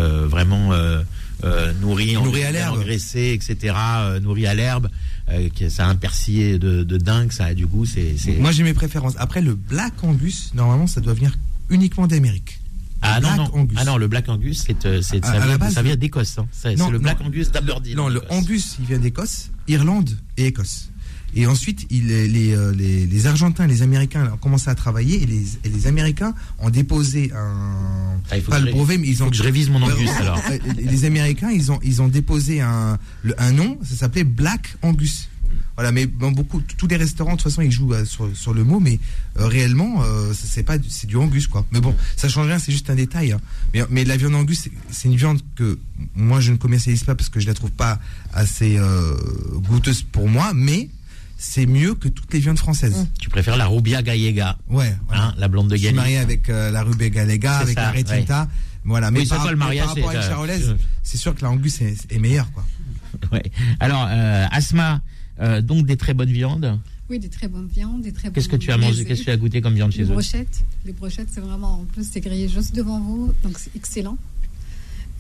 vraiment 0.03 0.71
nourri, 1.81 2.13
Nourri 2.13 2.43
en- 2.45 2.47
à 2.47 2.51
l'herbe. 2.51 2.77
engraissé, 2.77 3.33
etc., 3.33 3.75
nourri 4.21 4.47
à 4.47 4.53
l'herbe, 4.55 4.89
ça 5.69 5.85
a 5.85 5.89
un 5.89 5.95
persillé 5.95 6.57
de, 6.59 6.83
de 6.83 6.97
dingue, 6.97 7.31
ça 7.31 7.45
a 7.45 7.53
du 7.53 7.67
goût, 7.67 7.85
c'est- 7.85 8.15
Moi 8.39 8.51
j'ai 8.51 8.63
mes 8.63 8.73
préférences. 8.73 9.13
Après 9.17 9.41
le 9.41 9.53
black 9.53 9.93
angus, 10.03 10.51
normalement 10.55 10.87
ça 10.87 11.01
doit 11.01 11.13
venir 11.13 11.37
uniquement 11.69 12.07
d'Amérique. 12.07 12.56
Ah, 13.17 13.21
non, 13.21 13.35
black 13.35 13.37
non. 13.53 13.59
angus. 13.61 13.77
ah 13.79 13.85
non, 13.85 13.97
le 13.97 14.07
black 14.07 14.29
angus, 14.29 14.63
c'est, 14.65 14.85
euh, 14.85 15.01
c'est, 15.01 15.23
À- 15.25 15.33
ça, 15.33 15.39
vient, 15.45 15.57
base, 15.57 15.73
ça 15.73 15.81
vient 15.81 15.91
le- 15.93 15.97
d'Écosse. 15.97 16.35
Hein. 16.39 16.47
C'est, 16.51 16.75
Non, 16.75 16.85
c'est 16.85 16.91
le 16.91 16.99
black 16.99 17.21
angus 17.21 17.51
d'Aberdeen. 17.51 17.95
Non, 17.97 18.09
le. 18.09 18.21
Angus, 18.29 18.77
il 18.79 18.85
vient 18.85 18.99
d'Écosse, 18.99 19.49
Irlande 19.67 20.09
et 20.37 20.47
Écosse. 20.47 20.89
Et 21.35 21.45
ensuite, 21.45 21.85
il, 21.91 22.07
les, 22.07 22.27
les, 22.27 22.55
euh, 22.55 22.71
les, 22.73 23.05
les 23.05 23.27
Argentins 23.27 23.67
les 23.67 23.81
Américains 23.81 24.31
ont 24.33 24.37
commencé 24.37 24.69
à 24.69 24.75
travailler 24.75 25.21
et 25.21 25.25
les, 25.25 25.43
et 25.65 25.69
les 25.69 25.85
Américains 25.85 26.33
ont 26.59 26.69
déposé 26.69 27.31
un. 27.35 28.17
Ah, 28.31 28.37
il 28.37 28.41
faut 28.41 28.49
pas 28.51 28.61
que 28.61 28.65
le 28.65 28.71
brevet, 28.71 28.97
mais 28.97 29.07
ils 29.07 29.21
ont. 29.23 29.29
que 29.29 29.35
je 29.35 29.43
révise 29.43 29.69
mon 29.69 29.81
angus, 29.83 30.09
alors. 30.19 30.41
Les 30.77 31.05
Américains, 31.05 31.51
ils 31.51 31.71
ont, 31.71 31.79
ils 31.83 32.01
ont 32.01 32.07
déposé 32.07 32.61
un, 32.61 32.97
le- 33.23 33.39
un 33.41 33.51
nom, 33.51 33.77
ça 33.83 33.95
s'appelait 33.95 34.23
Black 34.23 34.77
Angus. 34.81 35.27
Voilà, 35.77 35.91
mais 35.91 36.07
dans 36.07 36.31
beaucoup, 36.31 36.59
tous 36.61 36.87
les 36.87 36.97
restaurants, 36.97 37.33
de 37.33 37.37
toute 37.37 37.43
façon, 37.51 37.61
ils 37.61 37.71
jouent 37.71 37.93
euh, 37.93 38.03
sur, 38.03 38.35
sur 38.35 38.51
le 38.53 38.63
mot, 38.63 38.79
mais 38.79 38.99
euh, 39.39 39.45
réellement, 39.47 40.01
euh, 40.03 40.33
c'est 40.33 40.63
pas, 40.63 40.79
du- 40.79 40.89
c'est 40.89 41.05
du 41.05 41.15
Angus, 41.17 41.45
quoi. 41.47 41.65
Mais 41.71 41.79
bon, 41.79 41.93
ça 42.15 42.27
change 42.27 42.47
rien, 42.47 42.57
c'est 42.57 42.71
juste 42.71 42.89
un 42.89 42.95
détail. 42.95 43.31
hein. 43.33 43.39
Mais, 43.75 43.83
mais 43.91 44.03
la 44.03 44.17
viande 44.17 44.33
Angus, 44.33 44.67
c'est- 44.89 45.07
une 45.07 45.15
viande 45.15 45.39
que 45.55 45.77
moi, 46.15 46.39
je 46.39 46.51
ne 46.51 46.57
commercialise 46.57 47.03
pas 47.03 47.13
parce 47.13 47.29
que 47.29 47.39
je 47.39 47.45
la 47.45 47.53
trouve 47.53 47.69
pas 47.71 47.99
assez 48.33 48.75
euh, 48.79 49.13
goûteuse 49.69 50.01
pour 50.01 50.27
moi, 50.27 50.51
mais 50.55 50.89
c'est 51.37 51.67
mieux 51.67 51.93
que 51.93 52.07
toutes 52.07 52.33
les 52.33 52.39
viandes 52.39 52.57
françaises. 52.57 53.05
Tu 53.21 53.29
préfères 53.29 53.55
la 53.55 53.67
Rubia 53.67 54.01
Gallega, 54.01 54.57
Ouais, 54.69 54.95
voilà. 55.07 55.25
hein, 55.25 55.33
la 55.37 55.47
blonde 55.47 55.69
de 55.69 55.75
Je 55.75 55.85
suis 55.85 55.93
marié 55.93 56.17
avec 56.17 56.49
euh, 56.49 56.71
la 56.71 56.81
Rubé 56.81 57.11
Galega, 57.11 57.57
C'est 57.57 57.63
avec 57.65 57.75
ça, 57.77 57.81
la 57.83 57.91
Retinta. 57.91 58.47
Voilà, 58.83 59.11
mais 59.11 59.19
Oui, 59.19 59.27
par, 59.27 59.41
toi, 59.41 59.51
le 59.51 59.57
mais 59.57 59.65
mariage, 59.65 59.85
par 59.85 59.95
rapport 59.95 60.09
à 60.09 60.13
une 60.13 60.19
euh, 60.21 60.27
charolaise, 60.27 60.75
c'est 61.03 61.17
sûr 61.17 61.35
que 61.35 61.41
la 61.43 61.51
Angus 61.51 61.81
est, 61.81 61.95
est 62.11 62.17
meilleure, 62.19 62.51
quoi. 62.51 62.65
Ouais. 63.31 63.43
Alors, 63.79 64.07
euh, 64.09 64.45
Asma, 64.49 65.01
euh, 65.39 65.61
donc 65.61 65.85
des 65.85 65.97
très 65.97 66.13
bonnes 66.13 66.31
viandes. 66.31 66.79
Oui, 67.09 67.19
des 67.19 67.29
très 67.29 67.47
bonnes 67.47 67.69
viandes, 67.73 68.01
des 68.01 68.11
très 68.11 68.31
Qu'est-ce 68.31 68.49
que 68.49 68.57
tu 68.57 68.71
as 68.71 68.77
mangé. 68.77 69.05
Qu'est-ce 69.05 69.21
que 69.21 69.25
tu 69.25 69.31
as 69.31 69.37
goûté 69.37 69.61
comme 69.61 69.75
viande 69.75 69.91
chez 69.91 69.99
Les 69.99 70.09
eux 70.09 70.13
brochettes. 70.13 70.65
Les 70.85 70.91
brochettes, 70.91 71.29
c'est 71.31 71.39
vraiment, 71.39 71.81
en 71.81 71.85
plus, 71.85 72.05
c'est 72.11 72.19
grillé 72.19 72.49
juste 72.49 72.75
devant 72.75 72.99
vous, 72.99 73.33
donc 73.43 73.57
c'est 73.57 73.73
excellent. 73.75 74.17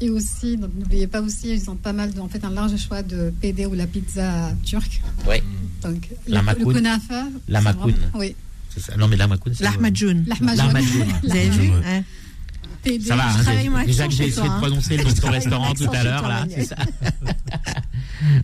Et 0.01 0.09
aussi, 0.09 0.57
n'oubliez 0.57 1.07
pas 1.07 1.21
aussi, 1.21 1.49
ils 1.53 1.69
ont 1.69 1.75
pas 1.75 1.93
mal, 1.93 2.13
de, 2.13 2.19
en 2.19 2.27
fait, 2.27 2.43
un 2.43 2.51
large 2.51 2.75
choix 2.77 3.01
de 3.03 3.33
PD 3.41 3.65
ou 3.65 3.73
la 3.73 3.87
pizza 3.87 4.53
turque. 4.63 5.01
Ouais. 5.27 5.41
Donc, 5.81 6.09
La 6.27 6.39
le, 6.39 6.45
makoun. 6.45 6.67
le 6.67 6.73
kunafa. 6.73 7.27
La 7.47 7.61
makoun. 7.61 7.95
Oui. 8.13 8.35
Ça. 8.77 8.95
Non, 8.95 9.07
mais 9.07 9.15
la 9.15 9.25
macoun, 9.27 9.53
c'est. 9.55 9.63
L'ahmadjoun. 9.63 10.25
L'ahmadjoun. 10.27 10.67
L'ahmadjoun. 10.67 11.07
Vous 11.23 11.31
avez 11.31 11.49
vu 11.49 11.71
hein. 11.83 12.03
Ça 13.01 13.15
va, 13.15 13.25
hein, 13.27 13.83
déjà- 13.85 14.07
que 14.07 14.13
j'ai 14.13 14.27
essayé 14.27 14.47
de 14.47 14.53
hein. 14.53 14.59
prononcer 14.61 14.97
le 14.97 15.03
nom 15.03 15.11
de 15.11 15.19
ton 15.19 15.31
restaurant 15.31 15.73
tout 15.73 15.89
à 15.91 16.03
l'heure, 16.03 16.27
là, 16.27 16.45
c'est 16.49 16.63
ça. 16.63 16.75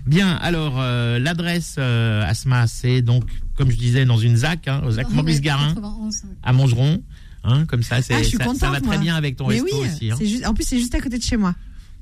Bien, 0.06 0.32
alors, 0.36 0.76
euh, 0.80 1.20
l'adresse, 1.20 1.76
euh, 1.78 2.24
Asma, 2.28 2.68
c'est 2.68 3.02
donc, 3.02 3.24
comme 3.56 3.72
je 3.72 3.78
disais, 3.78 4.06
dans 4.06 4.18
une 4.18 4.38
ZAC, 4.38 4.68
hein, 4.68 4.82
au 4.86 4.92
ZAC 4.92 5.08
Ah, 5.10 5.14
Maurice 5.16 5.42
Garin, 5.42 5.74
91, 5.74 6.16
ouais. 6.24 6.30
à 6.44 6.54
Mongeron. 6.54 7.02
Hein, 7.46 7.66
comme 7.66 7.84
ça, 7.84 8.02
c'est, 8.02 8.14
Ah, 8.14 8.20
je 8.20 8.28
suis 8.30 8.38
ça, 8.38 8.46
ça 8.46 8.50
contente, 8.52 8.72
va 8.72 8.82
très 8.82 8.98
bien 9.00 9.16
avec 9.16 9.36
ton 9.36 9.48
Mais 9.48 9.60
resto 9.60 9.78
oui, 9.82 9.88
aussi. 9.88 10.12
Hein. 10.12 10.16
c'est 10.18 10.28
juste, 10.28 10.46
en 10.46 10.54
plus 10.54 10.64
c'est 10.64 10.78
juste 10.80 10.96
à 10.96 11.02
côté 11.02 11.18
de 11.18 11.24
chez 11.24 11.36
moi. 11.38 11.54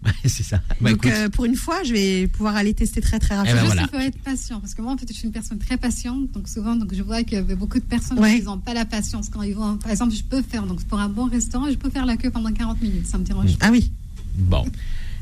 c'est 0.26 0.44
ça. 0.44 0.62
Bah, 0.82 0.92
Donc 0.92 1.06
euh, 1.06 1.30
pour 1.30 1.46
une 1.46 1.56
fois, 1.56 1.84
je 1.84 1.94
vais 1.94 2.28
pouvoir 2.28 2.56
aller 2.56 2.74
tester 2.74 3.02
très 3.02 3.20
très 3.20 3.36
Eh 3.36 3.38
rapidement. 3.38 3.62
ben 3.62 3.66
Juste, 3.66 3.74
voilà. 3.76 3.88
il 3.94 4.00
faut 4.02 4.08
être 4.18 4.24
patient 4.24 4.60
parce 4.60 4.74
que 4.74 4.82
moi 4.82 4.94
en 4.94 4.98
fait 4.98 5.06
je 5.08 5.14
suis 5.14 5.26
une 5.28 5.32
personne 5.32 5.60
très 5.60 5.78
patiente 5.78 6.32
donc 6.32 6.48
souvent 6.48 6.76
donc 6.76 6.92
je 6.94 7.04
vois 7.04 7.24
qu'il 7.24 7.34
y 7.34 7.38
avait 7.38 7.54
beaucoup 7.56 7.78
de 7.80 7.84
personnes 7.86 8.18
Ouais. 8.20 8.40
qui 8.40 8.46
n'ont 8.46 8.58
pas 8.58 8.74
la 8.74 8.86
patience 8.86 9.30
quand 9.30 9.44
ils 9.44 9.54
vont 9.54 9.78
par 9.78 9.92
exemple 9.92 10.14
je 10.16 10.24
peux 10.24 10.42
faire 10.42 10.66
donc 10.66 10.84
pour 10.86 11.00
un 11.00 11.08
bon 11.10 11.26
restaurant 11.26 11.70
je 11.70 11.76
peux 11.76 11.92
faire 11.92 12.08
la 12.08 12.18
queue 12.18 12.32
pendant 12.32 12.52
40 12.52 12.82
minutes 12.82 13.06
ça 13.08 13.20
me 13.20 13.24
dérange. 13.24 13.52
Ah 13.62 13.70
oui. 13.72 13.92
Bon. 14.38 14.66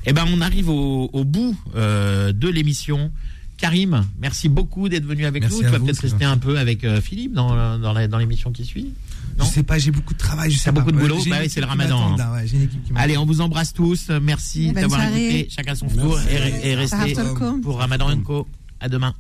Eh 0.06 0.14
ben, 0.14 0.26
on 0.34 0.42
arrive 0.42 0.70
au, 0.70 1.10
au 1.14 1.24
bout 1.24 1.56
euh, 1.76 2.32
de 2.32 2.48
l'émission 2.48 3.12
Karim, 3.58 4.06
merci 4.22 4.48
beaucoup 4.48 4.88
d'être 4.88 5.04
venu 5.06 5.26
avec 5.26 5.42
Merci 5.44 5.58
nous. 5.58 5.64
Tu 5.64 5.70
vas 5.70 5.80
peut-être 5.80 6.00
rester 6.00 6.24
un 6.24 6.38
peu 6.38 6.58
avec 6.58 6.86
euh, 6.86 7.02
Philippe 7.02 7.34
dans, 7.34 7.78
dans, 7.78 7.92
la- 7.92 8.08
dans 8.08 8.18
l'émission 8.18 8.52
qui 8.54 8.64
suit. 8.64 8.94
Je 9.38 9.44
sais 9.44 9.64
pas, 9.64 9.78
j'ai 9.78 9.92
beaucoup 9.92 10.14
de 10.14 10.18
travail. 10.20 10.50
Je 10.50 10.58
sais 10.58 10.72
pas. 10.72 10.80
beaucoup 10.80 10.94
de 10.94 10.98
boulot 10.98 11.18
Bah 11.30 11.38
oui, 11.42 11.50
c'est 11.50 11.60
le 11.60 11.66
ramadan, 11.66 12.12
m'attend, 12.12 12.14
hein. 12.14 12.18
là, 12.18 12.34
ouais, 12.34 12.48
j'ai 12.48 12.56
une 12.56 12.64
équipe 12.64 12.84
qui 12.86 12.94
m'attend. 12.94 13.04
Allez, 13.04 13.18
on 13.18 13.26
vous 13.26 13.42
embrasse 13.42 13.74
tous. 13.74 14.10
Merci 14.22 14.68
Bonne 14.72 14.76
d'avoir 14.84 15.02
soirée. 15.02 15.26
écouté. 15.40 15.50
Chacun 15.54 15.76
son 15.76 15.88
tour 15.88 16.18
et, 16.22 16.70
et 16.70 16.76
restez 16.76 17.16
pour 17.62 17.80
Ramadan 17.80 18.18
Co. 18.22 18.48
À 18.80 18.88
demain. 18.88 19.14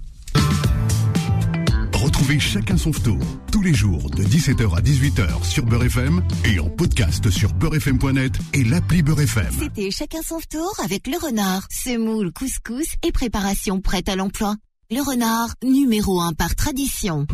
Retrouvez 2.10 2.39
chacun 2.39 2.76
son 2.76 2.89
tour 2.89 3.20
tous 3.51 3.62
les 3.62 3.72
jours 3.76 4.10
de 4.10 4.24
17h 4.24 4.76
à 4.76 4.82
18h 4.82 5.43
sur 5.43 5.64
Beurre 5.64 5.84
FM 5.84 6.24
et 6.43 6.60
en 6.60 6.68
podcast 6.68 7.30
sur 7.30 7.53
beurrefm.net 7.53 8.34
et 8.55 8.64
l'appli 8.64 9.03
Beurre 9.03 9.22
FM. 9.22 9.53
C'était 9.60 9.91
chacun 9.91 10.24
son 10.24 10.39
tour 10.49 10.74
avec 10.84 11.05
le 11.05 11.24
renard, 11.24 11.68
semoule, 11.70 12.32
couscous 12.34 12.95
et 13.07 13.12
préparation 13.12 13.80
prête 13.80 14.10
à 14.10 14.16
l'emploi. 14.16 14.55
Le 14.89 15.07
renard, 15.07 15.49
numéro 15.64 16.20
un 16.20 16.34
par 16.34 16.55
tradition. 16.55 17.28